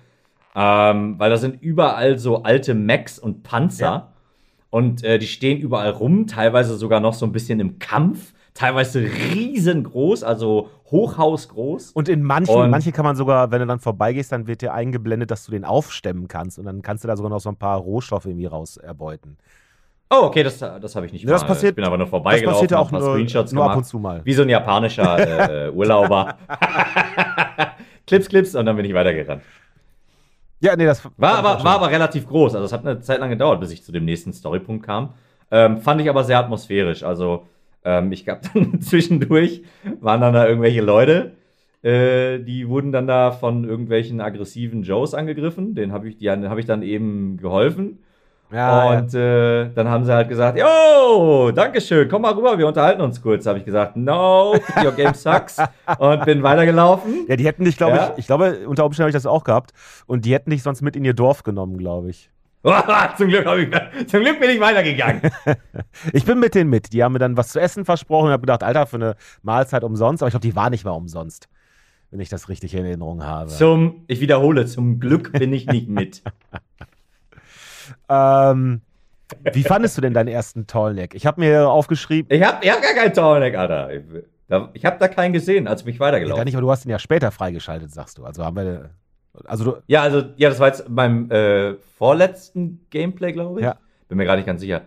[0.57, 3.85] Ähm, weil da sind überall so alte Mechs und Panzer.
[3.85, 4.13] Ja.
[4.71, 8.33] Und äh, die stehen überall rum, teilweise sogar noch so ein bisschen im Kampf.
[8.55, 11.93] Teilweise riesengroß, also hochhausgroß.
[11.93, 14.75] Und in manchen, und manche kann man sogar, wenn du dann vorbeigehst, dann wird dir
[14.75, 16.59] eingeblendet, dass du den aufstemmen kannst.
[16.59, 19.39] Und dann kannst du da sogar noch so ein paar Rohstoffe irgendwie raus erbeuten.
[20.11, 22.69] Oh, okay, das, das habe ich nicht ja, das passiert, Ich bin aber nur vorbeigelaufen,
[22.69, 24.21] das passiert auch nur, Screenshots nur ab und zu mal.
[24.25, 26.37] Wie so ein japanischer äh, Urlauber.
[28.07, 29.43] klips, klips und dann bin ich weitergerannt.
[30.61, 32.55] Ja, nee, das war aber, war aber relativ groß.
[32.55, 35.15] Also es hat eine Zeit lang gedauert, bis ich zu dem nächsten Storypunkt kam.
[35.51, 37.03] Ähm, fand ich aber sehr atmosphärisch.
[37.03, 37.47] Also
[37.85, 39.63] ähm, ich gab dann zwischendurch,
[40.01, 41.33] waren dann da irgendwelche Leute,
[41.83, 45.75] äh, die wurden dann da von irgendwelchen aggressiven Joes angegriffen.
[45.75, 47.99] Den habe ich, hab ich dann eben geholfen.
[48.53, 49.63] Ja, und ja.
[49.63, 53.47] Äh, dann haben sie halt gesagt, yo, Dankeschön, komm mal rüber, wir unterhalten uns kurz.
[53.47, 54.55] Habe ich gesagt, no,
[54.85, 55.57] your game sucks
[55.99, 57.25] und bin weitergelaufen.
[57.29, 58.11] Ja, die hätten dich, glaube ja?
[58.13, 59.73] ich, ich glaube, unter Umständen habe ich das auch gehabt
[60.07, 62.31] und die hätten dich sonst mit in ihr Dorf genommen, glaube ich.
[63.17, 65.23] zum, Glück ich, zum Glück bin ich weitergegangen.
[66.13, 66.93] ich bin mit denen mit.
[66.93, 69.83] Die haben mir dann was zu essen versprochen und habe gedacht, Alter, für eine Mahlzeit
[69.83, 70.23] umsonst.
[70.23, 71.49] Aber ich glaube, die war nicht mal umsonst,
[72.11, 73.51] wenn ich das richtig in Erinnerung habe.
[73.51, 76.23] Zum, ich wiederhole, zum Glück bin ich nicht mit.
[78.09, 78.81] Ähm,
[79.53, 81.15] wie fandest du denn deinen ersten Tallneck?
[81.15, 82.35] Ich habe mir aufgeschrieben.
[82.35, 83.91] Ich habe hab gar keinen Tallneck, Alter.
[84.75, 86.91] Ich habe da keinen gesehen, als ich mich weitergelaufen ja, nicht, aber du hast ihn
[86.91, 88.25] ja später freigeschaltet, sagst du.
[88.25, 88.91] Also haben wir.
[89.45, 93.65] Also du ja, also, ja, das war jetzt beim äh, vorletzten Gameplay, glaube ich.
[93.65, 93.77] Ja.
[94.09, 94.83] Bin mir gar nicht ganz sicher.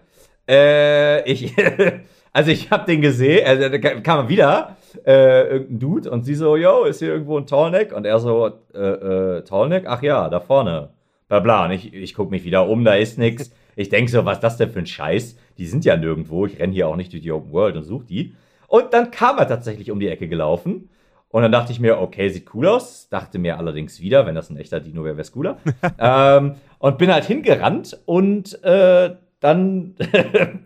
[0.47, 1.53] Äh, ich.
[2.33, 6.55] also ich habe den gesehen, also da kam wieder äh, irgendein Dude und sie so,
[6.55, 7.91] yo, ist hier irgendwo ein Tallneck?
[7.91, 9.85] Und er so, äh, äh, Tallneck?
[9.87, 10.89] Ach ja, da vorne
[11.27, 11.65] bla bla.
[11.65, 13.51] Und ich, ich gucke mich wieder um, da ist nichts.
[13.75, 15.37] Ich denke so, was ist das denn für ein Scheiß?
[15.57, 16.45] Die sind ja nirgendwo.
[16.45, 18.35] Ich renne hier auch nicht durch die Open World und suche die.
[18.67, 20.89] Und dann kam er tatsächlich um die Ecke gelaufen.
[21.29, 23.09] Und dann dachte ich mir, okay, sieht cool aus.
[23.09, 25.57] Dachte mir allerdings wieder, wenn das ein echter Dino wäre, wäre es cooler.
[25.99, 29.95] ähm, und bin halt hingerannt und äh, dann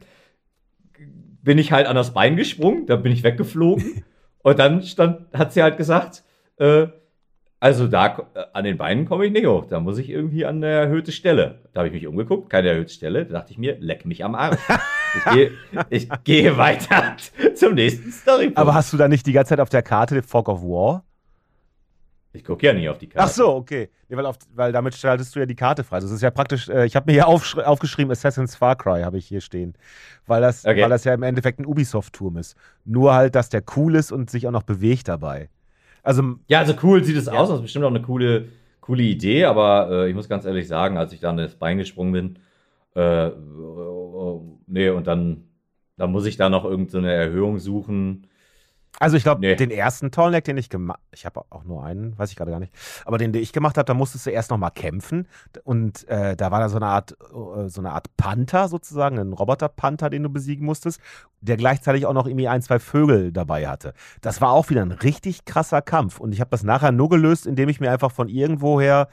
[1.42, 4.04] bin ich halt an das Bein gesprungen, dann bin ich weggeflogen.
[4.44, 6.24] und dann stand, hat sie halt gesagt,
[6.58, 6.88] äh,
[7.62, 9.66] Also da äh, an den Beinen komme ich nicht hoch.
[9.66, 11.60] Da muss ich irgendwie an der erhöhte Stelle.
[11.74, 13.26] Da habe ich mich umgeguckt, keine erhöhte Stelle.
[13.26, 14.60] Da dachte ich mir, leck mich am Arsch.
[15.18, 15.52] ich, gehe,
[15.90, 17.18] ich gehe weiter
[17.56, 18.52] zum nächsten Story.
[18.56, 21.04] Aber hast du da nicht die ganze Zeit auf der Karte Fog of War?
[22.32, 23.28] Ich gucke ja nicht auf die Karte.
[23.28, 23.90] Ach so, okay.
[24.08, 26.00] Nee, weil, auf, weil damit schaltest du ja die Karte frei.
[26.00, 29.26] Das ist ja praktisch, äh, ich habe mir hier aufgeschrieben, Assassin's Far Cry habe ich
[29.26, 29.74] hier stehen.
[30.28, 30.84] Weil das, okay.
[30.84, 32.56] weil das ja im Endeffekt ein Ubisoft-Turm ist.
[32.86, 35.50] Nur halt, dass der cool ist und sich auch noch bewegt dabei.
[36.04, 37.34] Also, ja, also cool sieht es ja.
[37.34, 37.50] aus.
[37.50, 38.50] Das ist bestimmt auch eine coole,
[38.82, 41.78] coole Idee, aber äh, ich muss ganz ehrlich sagen, als ich da an das Bein
[41.78, 42.40] gesprungen bin,
[42.96, 43.32] äh, äh,
[44.68, 45.44] nee, und dann,
[45.98, 48.28] dann muss ich da noch irgendeine so Erhöhung suchen.
[48.98, 49.56] Also ich glaube, nee.
[49.56, 52.60] den ersten Tallneck, den ich gemacht ich habe auch nur einen, weiß ich gerade gar
[52.60, 52.74] nicht,
[53.06, 55.28] aber den, den ich gemacht habe, da musstest du erst nochmal kämpfen
[55.64, 59.34] und äh, da war da so eine Art, äh, so eine Art Panther sozusagen, ein
[59.34, 61.02] Roboter-Panther, den du besiegen musstest,
[61.42, 63.94] der gleichzeitig auch noch irgendwie ein, zwei Vögel dabei hatte.
[64.22, 67.46] Das war auch wieder ein richtig krasser Kampf und ich habe das nachher nur gelöst,
[67.46, 69.08] indem ich mir einfach von irgendwoher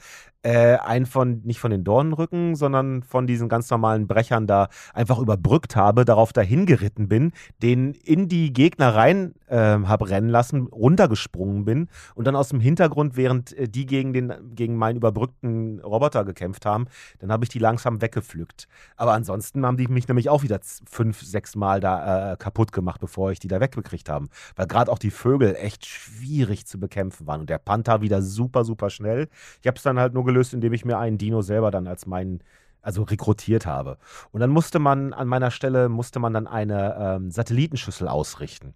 [0.47, 5.19] äh, einen von, nicht von den Dornenrücken, sondern von diesen ganz normalen Brechern da einfach
[5.19, 10.67] überbrückt habe, darauf dahin geritten bin, den in die Gegner rein äh, habe rennen lassen,
[10.67, 15.81] runtergesprungen bin und dann aus dem Hintergrund, während äh, die gegen, den, gegen meinen überbrückten
[15.81, 16.85] Roboter gekämpft haben,
[17.19, 18.69] dann habe ich die langsam weggepflückt.
[18.95, 23.01] Aber ansonsten haben die mich nämlich auch wieder fünf, sechs Mal da äh, kaputt gemacht,
[23.01, 24.27] bevor ich die da weggekriegt habe.
[24.55, 28.63] Weil gerade auch die Vögel echt schwierig zu bekämpfen waren und der Panther wieder super,
[28.63, 29.27] super schnell.
[29.61, 32.05] Ich habe es dann halt nur gelöst, indem ich mir einen Dino selber dann als
[32.05, 32.41] meinen
[32.81, 33.97] also rekrutiert habe.
[34.31, 38.73] Und dann musste man an meiner Stelle musste man dann eine ähm, Satellitenschüssel ausrichten.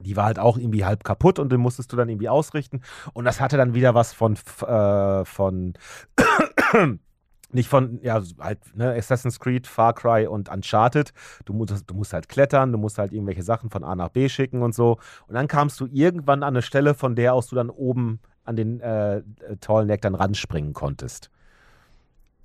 [0.00, 2.82] Die war halt auch irgendwie halb kaputt und den musstest du dann irgendwie ausrichten.
[3.12, 4.36] Und das hatte dann wieder was von,
[4.66, 5.74] äh, von
[7.52, 11.12] nicht von, ja, halt, ne, Assassin's Creed, Far Cry und Uncharted.
[11.44, 14.28] Du musst, du musst halt klettern, du musst halt irgendwelche Sachen von A nach B
[14.28, 14.98] schicken und so.
[15.26, 18.20] Und dann kamst du irgendwann an eine Stelle, von der aus du dann oben
[18.50, 19.22] an den äh,
[19.60, 21.30] Tallneck dann ranspringen konntest.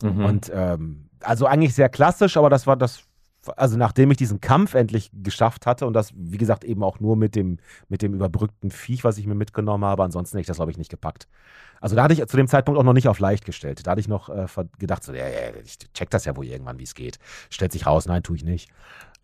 [0.01, 0.26] Mhm.
[0.26, 3.03] Und ähm, also eigentlich sehr klassisch, aber das war das,
[3.58, 7.16] also nachdem ich diesen Kampf endlich geschafft hatte und das, wie gesagt, eben auch nur
[7.16, 7.58] mit dem,
[7.89, 10.78] mit dem überbrückten Viech, was ich mir mitgenommen habe, ansonsten hätte ich das, glaube ich,
[10.78, 11.28] nicht gepackt.
[11.82, 13.86] Also da hatte ich zu dem Zeitpunkt auch noch nicht auf leicht gestellt.
[13.86, 14.47] Da hatte ich noch äh,
[14.80, 17.20] gedacht, so, ja, ja, ich check das ja wohl irgendwann, wie es geht.
[17.49, 18.70] Stellt sich raus, nein, tue ich nicht.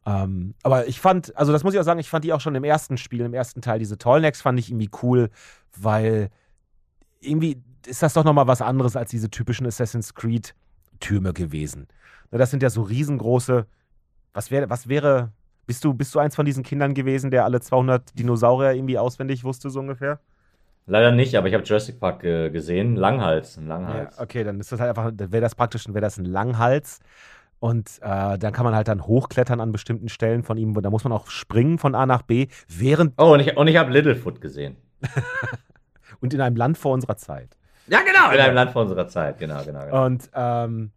[0.05, 2.55] Ähm, aber ich fand, also das muss ich auch sagen, ich fand die auch schon
[2.55, 5.29] im ersten Spiel, im ersten Teil, diese Tallnecks fand ich irgendwie cool,
[5.77, 6.29] weil
[7.21, 11.87] irgendwie ist das doch nochmal was anderes als diese typischen Assassin's Creed-Türme gewesen.
[12.31, 13.65] Das sind ja so riesengroße.
[14.33, 15.31] Was wäre, was wäre,
[15.65, 19.43] bist du, bist du eins von diesen Kindern gewesen, der alle 200 Dinosaurier irgendwie auswendig
[19.43, 20.19] wusste, so ungefähr?
[20.87, 22.95] Leider nicht, aber ich habe Jurassic Park äh, gesehen.
[22.95, 24.15] Langhals, ein Langhals.
[24.17, 26.99] Ja, okay, dann ist das halt einfach, wäre das praktisch, wäre das ein Langhals.
[27.59, 30.73] Und äh, dann kann man halt dann hochklettern an bestimmten Stellen von ihm.
[30.81, 33.13] Da muss man auch springen von A nach B, während.
[33.17, 34.77] Oh, und ich, und ich habe Littlefoot gesehen.
[36.21, 37.57] und in einem Land vor unserer Zeit.
[37.87, 39.85] Ja, genau, in einem Land vor unserer Zeit, genau, genau.
[39.85, 40.05] genau.
[40.05, 40.91] Und ähm,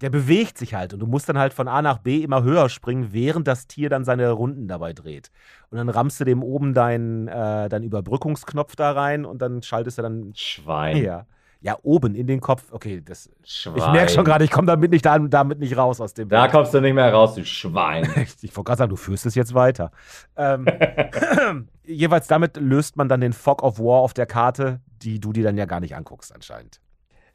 [0.00, 2.68] der bewegt sich halt und du musst dann halt von A nach B immer höher
[2.68, 5.30] springen, während das Tier dann seine Runden dabei dreht.
[5.70, 9.98] Und dann rammst du dem oben deinen äh, dein Überbrückungsknopf da rein und dann schaltest
[9.98, 10.32] du dann.
[10.34, 10.96] Schwein.
[10.98, 11.26] Ja.
[11.62, 12.64] Ja, oben in den Kopf.
[12.70, 13.28] Okay, das.
[13.44, 13.76] Schwein.
[13.76, 16.28] Ich merke schon gerade, ich komme damit nicht, damit nicht raus aus dem.
[16.30, 16.52] Da Bild.
[16.52, 18.04] kommst du nicht mehr raus, du Schwein.
[18.42, 19.90] ich wollte gerade sagen, du führst es jetzt weiter.
[20.36, 20.66] Ähm,
[21.84, 25.44] jeweils damit löst man dann den Fog of War auf der Karte, die du dir
[25.44, 26.80] dann ja gar nicht anguckst, anscheinend.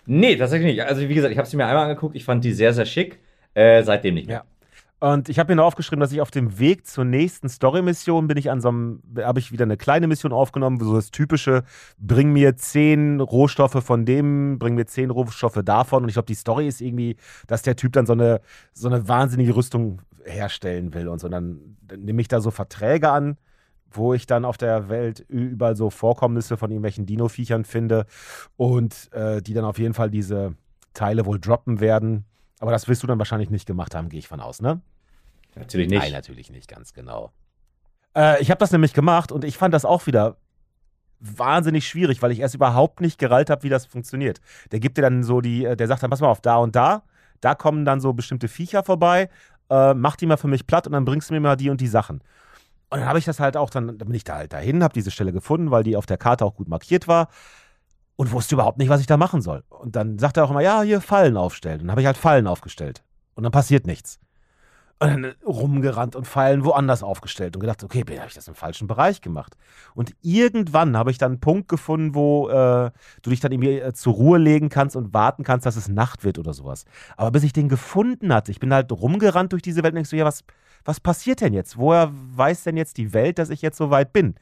[0.07, 0.85] Nee, tatsächlich nicht.
[0.85, 2.15] Also, wie gesagt, ich habe sie mir einmal angeguckt.
[2.15, 3.19] Ich fand die sehr, sehr schick.
[3.53, 4.37] Äh, seitdem nicht mehr.
[4.37, 4.43] Ja.
[4.99, 8.37] Und ich habe mir noch aufgeschrieben, dass ich auf dem Weg zur nächsten Story-Mission bin
[8.37, 11.63] ich an so einem, habe ich wieder eine kleine Mission aufgenommen, so das typische,
[11.99, 16.03] bring mir zehn Rohstoffe von dem, bring mir zehn Rohstoffe davon.
[16.03, 17.17] Und ich glaube, die Story ist irgendwie,
[17.47, 18.39] dass der Typ dann so eine,
[18.73, 21.27] so eine wahnsinnige Rüstung herstellen will und so.
[21.27, 23.37] Dann, dann nehme ich da so Verträge an,
[23.91, 28.05] wo ich dann auf der Welt überall so Vorkommnisse von irgendwelchen Dino-Viechern finde
[28.55, 30.55] und äh, die dann auf jeden Fall diese
[30.93, 32.25] Teile wohl droppen werden
[32.59, 34.81] aber das wirst du dann wahrscheinlich nicht gemacht haben, gehe ich von aus, ne?
[35.55, 36.01] Natürlich nicht.
[36.01, 37.31] Nein, natürlich nicht, ganz genau.
[38.15, 40.37] Äh, ich habe das nämlich gemacht und ich fand das auch wieder
[41.19, 44.41] wahnsinnig schwierig, weil ich erst überhaupt nicht gerallt habe, wie das funktioniert.
[44.71, 46.75] Der gibt dir dann so die, äh, der sagt dann, pass mal auf, da und
[46.75, 47.03] da,
[47.41, 49.29] da kommen dann so bestimmte Viecher vorbei,
[49.69, 51.81] äh, mach die mal für mich platt und dann bringst du mir mal die und
[51.81, 52.21] die Sachen.
[52.89, 54.93] Und dann habe ich das halt auch, dann, dann bin ich da halt dahin, habe
[54.93, 57.29] diese Stelle gefunden, weil die auf der Karte auch gut markiert war
[58.15, 59.63] und wusste überhaupt nicht, was ich da machen soll.
[59.69, 61.81] Und dann sagt er auch immer, ja, hier Fallen aufstellen.
[61.81, 63.03] Und dann habe ich halt Fallen aufgestellt.
[63.35, 64.19] Und dann passiert nichts.
[64.97, 68.87] Und dann rumgerannt und Fallen woanders aufgestellt und gedacht, okay, habe ich das im falschen
[68.87, 69.57] Bereich gemacht.
[69.93, 73.91] Und irgendwann habe ich dann einen Punkt gefunden, wo äh, du dich dann irgendwie äh,
[73.91, 76.85] zur Ruhe legen kannst und warten kannst, dass es Nacht wird oder sowas.
[77.17, 80.11] Aber bis ich den gefunden hatte, ich bin halt rumgerannt durch diese Welt und denkst
[80.11, 80.45] so, ja, was,
[80.85, 81.77] was passiert denn jetzt?
[81.77, 84.35] Woher weiß denn jetzt die Welt, dass ich jetzt so weit bin?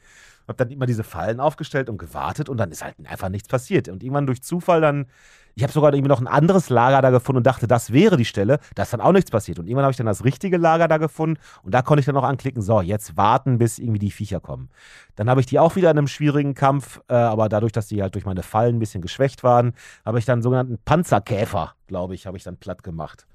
[0.46, 3.88] Hab dann immer diese Fallen aufgestellt und gewartet und dann ist halt einfach nichts passiert.
[3.88, 5.06] Und irgendwann durch Zufall dann,
[5.54, 8.24] ich habe sogar irgendwie noch ein anderes Lager da gefunden und dachte, das wäre die
[8.24, 9.58] Stelle, da ist dann auch nichts passiert.
[9.58, 12.16] Und irgendwann habe ich dann das richtige Lager da gefunden und da konnte ich dann
[12.16, 14.68] auch anklicken, so, jetzt warten, bis irgendwie die Viecher kommen.
[15.16, 18.02] Dann habe ich die auch wieder in einem schwierigen Kampf, äh, aber dadurch, dass die
[18.02, 19.72] halt durch meine Fallen ein bisschen geschwächt waren,
[20.04, 23.26] habe ich dann einen sogenannten Panzerkäfer, glaube ich, habe ich dann platt gemacht.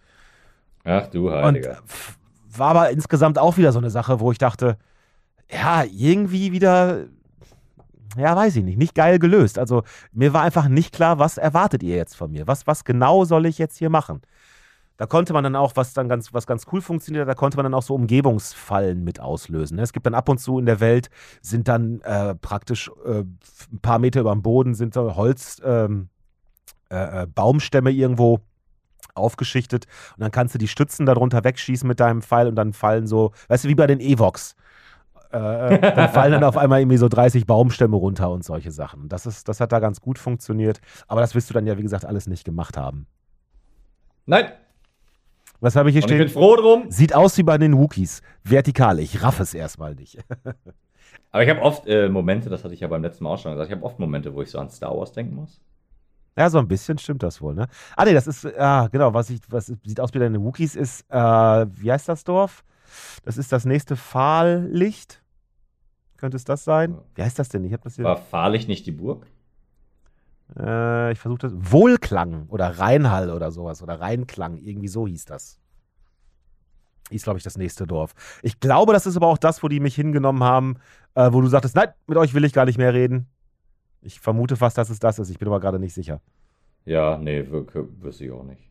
[0.84, 1.72] Ach du Und Heiliger.
[1.72, 2.18] äh, pf,
[2.56, 4.78] war aber insgesamt auch wieder so eine Sache, wo ich dachte,
[5.52, 7.06] ja, irgendwie wieder,
[8.18, 9.58] ja, weiß ich nicht, nicht geil gelöst.
[9.58, 12.48] Also mir war einfach nicht klar, was erwartet ihr jetzt von mir?
[12.48, 14.22] Was, was genau soll ich jetzt hier machen?
[14.98, 17.64] Da konnte man dann auch, was dann ganz, was ganz cool funktioniert, da konnte man
[17.64, 19.78] dann auch so Umgebungsfallen mit auslösen.
[19.78, 19.84] ne?
[19.84, 21.10] Es gibt dann ab und zu in der Welt,
[21.42, 26.10] sind dann äh, praktisch äh, ein paar Meter über dem Boden, sind so Holz, ähm,
[26.92, 28.42] äh, äh, Baumstämme irgendwo
[29.14, 29.86] aufgeschichtet
[30.16, 33.32] und dann kannst du die Stützen darunter wegschießen mit deinem Pfeil und dann fallen so,
[33.48, 34.56] weißt du, wie bei den Evox.
[35.32, 39.10] Äh, dann fallen dann auf einmal irgendwie so 30 Baumstämme runter und solche Sachen.
[39.10, 40.82] Das, ist, das hat da ganz gut funktioniert.
[41.08, 43.06] Aber das wirst du dann ja, wie gesagt, alles nicht gemacht haben.
[44.26, 44.52] Nein,
[45.60, 46.42] Was habe ich hier und ich bin stehen?
[46.42, 46.86] froh drum.
[46.90, 48.22] Sieht aus wie bei den Wookies.
[48.44, 49.00] Vertikal.
[49.00, 50.20] Ich raff es erstmal nicht.
[51.32, 53.52] Aber ich habe oft äh, Momente, das hatte ich ja beim letzten Mal auch schon
[53.52, 55.62] gesagt, ich habe oft Momente, wo ich so an Star Wars denken muss.
[56.38, 57.68] Ja, so ein bisschen stimmt das wohl, ne?
[57.96, 61.06] Ah, nee, das ist, ah, genau, was, ich, was sieht aus wie deine Wookies ist,
[61.10, 62.64] äh, wie heißt das Dorf?
[63.26, 65.19] Das ist das nächste Fahllicht.
[66.20, 66.98] Könnte es das sein?
[67.16, 67.64] Wie heißt das denn?
[67.64, 68.04] Ich habe das hier.
[68.04, 69.26] War Fahrlich nicht die Burg?
[70.60, 71.54] Äh, ich versuche das.
[71.56, 73.82] Wohlklang oder Rheinhall oder sowas.
[73.82, 74.58] Oder Rheinklang.
[74.58, 75.60] Irgendwie so hieß das.
[77.10, 78.14] Hieß, glaube ich, das nächste Dorf.
[78.44, 80.76] Ich glaube, das ist aber auch das, wo die mich hingenommen haben,
[81.16, 83.28] äh, wo du sagtest, nein, mit euch will ich gar nicht mehr reden.
[84.02, 85.30] Ich vermute fast, dass es das ist.
[85.30, 86.20] Ich bin aber gerade nicht sicher.
[86.84, 88.69] Ja, nee, wirklich, wüsste ich auch nicht.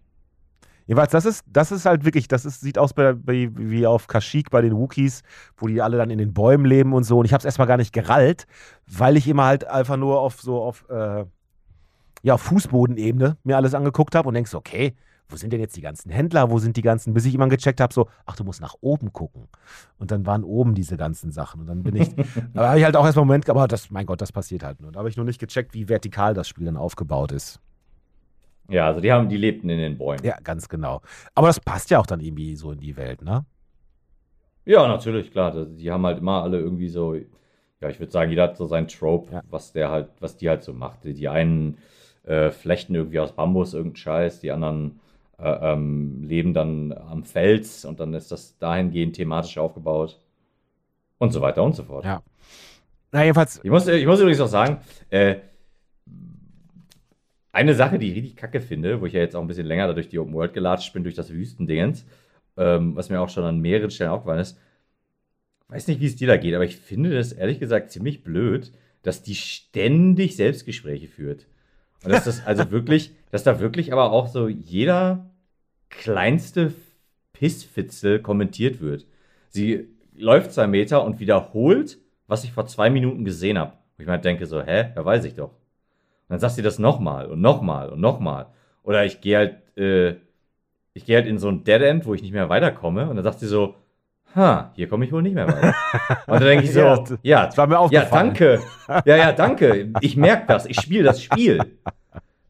[0.89, 4.07] Jedenfalls, das ist, das ist halt wirklich, das ist, sieht aus bei, bei, wie auf
[4.07, 5.23] Kashyyyk bei den Wookies,
[5.59, 7.19] wo die alle dann in den Bäumen leben und so.
[7.19, 8.47] Und ich habe es erstmal gar nicht gerallt,
[8.87, 11.27] weil ich immer halt einfach nur auf so auf, äh,
[12.23, 14.97] ja, auf Fußbodenebene mir alles angeguckt habe und denkst, okay,
[15.29, 17.83] wo sind denn jetzt die ganzen Händler, wo sind die ganzen, bis ich immer gecheckt
[17.83, 19.49] habe, so, ach, du musst nach oben gucken.
[19.99, 21.61] Und dann waren oben diese ganzen Sachen.
[21.61, 22.09] Und dann bin ich,
[22.55, 24.63] da habe ich halt auch erstmal einen Moment, gehabt, aber das, mein Gott, das passiert
[24.63, 24.91] halt nur.
[24.91, 27.61] Da habe ich nur nicht gecheckt, wie vertikal das Spiel dann aufgebaut ist.
[28.71, 30.25] Ja, also die haben, die lebten in den Bäumen.
[30.25, 31.01] Ja, ganz genau.
[31.35, 33.45] Aber das passt ja auch dann irgendwie so in die Welt, ne?
[34.65, 35.65] Ja, natürlich, klar.
[35.65, 38.87] Die haben halt immer alle irgendwie so, ja, ich würde sagen, jeder hat so sein
[38.87, 39.43] Trope, Ja.
[39.49, 41.05] was der halt, was die halt so macht.
[41.05, 41.79] Die, die einen
[42.25, 45.01] äh, flechten irgendwie aus Bambus irgendeinen Scheiß, die anderen
[45.39, 50.19] äh, ähm, leben dann am Fels und dann ist das dahingehend thematisch aufgebaut.
[51.17, 52.05] Und so weiter und so fort.
[52.05, 52.23] Ja.
[53.11, 54.79] Na, jedenfalls, Ich muss, ich muss übrigens auch sagen,
[55.09, 55.37] äh,
[57.53, 59.89] eine Sache, die ich richtig kacke finde, wo ich ja jetzt auch ein bisschen länger
[59.89, 62.05] da durch die Open World gelatscht bin, durch das Wüstendingens,
[62.57, 64.59] ähm, was mir auch schon an mehreren Stellen aufgefallen ist,
[65.69, 68.73] weiß nicht, wie es dir da geht, aber ich finde das ehrlich gesagt ziemlich blöd,
[69.03, 71.47] dass die ständig Selbstgespräche führt.
[72.05, 75.31] Und dass das also wirklich, dass da wirklich aber auch so jeder
[75.91, 76.73] kleinste
[77.33, 79.07] Pissfitzel kommentiert wird.
[79.51, 83.73] Sie läuft zwei Meter und wiederholt, was ich vor zwei Minuten gesehen habe.
[83.97, 85.58] Wo ich mir halt denke so, hä, ja weiß ich doch.
[86.29, 88.47] Und dann sagt sie das nochmal und nochmal und nochmal.
[88.83, 90.17] Oder ich gehe halt, äh,
[90.93, 93.09] ich gehe halt in so ein Dead End, wo ich nicht mehr weiterkomme.
[93.09, 93.77] Und dann sagt sie so,
[94.35, 95.75] ha, hier komme ich wohl nicht mehr weiter.
[96.27, 98.61] Und dann denke ich so, Ja, ja, das war mir ja, danke.
[99.05, 99.93] Ja, ja, danke.
[100.01, 100.67] Ich merke das.
[100.67, 101.61] Ich spiele das Spiel.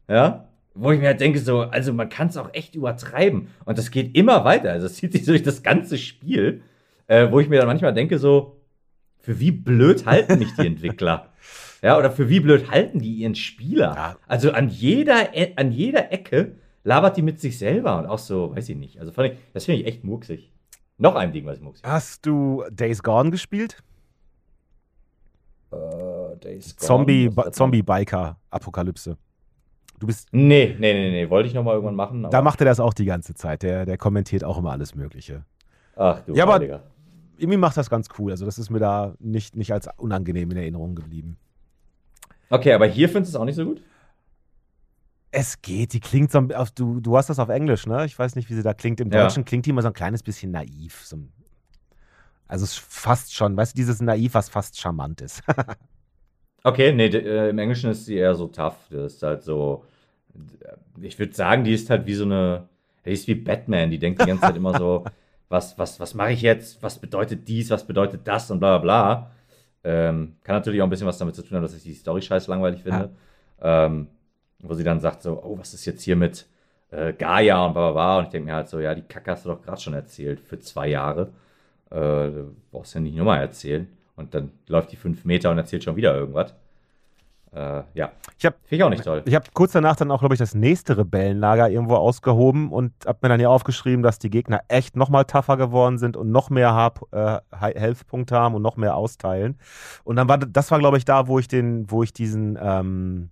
[0.07, 0.45] Ja.
[0.73, 3.49] Wo ich mir halt denke, so, also man kann es auch echt übertreiben.
[3.65, 4.71] Und das geht immer weiter.
[4.71, 6.63] Also es zieht sich durch das ganze Spiel,
[7.07, 8.61] äh, wo ich mir dann manchmal denke, so,
[9.19, 11.27] für wie blöd halten mich die Entwickler?
[11.81, 13.93] Ja, oder für wie blöd halten die ihren Spieler?
[13.95, 14.15] Ja.
[14.27, 18.55] Also an jeder, E- an jeder Ecke labert die mit sich selber und auch so,
[18.55, 18.99] weiß ich nicht.
[18.99, 20.51] Also ich, das finde ich echt murksig.
[20.97, 23.81] Noch ein Ding, was ich murksig hast du Days Gone gespielt?
[25.71, 29.17] Äh, Days Gone, Zombie, was Ba- hat Zombie-Biker-Apokalypse.
[29.99, 32.27] Du bist, Nee, nee, nee, nee, wollte ich noch mal irgendwann machen.
[32.29, 33.63] da macht er das auch die ganze Zeit.
[33.63, 35.43] Der, der kommentiert auch immer alles Mögliche.
[35.95, 36.83] Ach du Ja, aber- Heiliger.
[37.37, 38.31] Irgendwie macht das ganz cool.
[38.31, 41.37] Also, das ist mir da nicht, nicht als unangenehm in Erinnerung geblieben.
[42.49, 43.81] Okay, aber hier findest du es auch nicht so gut?
[45.31, 48.05] Es geht, die klingt so ein du, du hast das auf Englisch, ne?
[48.05, 48.99] Ich weiß nicht, wie sie da klingt.
[48.99, 49.23] Im Ja.
[49.23, 51.03] Deutschen klingt die immer so ein kleines bisschen naiv.
[51.05, 51.31] So, ein-
[52.47, 55.43] also es ist fast schon, weißt du, dieses Naiv, was fast charmant ist.
[56.63, 58.75] Okay, nee, äh, im Englischen ist sie eher so tough.
[58.89, 59.85] Das ist halt so,
[61.01, 62.67] ich würde sagen, die ist halt wie so eine,
[63.05, 65.05] die ist wie Batman, die denkt die ganze Zeit immer so,
[65.49, 68.83] was, was, was mache ich jetzt, was bedeutet dies, was bedeutet das und bla bla
[68.83, 69.31] bla.
[69.83, 72.21] Ähm, kann natürlich auch ein bisschen was damit zu tun haben, dass ich die Story
[72.21, 73.11] scheiß langweilig finde.
[73.61, 74.07] Ähm,
[74.61, 76.45] wo sie dann sagt so, oh, was ist jetzt hier mit
[76.91, 78.17] äh, Gaia und bla bla bla.
[78.19, 80.39] Und ich denke mir halt so, ja, die Kacke hast du doch gerade schon erzählt
[80.39, 81.31] für zwei Jahre.
[81.91, 83.87] Äh, du brauchst ja nicht nochmal erzählen.
[84.15, 86.53] Und dann läuft die fünf Meter und erzählt schon wieder irgendwas.
[87.53, 88.11] Äh, ja.
[88.37, 89.21] Ich habe ich auch nicht toll.
[89.25, 93.19] Ich habe kurz danach dann auch, glaube ich, das nächste Rebellenlager irgendwo ausgehoben und habe
[93.23, 96.49] mir dann hier aufgeschrieben, dass die Gegner echt noch mal tougher geworden sind und noch
[96.49, 99.57] mehr Hab, äh, Health-Punkte haben und noch mehr austeilen.
[100.03, 103.29] Und dann war das war, glaube ich, da, wo ich den, wo ich diesen ähm,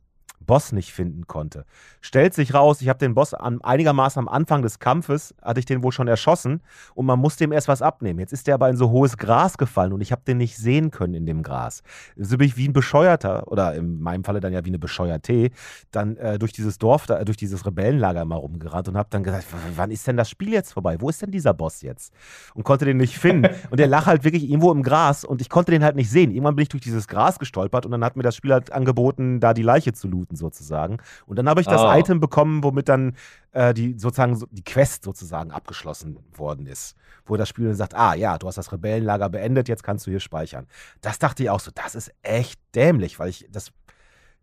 [0.48, 1.66] Boss nicht finden konnte.
[2.02, 5.68] Stellt sich raus, ich habe den Boss an, einigermaßen am Anfang des Kampfes, hatte ich
[5.68, 6.62] den wohl schon erschossen
[6.96, 8.20] und man muss dem erst was abnehmen.
[8.20, 10.90] Jetzt ist der aber in so hohes Gras gefallen und ich habe den nicht sehen
[10.90, 11.84] können in dem Gras.
[12.16, 15.52] So bin ich wie ein Bescheuerter, oder in meinem Falle dann ja wie eine Bescheuerte,
[15.92, 19.46] dann äh, durch dieses Dorf, da, durch dieses Rebellenlager mal rumgerannt und habe dann gesagt,
[19.76, 20.96] wann ist denn das Spiel jetzt vorbei?
[21.00, 22.14] Wo ist denn dieser Boss jetzt?
[22.54, 23.54] Und konnte den nicht finden.
[23.70, 26.32] und der lag halt wirklich irgendwo im Gras und ich konnte den halt nicht sehen.
[26.32, 29.42] Irgendwann bin ich durch dieses Gras gestolpert und dann hat mir das Spiel halt angeboten,
[29.42, 30.98] da die Leiche zu looten sozusagen.
[31.26, 31.98] Und dann habe ich das Ah.
[31.98, 33.16] Item bekommen, womit dann
[33.52, 36.96] äh, die sozusagen so- die Quest sozusagen abgeschlossen worden ist.
[37.26, 40.12] Wo das Spiel dann sagt, ah ja, du hast das Rebellenlager beendet, jetzt kannst du
[40.12, 40.68] hier speichern.
[41.02, 43.72] Das dachte ich auch so, das ist echt dämlich, weil ich das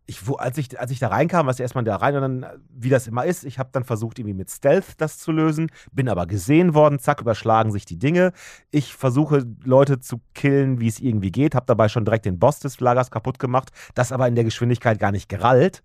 [0.06, 3.06] ich, als, ich, als ich da reinkam, was erstmal da rein und dann, wie das
[3.06, 6.74] immer ist, ich habe dann versucht, irgendwie mit Stealth das zu lösen, bin aber gesehen
[6.74, 8.32] worden, zack, überschlagen sich die Dinge.
[8.70, 12.60] Ich versuche, Leute zu killen, wie es irgendwie geht, habe dabei schon direkt den Boss
[12.60, 15.82] des Lagers kaputt gemacht, das aber in der Geschwindigkeit gar nicht gerallt.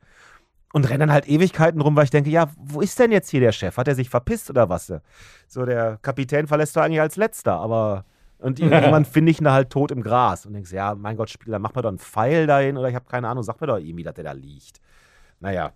[0.71, 3.39] Und renne dann halt Ewigkeiten rum, weil ich denke, ja, wo ist denn jetzt hier
[3.39, 3.75] der Chef?
[3.77, 4.93] Hat er sich verpisst oder was?
[5.47, 8.05] So, der Kapitän verlässt du eigentlich als letzter, aber.
[8.39, 11.29] Und irgendwann finde ich ihn da halt tot im Gras und denkst, ja, mein Gott,
[11.29, 13.77] Spieler, mach mal doch einen Pfeil dahin oder ich habe keine Ahnung, sag mir doch
[13.77, 14.79] irgendwie, dass der da liegt.
[15.39, 15.73] Naja.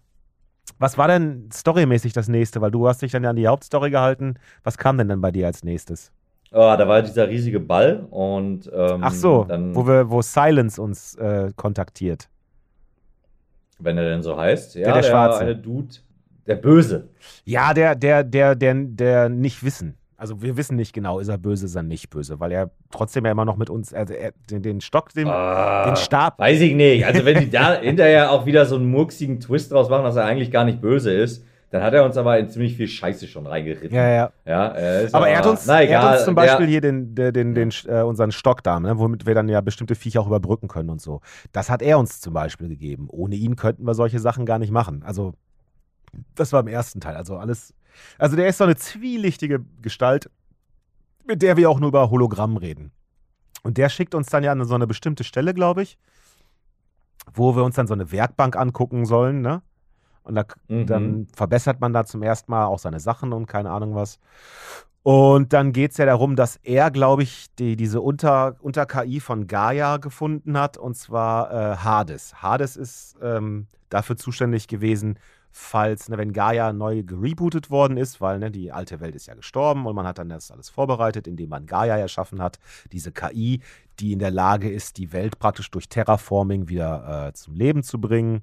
[0.79, 2.61] Was war denn storymäßig das nächste?
[2.61, 4.35] Weil du hast dich dann ja an die Hauptstory gehalten.
[4.63, 6.11] Was kam denn dann bei dir als nächstes?
[6.51, 11.15] Oh, da war dieser riesige Ball und ähm, Ach so, wo, wir, wo Silence uns
[11.15, 12.29] äh, kontaktiert.
[13.79, 15.39] wenn er denn so heißt, ja, Der, der Schwarze.
[15.39, 15.95] eine Dude,
[16.45, 17.09] der Böse.
[17.43, 19.97] Ja, der, der, der, der, der nicht wissen.
[20.23, 23.25] Also wir wissen nicht genau, ist er böse, ist er nicht böse, weil er trotzdem
[23.25, 26.39] ja immer noch mit uns, also er, den, den Stock, den, Ah, den Stab.
[26.39, 27.05] Weiß ich nicht.
[27.05, 30.23] Also wenn die da hinterher auch wieder so einen murksigen Twist draus machen, dass er
[30.23, 33.45] eigentlich gar nicht böse ist, dann hat er uns aber in ziemlich viel Scheiße schon
[33.45, 33.93] reingeritten.
[33.93, 34.31] Ja, ja.
[34.45, 36.79] Ja, äh, ist Aber er hat uns, na er hat uns zum Beispiel der, hier
[36.79, 40.21] den, den, den, den, äh, unseren Stock da, ne, womit wir dann ja bestimmte Viecher
[40.21, 41.19] auch überbrücken können und so.
[41.51, 43.07] Das hat er uns zum Beispiel gegeben.
[43.09, 45.03] Ohne ihn könnten wir solche Sachen gar nicht machen.
[45.03, 45.33] Also,
[46.33, 47.17] das war im ersten Teil.
[47.17, 47.73] Also alles.
[48.17, 50.29] Also, der ist so eine zwielichtige Gestalt,
[51.25, 52.91] mit der wir auch nur über Hologramm reden.
[53.63, 55.97] Und der schickt uns dann ja an so eine bestimmte Stelle, glaube ich,
[57.33, 59.61] wo wir uns dann so eine Werkbank angucken sollen, ne?
[60.23, 60.85] Und da, Mhm.
[60.85, 64.19] dann verbessert man da zum ersten Mal auch seine Sachen und keine Ahnung was.
[65.01, 69.47] Und dann geht es ja darum, dass er, glaube ich, die, diese Unter- Unter-KI von
[69.47, 72.41] Gaia gefunden hat, und zwar äh, Hades.
[72.41, 75.19] Hades ist ähm, dafür zuständig gewesen,
[75.53, 79.35] falls, ne, wenn Gaia neu gerebootet worden ist, weil ne, die alte Welt ist ja
[79.35, 82.59] gestorben und man hat dann das alles vorbereitet, indem man Gaia erschaffen hat,
[82.91, 83.61] diese KI,
[83.99, 88.01] die in der Lage ist, die Welt praktisch durch Terraforming wieder äh, zum Leben zu
[88.01, 88.41] bringen.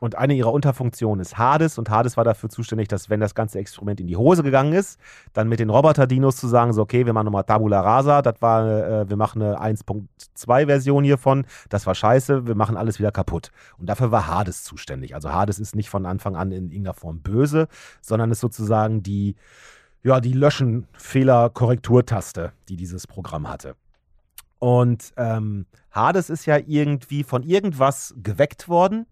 [0.00, 1.78] Und eine ihrer Unterfunktionen ist Hades.
[1.78, 4.98] Und Hades war dafür zuständig, dass, wenn das ganze Experiment in die Hose gegangen ist,
[5.32, 8.20] dann mit den Roboter-Dinos zu sagen: so, okay, wir machen nochmal Tabula Rasa.
[8.20, 11.46] Das war, äh, wir machen eine 1.2-Version hiervon.
[11.68, 12.48] Das war scheiße.
[12.48, 13.52] Wir machen alles wieder kaputt.
[13.78, 15.14] Und dafür war Hades zuständig.
[15.14, 17.68] Also Hades ist nicht von Anfang an in irgendeiner Form böse,
[18.00, 19.36] sondern ist sozusagen die,
[20.02, 23.76] ja, die Löschen-Fehler-Korrekturtaste, die dieses Programm hatte.
[24.58, 29.06] Und ähm, Hades ist ja irgendwie von irgendwas geweckt worden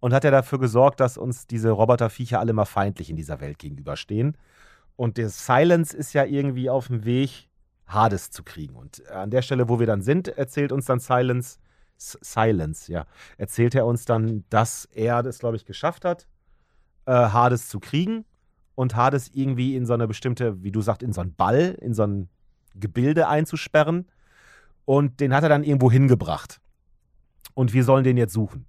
[0.00, 3.58] und hat ja dafür gesorgt, dass uns diese Roboterviecher alle mal feindlich in dieser Welt
[3.58, 4.36] gegenüberstehen.
[4.96, 7.48] Und der Silence ist ja irgendwie auf dem Weg,
[7.86, 8.74] Hades zu kriegen.
[8.74, 11.58] Und an der Stelle, wo wir dann sind, erzählt uns dann Silence,
[11.96, 13.06] S Silence, ja,
[13.38, 16.26] erzählt er uns dann, dass er das, glaube ich, geschafft hat,
[17.06, 18.24] äh, Hades zu kriegen
[18.74, 21.94] und Hades irgendwie in so eine bestimmte, wie du sagst, in so einen Ball, in
[21.94, 22.28] so ein
[22.74, 24.06] Gebilde einzusperren.
[24.84, 26.60] Und den hat er dann irgendwo hingebracht.
[27.54, 28.66] Und wir sollen den jetzt suchen.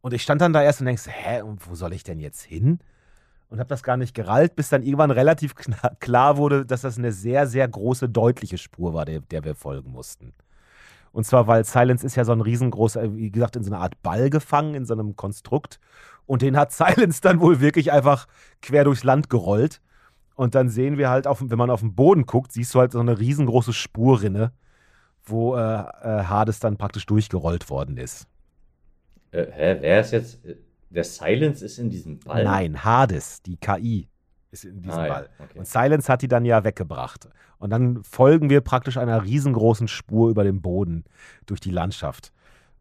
[0.00, 2.42] Und ich stand dann da erst und denkst, hä, und wo soll ich denn jetzt
[2.42, 2.78] hin?
[3.48, 5.54] Und habe das gar nicht gerallt, bis dann irgendwann relativ
[6.00, 9.90] klar wurde, dass das eine sehr, sehr große, deutliche Spur war, der, der wir folgen
[9.90, 10.32] mussten.
[11.12, 14.00] Und zwar, weil Silence ist ja so ein riesengroßer, wie gesagt, in so einer Art
[14.02, 15.80] Ball gefangen, in so einem Konstrukt.
[16.26, 18.26] Und den hat Silence dann wohl wirklich einfach
[18.62, 19.80] quer durchs Land gerollt.
[20.36, 22.92] Und dann sehen wir halt, auf, wenn man auf den Boden guckt, siehst du halt
[22.92, 24.52] so eine riesengroße Spurrinne,
[25.24, 28.26] wo äh, äh, Hades dann praktisch durchgerollt worden ist.
[29.32, 30.44] Äh, hä, wer ist jetzt.
[30.44, 30.56] äh,
[30.90, 32.42] Der Silence ist in diesem Ball?
[32.44, 34.08] Nein, Hades, die KI,
[34.50, 35.28] ist in diesem Ah, ja, Ball.
[35.38, 35.58] okay.
[35.58, 37.28] Und Silence hat die dann ja weggebracht.
[37.58, 41.04] Und dann folgen wir praktisch einer riesengroßen Spur über den Boden
[41.46, 42.32] durch die Landschaft.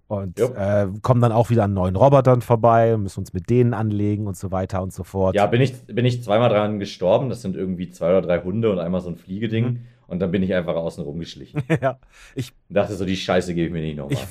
[0.07, 4.25] Und äh, kommen dann auch wieder an neuen Robotern vorbei, müssen uns mit denen anlegen
[4.25, 5.35] und so weiter und so fort.
[5.35, 7.29] Ja, bin ich, bin ich zweimal dran gestorben.
[7.29, 9.65] Das sind irgendwie zwei oder drei Hunde und einmal so ein Fliegeding.
[9.65, 9.79] Mhm.
[10.07, 11.61] Und dann bin ich einfach außen rumgeschlichen.
[11.81, 11.99] ja.
[12.33, 14.13] Ich dachte so, die Scheiße gebe ich mir nicht nochmal.
[14.13, 14.25] Ich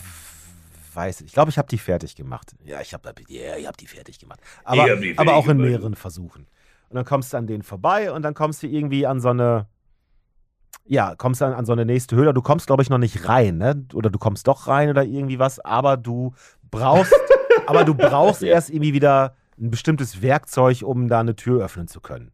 [0.98, 2.54] weiß, ich glaube, ich habe die fertig gemacht.
[2.64, 4.40] Ja, ich habe ich hab die fertig gemacht.
[4.64, 5.70] Aber, fertig aber auch in gemacht.
[5.70, 6.48] mehreren Versuchen.
[6.88, 9.66] Und dann kommst du an denen vorbei und dann kommst du irgendwie an so eine,
[10.84, 12.34] ja, kommst dann an so eine nächste Höhle.
[12.34, 13.86] Du kommst, glaube ich, noch nicht rein, ne?
[13.94, 16.34] Oder du kommst doch rein oder irgendwie was, aber du
[16.70, 17.14] brauchst,
[17.66, 18.48] aber du brauchst Ja.
[18.54, 22.32] erst irgendwie wieder ein bestimmtes Werkzeug, um da eine Tür öffnen zu können.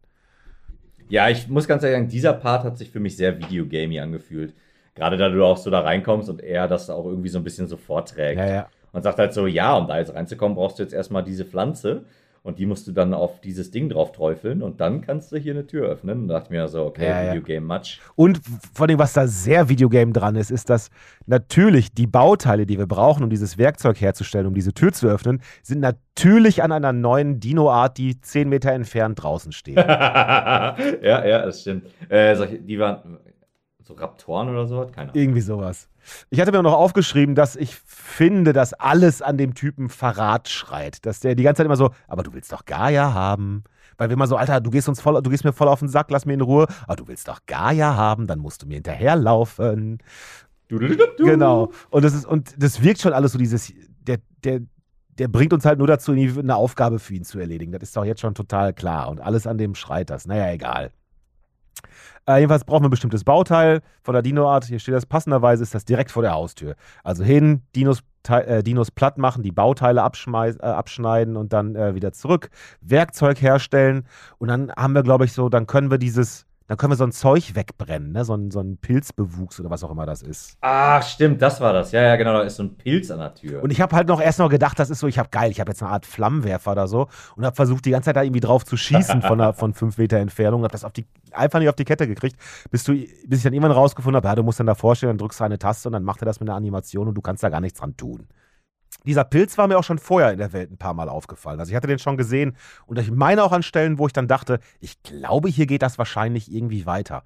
[1.07, 4.55] Ja, ich muss ganz ehrlich sagen, dieser Part hat sich für mich sehr videogamey angefühlt.
[4.95, 7.67] Gerade da du auch so da reinkommst und er das auch irgendwie so ein bisschen
[7.67, 8.39] so vorträgt.
[8.39, 8.67] Ja, ja.
[8.93, 12.05] Und sagt halt so, ja, um da jetzt reinzukommen, brauchst du jetzt erstmal diese Pflanze
[12.43, 15.53] und die musst du dann auf dieses Ding drauf träufeln und dann kannst du hier
[15.53, 16.21] eine Tür öffnen.
[16.21, 17.33] Und da dachte ich mir so, okay, Ja.
[17.33, 17.99] Videogame Match.
[18.15, 18.39] Und
[18.71, 20.91] vor allem, was da sehr Videogame dran ist, ist, dass
[21.25, 25.41] natürlich die Bauteile, die wir brauchen, um dieses Werkzeug herzustellen, um diese Tür zu öffnen,
[25.63, 29.75] sind natürlich an einer neuen Dino-Art, die 10 Meter entfernt draußen steht.
[29.77, 31.87] ja, ja, das stimmt.
[32.09, 33.17] Äh, die waren
[33.85, 35.15] so Raptoren oder so, keine Ahnung.
[35.15, 35.87] Irgendwie sowas.
[36.29, 41.05] Ich hatte mir noch aufgeschrieben, dass ich finde, dass alles an dem Typen Verrat schreit.
[41.05, 43.63] Dass der die ganze Zeit immer so, aber du willst doch Gaia haben.
[43.97, 45.87] Weil wenn man so, Alter, du gehst uns voll, du gehst mir voll auf den
[45.87, 46.67] Sack, lass mir in Ruhe.
[46.87, 49.99] Aber du willst doch Gaia haben, dann musst du mir hinterherlaufen.
[50.67, 51.71] Genau.
[51.91, 53.71] Und das ist, und das wirkt schon alles so dieses,
[54.01, 54.61] der, der,
[55.19, 57.71] der bringt uns halt nur dazu, eine Aufgabe für ihn zu erledigen.
[57.71, 59.09] Das ist doch jetzt schon total klar.
[59.09, 60.25] Und alles an dem schreit das.
[60.25, 60.91] Naja, egal.
[62.27, 64.65] Äh, jedenfalls brauchen wir ein bestimmtes Bauteil von der Dino-Art.
[64.65, 66.75] Hier steht das passenderweise, ist das direkt vor der Haustür.
[67.03, 72.11] Also hin, Dinos, äh, Dinos platt machen, die Bauteile äh, abschneiden und dann äh, wieder
[72.11, 72.49] zurück.
[72.81, 74.07] Werkzeug herstellen.
[74.37, 77.03] Und dann haben wir, glaube ich, so, dann können wir dieses, dann können wir so
[77.03, 78.25] ein Zeug wegbrennen, ne?
[78.25, 80.57] so, ein, so ein Pilzbewuchs oder was auch immer das ist.
[80.61, 81.91] Ach, stimmt, das war das.
[81.91, 83.61] Ja, ja, genau, da ist so ein Pilz an der Tür.
[83.61, 85.59] Und ich habe halt noch erst noch gedacht, das ist so, ich habe geil, ich
[85.59, 88.39] habe jetzt eine Art Flammenwerfer oder so und habe versucht, die ganze Zeit da irgendwie
[88.39, 90.63] drauf zu schießen von, einer, von fünf Meter Entfernung.
[90.63, 92.37] Habe das auf die, einfach nicht auf die Kette gekriegt,
[92.71, 95.17] bis, du, bis ich dann irgendwann rausgefunden habe, ja, du musst dann davor stehen, dann
[95.19, 97.43] drückst du eine Taste und dann macht er das mit einer Animation und du kannst
[97.43, 98.27] da gar nichts dran tun.
[99.05, 101.59] Dieser Pilz war mir auch schon vorher in der Welt ein paar Mal aufgefallen.
[101.59, 102.55] Also ich hatte den schon gesehen
[102.85, 105.97] und ich meine auch an Stellen, wo ich dann dachte, ich glaube, hier geht das
[105.97, 107.23] wahrscheinlich irgendwie weiter.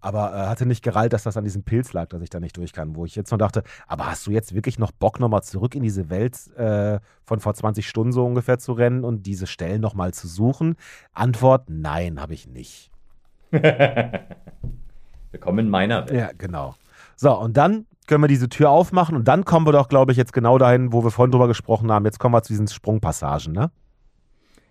[0.00, 2.56] Aber äh, hatte nicht gerallt, dass das an diesem Pilz lag, dass ich da nicht
[2.56, 2.96] durch kann.
[2.96, 5.82] Wo ich jetzt noch dachte, aber hast du jetzt wirklich noch Bock, nochmal zurück in
[5.82, 10.14] diese Welt äh, von vor 20 Stunden so ungefähr zu rennen und diese Stellen nochmal
[10.14, 10.76] zu suchen?
[11.12, 12.90] Antwort, nein, habe ich nicht.
[13.50, 16.18] Willkommen in meiner Welt.
[16.18, 16.74] Ja, genau.
[17.16, 20.18] So, und dann können wir diese Tür aufmachen und dann kommen wir doch, glaube ich,
[20.18, 22.04] jetzt genau dahin, wo wir vorhin drüber gesprochen haben.
[22.04, 23.70] Jetzt kommen wir zu diesen Sprungpassagen, ne?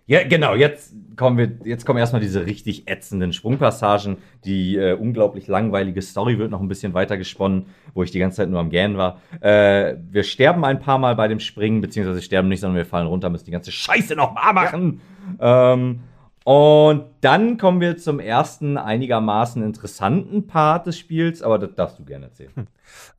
[0.06, 4.18] Ja, genau, jetzt kommen wir, jetzt kommen erstmal diese richtig ätzenden Sprungpassagen.
[4.44, 8.38] Die äh, unglaublich langweilige Story wird noch ein bisschen weiter gesponnen, wo ich die ganze
[8.38, 9.20] Zeit nur am Gähnen war.
[9.40, 13.06] Äh, wir sterben ein paar Mal bei dem Springen, beziehungsweise sterben nicht, sondern wir fallen
[13.06, 15.00] runter, müssen die ganze Scheiße nochmal machen.
[15.40, 16.00] Ähm,
[16.44, 22.04] und dann kommen wir zum ersten einigermaßen interessanten Part des Spiels, aber das darfst du
[22.04, 22.66] gerne erzählen.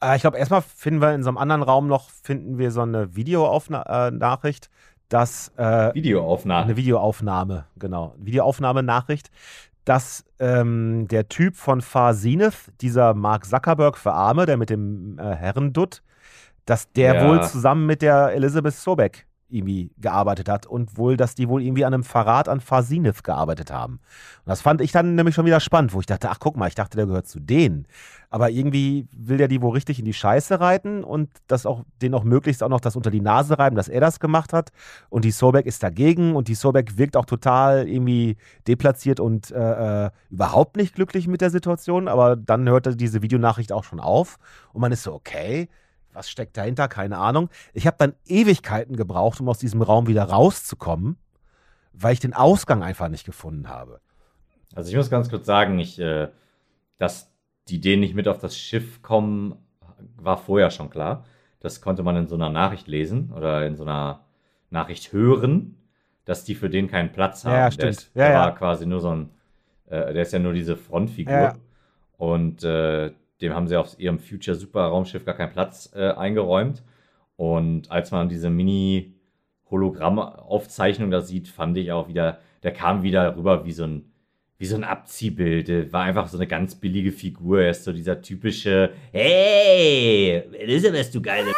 [0.02, 2.81] Äh, ich glaube, erstmal finden wir in so einem anderen Raum noch, finden wir so
[2.81, 4.69] eine Videonachricht,
[5.10, 6.65] dass äh, Videoaufnahme.
[6.65, 9.30] eine Videoaufnahme, genau, Videoaufnahmenachricht,
[9.85, 15.18] dass ähm, der Typ von Far Zenith, dieser Mark Zuckerberg für Arme, der mit dem
[15.19, 16.02] äh, Herrendutt,
[16.65, 17.27] dass der Ja.
[17.30, 21.86] wohl zusammen mit der Elizabeth Sobeck irgendwie gearbeitet hat und wohl, dass die wohl irgendwie
[21.86, 23.94] an einem Verrat an Zenith gearbeitet haben.
[23.94, 26.68] Und das fand ich dann nämlich schon wieder spannend, wo ich dachte, ach guck mal,
[26.68, 27.86] ich dachte, der gehört zu denen.
[28.30, 32.14] Aber irgendwie will der die wohl richtig in die Scheiße reiten und das auch, den
[32.14, 34.72] auch möglichst auch noch das unter die Nase reiben, dass er das gemacht hat.
[35.10, 38.38] Und die Sobeck ist dagegen und die Sobeck wirkt auch total irgendwie
[38.68, 42.07] deplatziert und äh, äh, überhaupt nicht glücklich mit der Situation.
[42.07, 44.38] Aber dann hörte diese Videonachricht auch schon auf
[44.72, 45.68] und man ist so, okay,
[46.14, 46.88] was steckt dahinter?
[46.88, 47.50] Keine Ahnung.
[47.74, 51.18] Ich habe dann Ewigkeiten gebraucht, um aus diesem Raum wieder rauszukommen,
[51.94, 54.00] weil ich den Ausgang einfach nicht gefunden habe.
[54.76, 56.30] Also ich muss ganz kurz sagen, ich, äh,
[56.98, 57.32] dass
[57.68, 59.56] die denen nicht mit auf das Schiff kommen,
[60.18, 61.26] war vorher schon klar.
[61.60, 64.22] Das konnte man in so einer Nachricht lesen oder in so einer
[64.70, 65.78] Nachricht hören,
[66.26, 67.54] dass die für den keinen Platz haben.
[67.54, 67.90] Ja, Der, stimmt.
[67.92, 68.40] ist, Ja, der ja.
[68.40, 69.30] war quasi nur so ein,
[69.88, 71.56] äh, der ist ja nur diese Frontfigur.
[72.18, 73.12] Und äh,
[73.42, 76.84] dem haben sie auf ihrem Future Super Raumschiff gar keinen Platz äh, eingeräumt.
[77.36, 83.66] Und als man diese Mini-Hologramm-Aufzeichnung da sieht, fand ich auch wieder, der kam wieder rüber
[83.66, 84.06] wie so ein,
[84.58, 85.92] wie so ein Abziehbild.
[85.92, 87.62] War einfach so eine ganz billige Figur.
[87.62, 91.52] Er ist so dieser typische, hey, Elisabeth, du geile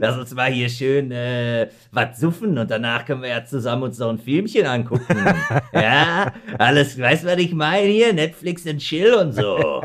[0.00, 3.98] Lass uns mal hier schön äh, was suffen und danach können wir ja zusammen uns
[3.98, 5.16] noch ein Filmchen angucken.
[5.72, 8.12] ja, alles, weißt du, was ich meine hier?
[8.12, 9.82] Netflix and Chill und so.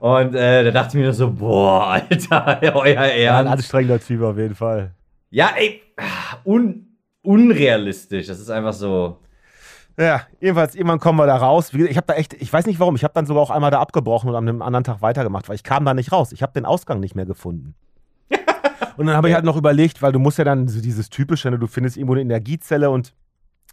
[0.00, 3.52] Und äh, da dachte ich mir nur so, boah, Alter, euer Ja, ein Ernst.
[3.52, 4.92] anstrengender Typ auf jeden Fall.
[5.30, 5.82] Ja, ey,
[6.44, 6.86] un
[7.22, 8.26] unrealistisch.
[8.26, 9.18] Das ist einfach so.
[9.98, 11.72] Ja, jedenfalls, irgendwann kommen wir da raus.
[11.74, 13.80] Ich habe da echt, ich weiß nicht warum, ich habe dann sogar auch einmal da
[13.80, 16.30] abgebrochen und einem anderen Tag weitergemacht, weil ich kam da nicht raus.
[16.32, 17.74] Ich habe den Ausgang nicht mehr gefunden.
[18.98, 21.50] Und dann habe ich halt noch überlegt, weil du musst ja dann so dieses typische,
[21.50, 23.14] ne, du findest irgendwo eine Energiezelle und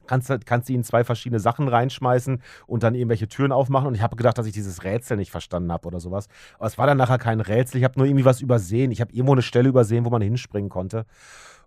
[0.06, 3.88] kannst, kannst sie in zwei verschiedene Sachen reinschmeißen und dann irgendwelche Türen aufmachen.
[3.88, 6.27] Und ich habe gedacht, dass ich dieses Rätsel nicht verstanden habe oder sowas.
[6.57, 7.80] Aber es war dann nachher kein Rätsel.
[7.80, 8.91] Ich habe nur irgendwie was übersehen.
[8.91, 11.06] Ich habe irgendwo eine Stelle übersehen, wo man hinspringen konnte.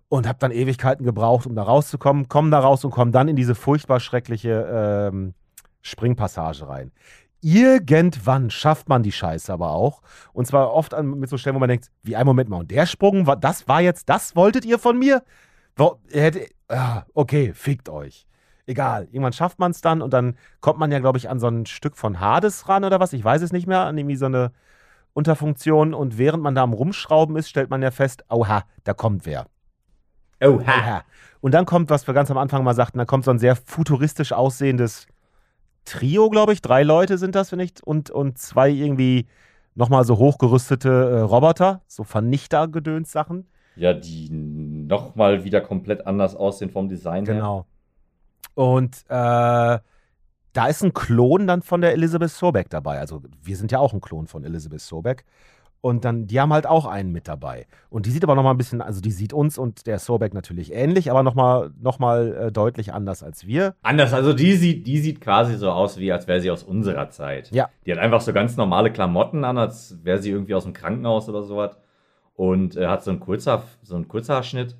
[0.07, 2.29] Und habe dann Ewigkeiten gebraucht, um da rauszukommen.
[2.29, 5.33] Komm da raus und komm dann in diese furchtbar schreckliche ähm,
[5.81, 6.91] Springpassage rein.
[7.41, 10.01] Irgendwann schafft man die Scheiße aber auch.
[10.33, 12.71] Und zwar oft an, mit so Stellen, wo man denkt, wie ein Moment mal, und
[12.71, 15.23] der Sprung, war, das war jetzt, das wolltet ihr von mir?
[16.67, 18.27] Ah, okay, fickt euch.
[18.65, 21.47] Egal, irgendwann schafft man es dann und dann kommt man ja, glaube ich, an so
[21.47, 24.27] ein Stück von Hades ran oder was, ich weiß es nicht mehr, an irgendwie so
[24.27, 24.51] eine
[25.13, 29.25] Unterfunktion und während man da am Rumschrauben ist, stellt man ja fest, oha, da kommt
[29.25, 29.47] wer.
[30.41, 30.59] Oha.
[30.59, 31.01] Oha.
[31.41, 33.55] Und dann kommt, was wir ganz am Anfang mal sagten, da kommt so ein sehr
[33.55, 35.07] futuristisch aussehendes
[35.85, 36.61] Trio, glaube ich.
[36.61, 39.27] Drei Leute sind das, wenn ich, und, und zwei irgendwie
[39.75, 43.47] nochmal so hochgerüstete äh, Roboter, so Vernichter-Gedöns-Sachen.
[43.75, 47.35] Ja, die nochmal wieder komplett anders aussehen vom Design her.
[47.35, 47.65] Genau.
[48.55, 49.79] Und äh,
[50.53, 52.99] da ist ein Klon dann von der Elizabeth Sobeck dabei.
[52.99, 55.23] Also wir sind ja auch ein Klon von Elizabeth Sobeck.
[55.81, 57.65] Und dann, die haben halt auch einen mit dabei.
[57.89, 60.73] Und die sieht aber nochmal ein bisschen, also die sieht uns und der Sobeck natürlich
[60.73, 63.75] ähnlich, aber nochmal noch mal, äh, deutlich anders als wir.
[63.81, 67.09] Anders, also die sieht, die sieht quasi so aus, wie als wäre sie aus unserer
[67.11, 67.49] Zeit.
[67.51, 67.69] Ja.
[67.85, 71.29] Die hat einfach so ganz normale Klamotten an, als wäre sie irgendwie aus dem Krankenhaus
[71.29, 71.77] oder sowas.
[72.33, 74.75] Und äh, hat so einen, Kurzhaar, so einen Kurzhaarschnitt.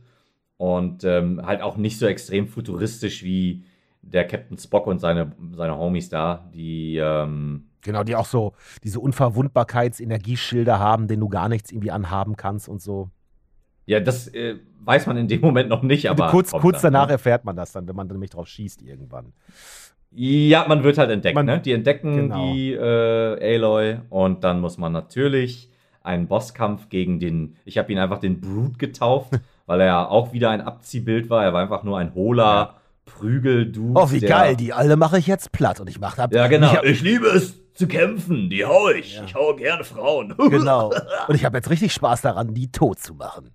[0.58, 3.64] Und ähm, halt auch nicht so extrem futuristisch wie
[4.02, 8.54] der Captain Spock und seine, seine Homies da, die, ähm, Genau, die auch so
[8.84, 13.10] diese Unverwundbarkeits-Energieschilder haben, denen du gar nichts irgendwie anhaben kannst und so.
[13.86, 16.30] ja, das äh, weiß man in dem Moment noch nicht, aber.
[16.30, 17.14] kurz kurz dann, danach ne?
[17.14, 19.34] erfährt man das dann, wenn man nämlich drauf schießt irgendwann.
[20.12, 21.60] Ja, man wird halt entdeckt, Man- ne?
[21.60, 22.54] Die entdecken genau.
[22.54, 25.70] die äh, Aloy und dann muss man natürlich
[26.02, 29.32] einen Bosskampf gegen den, ich habe ihn einfach den Brute getauft,
[29.68, 31.44] weil er ja auch wieder ein Abziehbild war.
[31.44, 32.76] Er war einfach nur ein hohler
[33.06, 34.00] Prügel-Dude.
[34.00, 36.28] Oh, wie geil, die alle mache ich jetzt platt und ich mache.
[36.32, 36.72] Ja, genau.
[36.72, 39.16] Ich hab, Ich liebe es zu kämpfen, die hau ich.
[39.16, 39.24] Ja.
[39.24, 40.36] Ich haue gerne Frauen.
[40.50, 40.92] genau.
[41.28, 43.54] Und ich habe jetzt richtig Spaß daran, die tot zu machen.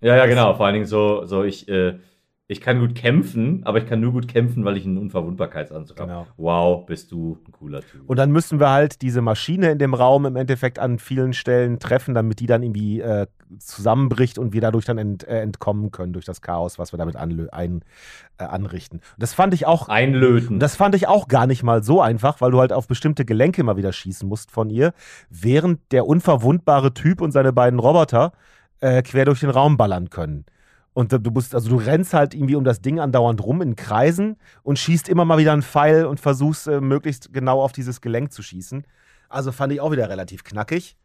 [0.00, 0.54] Ja, ja, genau.
[0.54, 1.98] Vor allen Dingen so, so ich, äh,
[2.48, 6.08] ich kann gut kämpfen, aber ich kann nur gut kämpfen, weil ich einen Unverwundbarkeitsanzug habe.
[6.08, 6.26] Genau.
[6.36, 8.08] Wow, bist du ein cooler Typ.
[8.08, 11.80] Und dann müssen wir halt diese Maschine in dem Raum im Endeffekt an vielen Stellen
[11.80, 13.26] treffen, damit die dann irgendwie äh,
[13.58, 17.16] zusammenbricht und wir dadurch dann ent, äh, entkommen können durch das Chaos, was wir damit
[17.16, 17.82] anlö- ein,
[18.38, 18.98] äh, anrichten.
[18.98, 20.60] Und das fand ich auch Einlöten.
[20.60, 23.64] Das fand ich auch gar nicht mal so einfach, weil du halt auf bestimmte Gelenke
[23.64, 24.92] mal wieder schießen musst von ihr,
[25.30, 28.30] während der unverwundbare Typ und seine beiden Roboter
[28.78, 30.44] äh, quer durch den Raum ballern können.
[30.96, 34.38] Und du musst, also du rennst halt irgendwie um das Ding andauernd rum in Kreisen
[34.62, 38.32] und schießt immer mal wieder einen Pfeil und versuchst äh, möglichst genau auf dieses Gelenk
[38.32, 38.82] zu schießen.
[39.28, 40.96] Also fand ich auch wieder relativ knackig.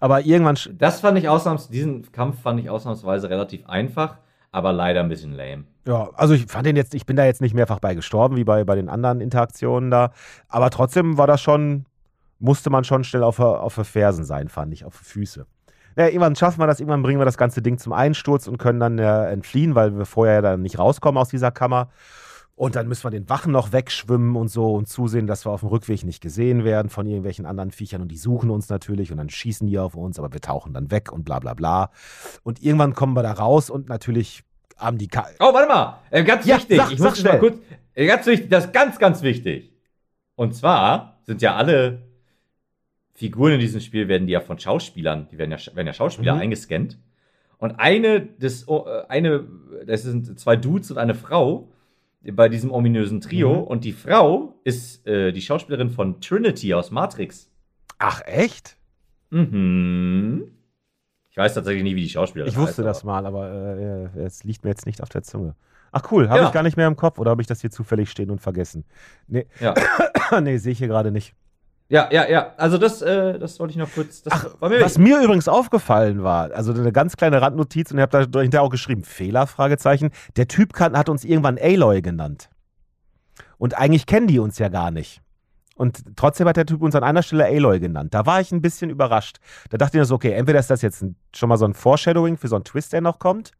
[0.00, 4.18] Aber irgendwann, Das fand ich ausnahms, diesen Kampf fand ich ausnahmsweise relativ einfach,
[4.50, 5.66] aber leider ein bisschen lame.
[5.86, 8.42] Ja, also ich fand den jetzt, ich bin da jetzt nicht mehrfach bei gestorben, wie
[8.42, 10.10] bei, bei den anderen Interaktionen da.
[10.48, 11.86] Aber trotzdem war das schon,
[12.40, 15.46] musste man schon schnell auf, auf Fersen sein, fand ich, auf Füße.
[15.96, 18.80] Naja, irgendwann schaffen wir das, irgendwann bringen wir das ganze Ding zum Einsturz und können
[18.80, 21.88] dann äh, entfliehen, weil wir vorher ja dann nicht rauskommen aus dieser Kammer.
[22.54, 25.60] Und dann müssen wir den Wachen noch wegschwimmen und so und zusehen, dass wir auf
[25.60, 28.02] dem Rückweg nicht gesehen werden von irgendwelchen anderen Viechern.
[28.02, 30.90] Und die suchen uns natürlich und dann schießen die auf uns, aber wir tauchen dann
[30.90, 31.90] weg und bla bla bla.
[32.42, 34.44] Und irgendwann kommen wir da raus und natürlich
[34.76, 36.76] haben die Ka Oh, warte mal, äh, ganz Ja, wichtig.
[36.76, 37.40] sag- ich sag muss jetzt mal schnell.
[37.40, 37.58] kurz,
[37.94, 39.72] äh, ganz wichtig, das ist ganz, ganz wichtig.
[40.36, 42.02] Und zwar sind ja alle
[43.14, 46.34] Figuren in diesem Spiel werden die ja von Schauspielern, die werden ja, werden ja Schauspieler
[46.34, 46.40] Mhm.
[46.40, 46.98] eingescannt.
[47.58, 49.44] Und eine des, oh, äh, eine,
[49.86, 51.68] das sind zwei Dudes und eine Frau
[52.32, 53.54] bei diesem ominösen Trio.
[53.54, 53.62] Mhm.
[53.64, 57.50] Und die Frau ist äh, die Schauspielerin von Trinity aus Matrix.
[57.98, 58.76] Ach, echt?
[59.30, 60.44] Mhm.
[61.30, 64.24] Ich weiß tatsächlich nie, wie die Schauspielerin Ich wusste heißt, das mal, aber äh, äh,
[64.24, 65.54] es liegt mir jetzt nicht auf der Zunge.
[65.90, 66.46] Ach cool, habe Ja.
[66.46, 68.84] ich gar nicht mehr im Kopf oder habe ich das hier zufällig stehen und vergessen?
[69.28, 69.74] Nee, Ja.
[70.42, 71.34] nee sehe ich hier gerade nicht.
[71.92, 72.54] Ja, ja, ja.
[72.56, 74.22] Also das, äh, das wollte ich noch kurz.
[74.30, 78.10] Ach, mir was mir übrigens aufgefallen war, also eine ganz kleine Randnotiz und ich habe
[78.10, 80.10] da dahinter auch geschrieben, Fehler, Fragezeichen.
[80.36, 82.48] Der Typ kann, hat uns irgendwann Aloy genannt.
[83.58, 85.20] Und eigentlich kennen die uns ja gar nicht.
[85.76, 88.14] Und trotzdem hat der Typ uns an einer Stelle Aloy genannt.
[88.14, 89.36] Da war ich ein bisschen überrascht.
[89.68, 91.74] Da dachte ich mir so, okay, entweder ist das jetzt ein, schon mal so ein
[91.74, 93.52] Foreshadowing für so einen Twist, der noch kommt.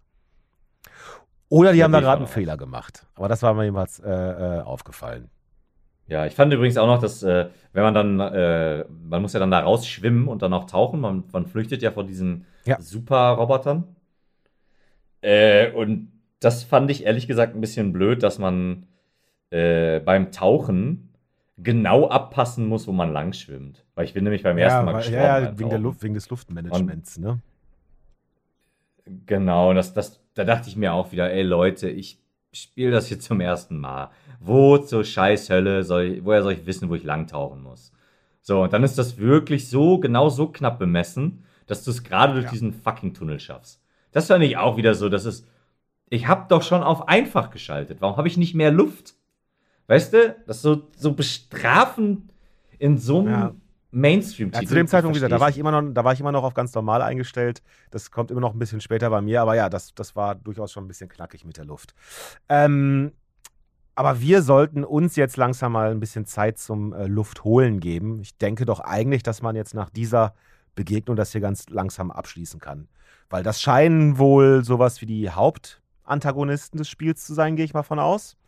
[1.51, 2.29] Oder die Ja, haben da gerade einen.
[2.29, 3.07] Fehler gemacht.
[3.15, 5.29] Aber das war mir jedenfalls äh, äh, aufgefallen.
[6.13, 9.41] Ja, ich fand übrigens auch noch, dass, äh, wenn man dann, äh, man muss ja
[9.41, 12.79] dann da rausschwimmen und dann auch tauchen, man, man flüchtet ja vor diesen Ja.
[12.79, 13.85] Super-Robotern.
[15.23, 18.85] Äh, und das fand ich ehrlich gesagt ein bisschen blöd, dass man
[19.51, 21.15] äh, beim Tauchen
[21.57, 23.85] genau abpassen muss, wo man lang schwimmt.
[23.95, 25.23] Weil ich bin nämlich beim ersten Ja, Mal weil- gestorben.
[25.25, 25.79] ja, ja wegen, der.
[25.79, 27.39] Luft, wegen des Luftmanagements, ne?
[29.27, 32.19] Genau, das, das, da dachte ich mir auch wieder, ey Leute, ich
[32.53, 34.11] spiele das hier zum ersten Mal.
[34.41, 37.93] Wo zur Scheißhölle soll ich, woher soll ich wissen, wo ich langtauchen muss?
[38.41, 42.35] So, und dann ist das wirklich so, genau so knapp bemessen, dass du es gerade
[42.35, 43.81] durch diesen fucking Tunnel schaffst.
[44.11, 45.47] Das fand ich auch wieder so, dass es,
[46.11, 48.01] ich hab doch schon auf einfach geschaltet.
[48.01, 49.15] Warum habe ich nicht mehr Luft?
[49.87, 52.33] Weißt du, das ist so, so bestrafend
[52.79, 53.55] in so einem Ja.
[53.93, 54.65] Mainstream-Titel.
[54.65, 56.33] Ja, zu dem Zeitpunkt, wie gesagt, da war, ich immer noch, da war ich immer
[56.33, 57.63] noch auf ganz normal eingestellt.
[57.91, 60.73] Das kommt immer noch ein bisschen später bei mir, aber ja, das, das war durchaus
[60.73, 61.95] schon ein bisschen knackig mit der Luft.
[62.49, 63.13] Ähm,
[63.95, 68.21] aber wir sollten uns jetzt langsam mal ein bisschen Zeit zum äh, Luftholen geben.
[68.21, 70.35] Ich denke doch eigentlich, dass man jetzt nach dieser
[70.75, 72.89] Begegnung das hier ganz langsam abschließen kann.
[73.29, 77.83] Weil das scheinen wohl sowas wie die Hauptantagonisten des Spiels zu sein, gehe ich mal
[77.83, 78.39] von aus.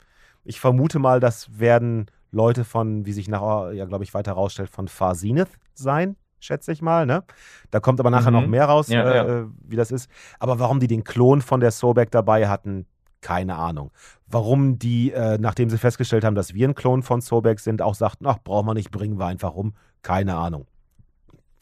[0.45, 4.69] Ich vermute mal, das werden Leute von, wie sich nachher, ja, glaube ich, weiter rausstellt,
[4.69, 7.07] von Far Zenith sein, schätze ich mal.
[7.07, 7.23] Ne?
[7.71, 8.37] Da kommt aber nachher Mhm.
[8.41, 9.41] noch mehr raus, Ja, äh, ja.
[9.43, 10.11] äh, wie das ist.
[10.39, 12.87] Aber warum die den Klon von der Sobek dabei hatten,
[13.21, 13.91] keine Ahnung.
[14.27, 17.95] Warum die, äh, nachdem sie festgestellt haben, dass wir ein Klon von Sobek sind, auch
[17.95, 20.67] sagten, ach, brauchen wir nicht, bringen wir einfach um, keine Ahnung.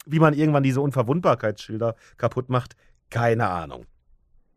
[0.05, 2.75] Wie man irgendwann diese Unverwundbarkeitsschilder kaputt macht,
[3.09, 3.85] keine Ahnung.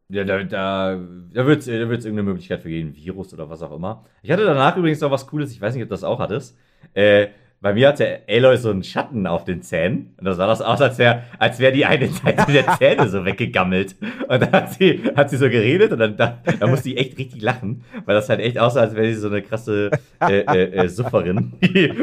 [0.08, 1.00] Ja, da, da,
[1.32, 4.04] da wird es da wird's irgendeine Möglichkeit für jeden Virus oder was auch immer.
[4.22, 6.56] Ich hatte danach übrigens noch was Cooles, ich weiß nicht, ob du das auch hattest.
[6.94, 7.28] Äh,
[7.60, 10.14] bei mir hatte Aloy so einen Schatten auf den Zähnen.
[10.18, 13.24] Und das sah das aus, als wäre als wär die eine Seite der Zähne so
[13.24, 13.96] weggegammelt.
[14.28, 17.18] Und dann hat sie, hat sie so geredet und dann da, da musste ich echt
[17.18, 20.84] richtig lachen, weil das halt echt aussah, als wäre sie so eine krasse äh, äh,
[20.84, 21.54] äh, Sufferin,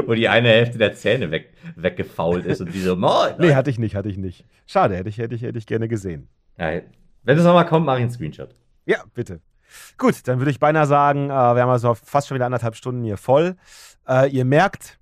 [0.06, 3.36] wo die eine Hälfte der Zähne weg, weggefault ist und die so, moin.
[3.38, 4.46] Nee, hatte ich nicht, hatte ich nicht.
[4.66, 6.28] Schade, hätte ich, hätte ich, hätte ich gerne gesehen.
[6.58, 6.82] Ja,
[7.24, 8.56] wenn es nochmal kommt, mache ich einen Screenshot.
[8.86, 9.42] Ja, bitte.
[9.98, 13.04] Gut, dann würde ich beinahe sagen, äh, wir haben also fast schon wieder anderthalb Stunden
[13.04, 13.56] hier voll.
[14.08, 15.00] Äh, ihr merkt,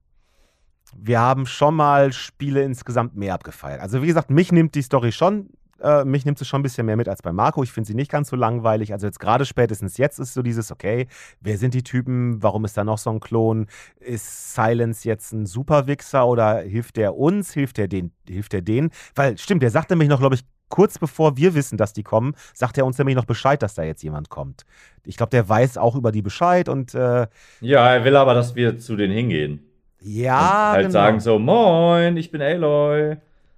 [0.95, 3.81] wir haben schon mal Spiele insgesamt mehr abgefeiert.
[3.81, 5.49] Also wie gesagt, mich nimmt die Story schon,
[5.81, 7.63] äh, mich nimmt sie schon ein bisschen mehr mit als bei Marco.
[7.63, 8.93] Ich finde sie nicht ganz so langweilig.
[8.93, 11.07] Also jetzt gerade spätestens jetzt ist so dieses, okay,
[11.39, 12.41] wer sind die Typen?
[12.43, 13.67] Warum ist da noch so ein Klon?
[13.99, 17.53] Ist Silence jetzt ein Superwichser oder hilft der uns?
[17.53, 18.11] Hilft der den?
[18.27, 18.91] Hilft der denen?
[19.15, 22.33] Weil stimmt, der sagt nämlich noch, glaube ich, kurz bevor wir wissen, dass die kommen,
[22.55, 24.65] sagt er uns nämlich noch Bescheid, dass da jetzt jemand kommt.
[25.05, 27.27] Ich glaube, der weiß auch über die Bescheid und äh,
[27.59, 29.59] Ja, er will aber, dass wir zu denen hingehen.
[29.99, 30.39] ja,
[30.69, 30.91] und halt genau.
[30.93, 33.17] sagen so, moin, ich bin Aloy.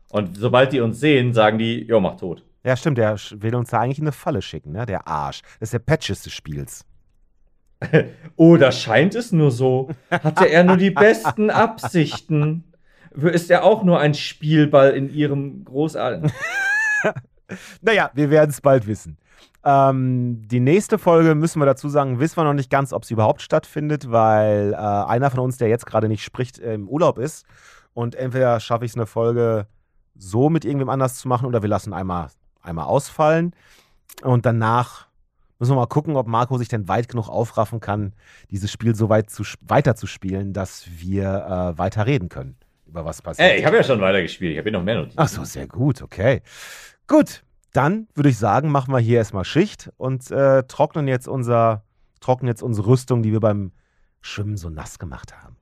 [0.10, 2.44] Und sobald die uns sehen, sagen die, jo, mach tot.
[2.66, 4.86] Ja, stimmt, der will uns da eigentlich in eine Falle schicken, ne?
[4.86, 5.42] Der Arsch.
[5.60, 6.86] Das ist der Patches des Spiels.
[8.38, 9.90] Oh, da scheint es nur so.
[10.10, 12.64] Hatte er nur die besten Absichten?
[13.16, 16.32] Ist er auch nur ein Spielball in ihrem großartigen.
[17.82, 19.18] Naja, wir werden es bald wissen.
[19.66, 23.14] Ähm, die nächste Folge, müssen wir dazu sagen, wissen wir noch nicht ganz, ob sie
[23.14, 27.18] überhaupt stattfindet, weil äh, einer von uns, der jetzt gerade nicht spricht, äh, im Urlaub
[27.18, 27.46] ist.
[27.94, 29.68] Und entweder schaffe ich es eine Folge
[30.16, 32.28] so mit irgendwem anders zu machen oder wir lassen einmal,
[32.62, 33.56] einmal ausfallen.
[34.22, 35.08] Und danach
[35.60, 38.14] müssen wir mal gucken, ob Marco sich denn weit genug aufraffen kann,
[38.52, 41.24] dieses Spiel so weit zu, weiter zu spielen, dass wir
[41.76, 43.50] äh, weiter reden können, über was passiert.
[43.50, 44.52] Ey, ich habe ja schon weitergespielt.
[44.52, 45.20] Ich habe hier noch mehr Notizen.
[45.20, 46.42] Ach so, sehr gut, okay.
[47.08, 47.44] Gut,
[47.74, 51.84] dann würde ich sagen, machen wir hier erstmal Schicht und äh, trocknen jetzt unser,
[52.20, 53.72] trocknen jetzt unsere Rüstung, die wir beim
[54.22, 55.58] Schwimmen so nass gemacht haben.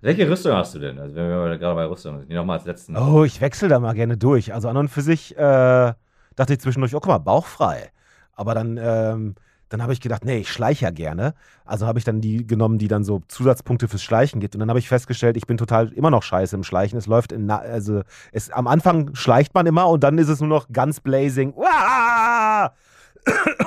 [0.00, 0.98] Welche Rüstung hast du denn?
[0.98, 2.94] Also, wenn wir gerade bei Rüstung sind, die nochmal als letzten.
[2.94, 4.52] Oh, ich wechsle da mal gerne durch.
[4.52, 7.90] Also an und für sich äh, dachte ich zwischendurch, oh guck mal, bauchfrei.
[8.34, 9.34] Aber dann, ähm,
[9.74, 11.34] dann habe ich gedacht, nee, ich schleiche ja gerne.
[11.64, 14.54] Also habe ich dann die genommen, die dann so Zusatzpunkte fürs Schleichen gibt.
[14.54, 16.96] Und dann habe ich festgestellt, ich bin total immer noch scheiße im Schleichen.
[16.96, 20.38] Es läuft in, na- also es, am Anfang schleicht man immer und dann ist es
[20.38, 21.54] nur noch ganz blazing.
[21.54, 22.72] Uah!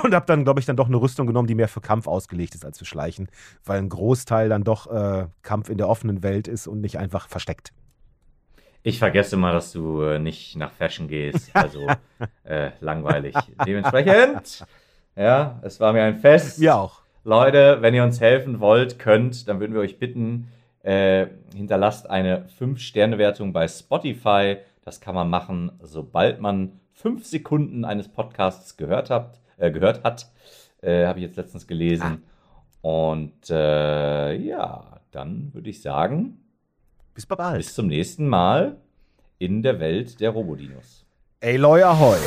[0.02, 2.54] Und habe dann, glaube ich, dann doch eine Rüstung genommen, die mehr für Kampf ausgelegt
[2.54, 3.28] ist als für Schleichen,
[3.66, 7.28] weil ein Großteil dann doch äh, Kampf in der offenen Welt ist und nicht einfach
[7.28, 7.74] versteckt.
[8.82, 11.50] Ich vergesse mal, dass du äh, nicht nach Fashion gehst.
[11.52, 11.86] Also
[12.44, 13.34] äh, langweilig.
[13.66, 14.64] Dementsprechend,
[15.18, 16.60] ja, es war mir ein Fest.
[16.60, 17.00] Wir auch.
[17.24, 20.48] Leute, wenn ihr uns helfen wollt, könnt, dann würden wir euch bitten,
[20.82, 24.58] äh, hinterlasst eine 5-Sterne-Wertung bei Spotify.
[24.84, 30.30] Das kann man machen, sobald man 5 Sekunden eines Podcasts gehört, habt, äh, gehört hat.
[30.80, 32.22] Äh, Habe ich jetzt letztens gelesen.
[32.80, 36.38] Und äh, ja, dann würde ich sagen,
[37.14, 37.56] Bis bald.
[37.58, 38.76] bis zum nächsten Mal
[39.38, 41.04] in der Welt der Robodinos.
[41.42, 42.18] Aloy Ahoy.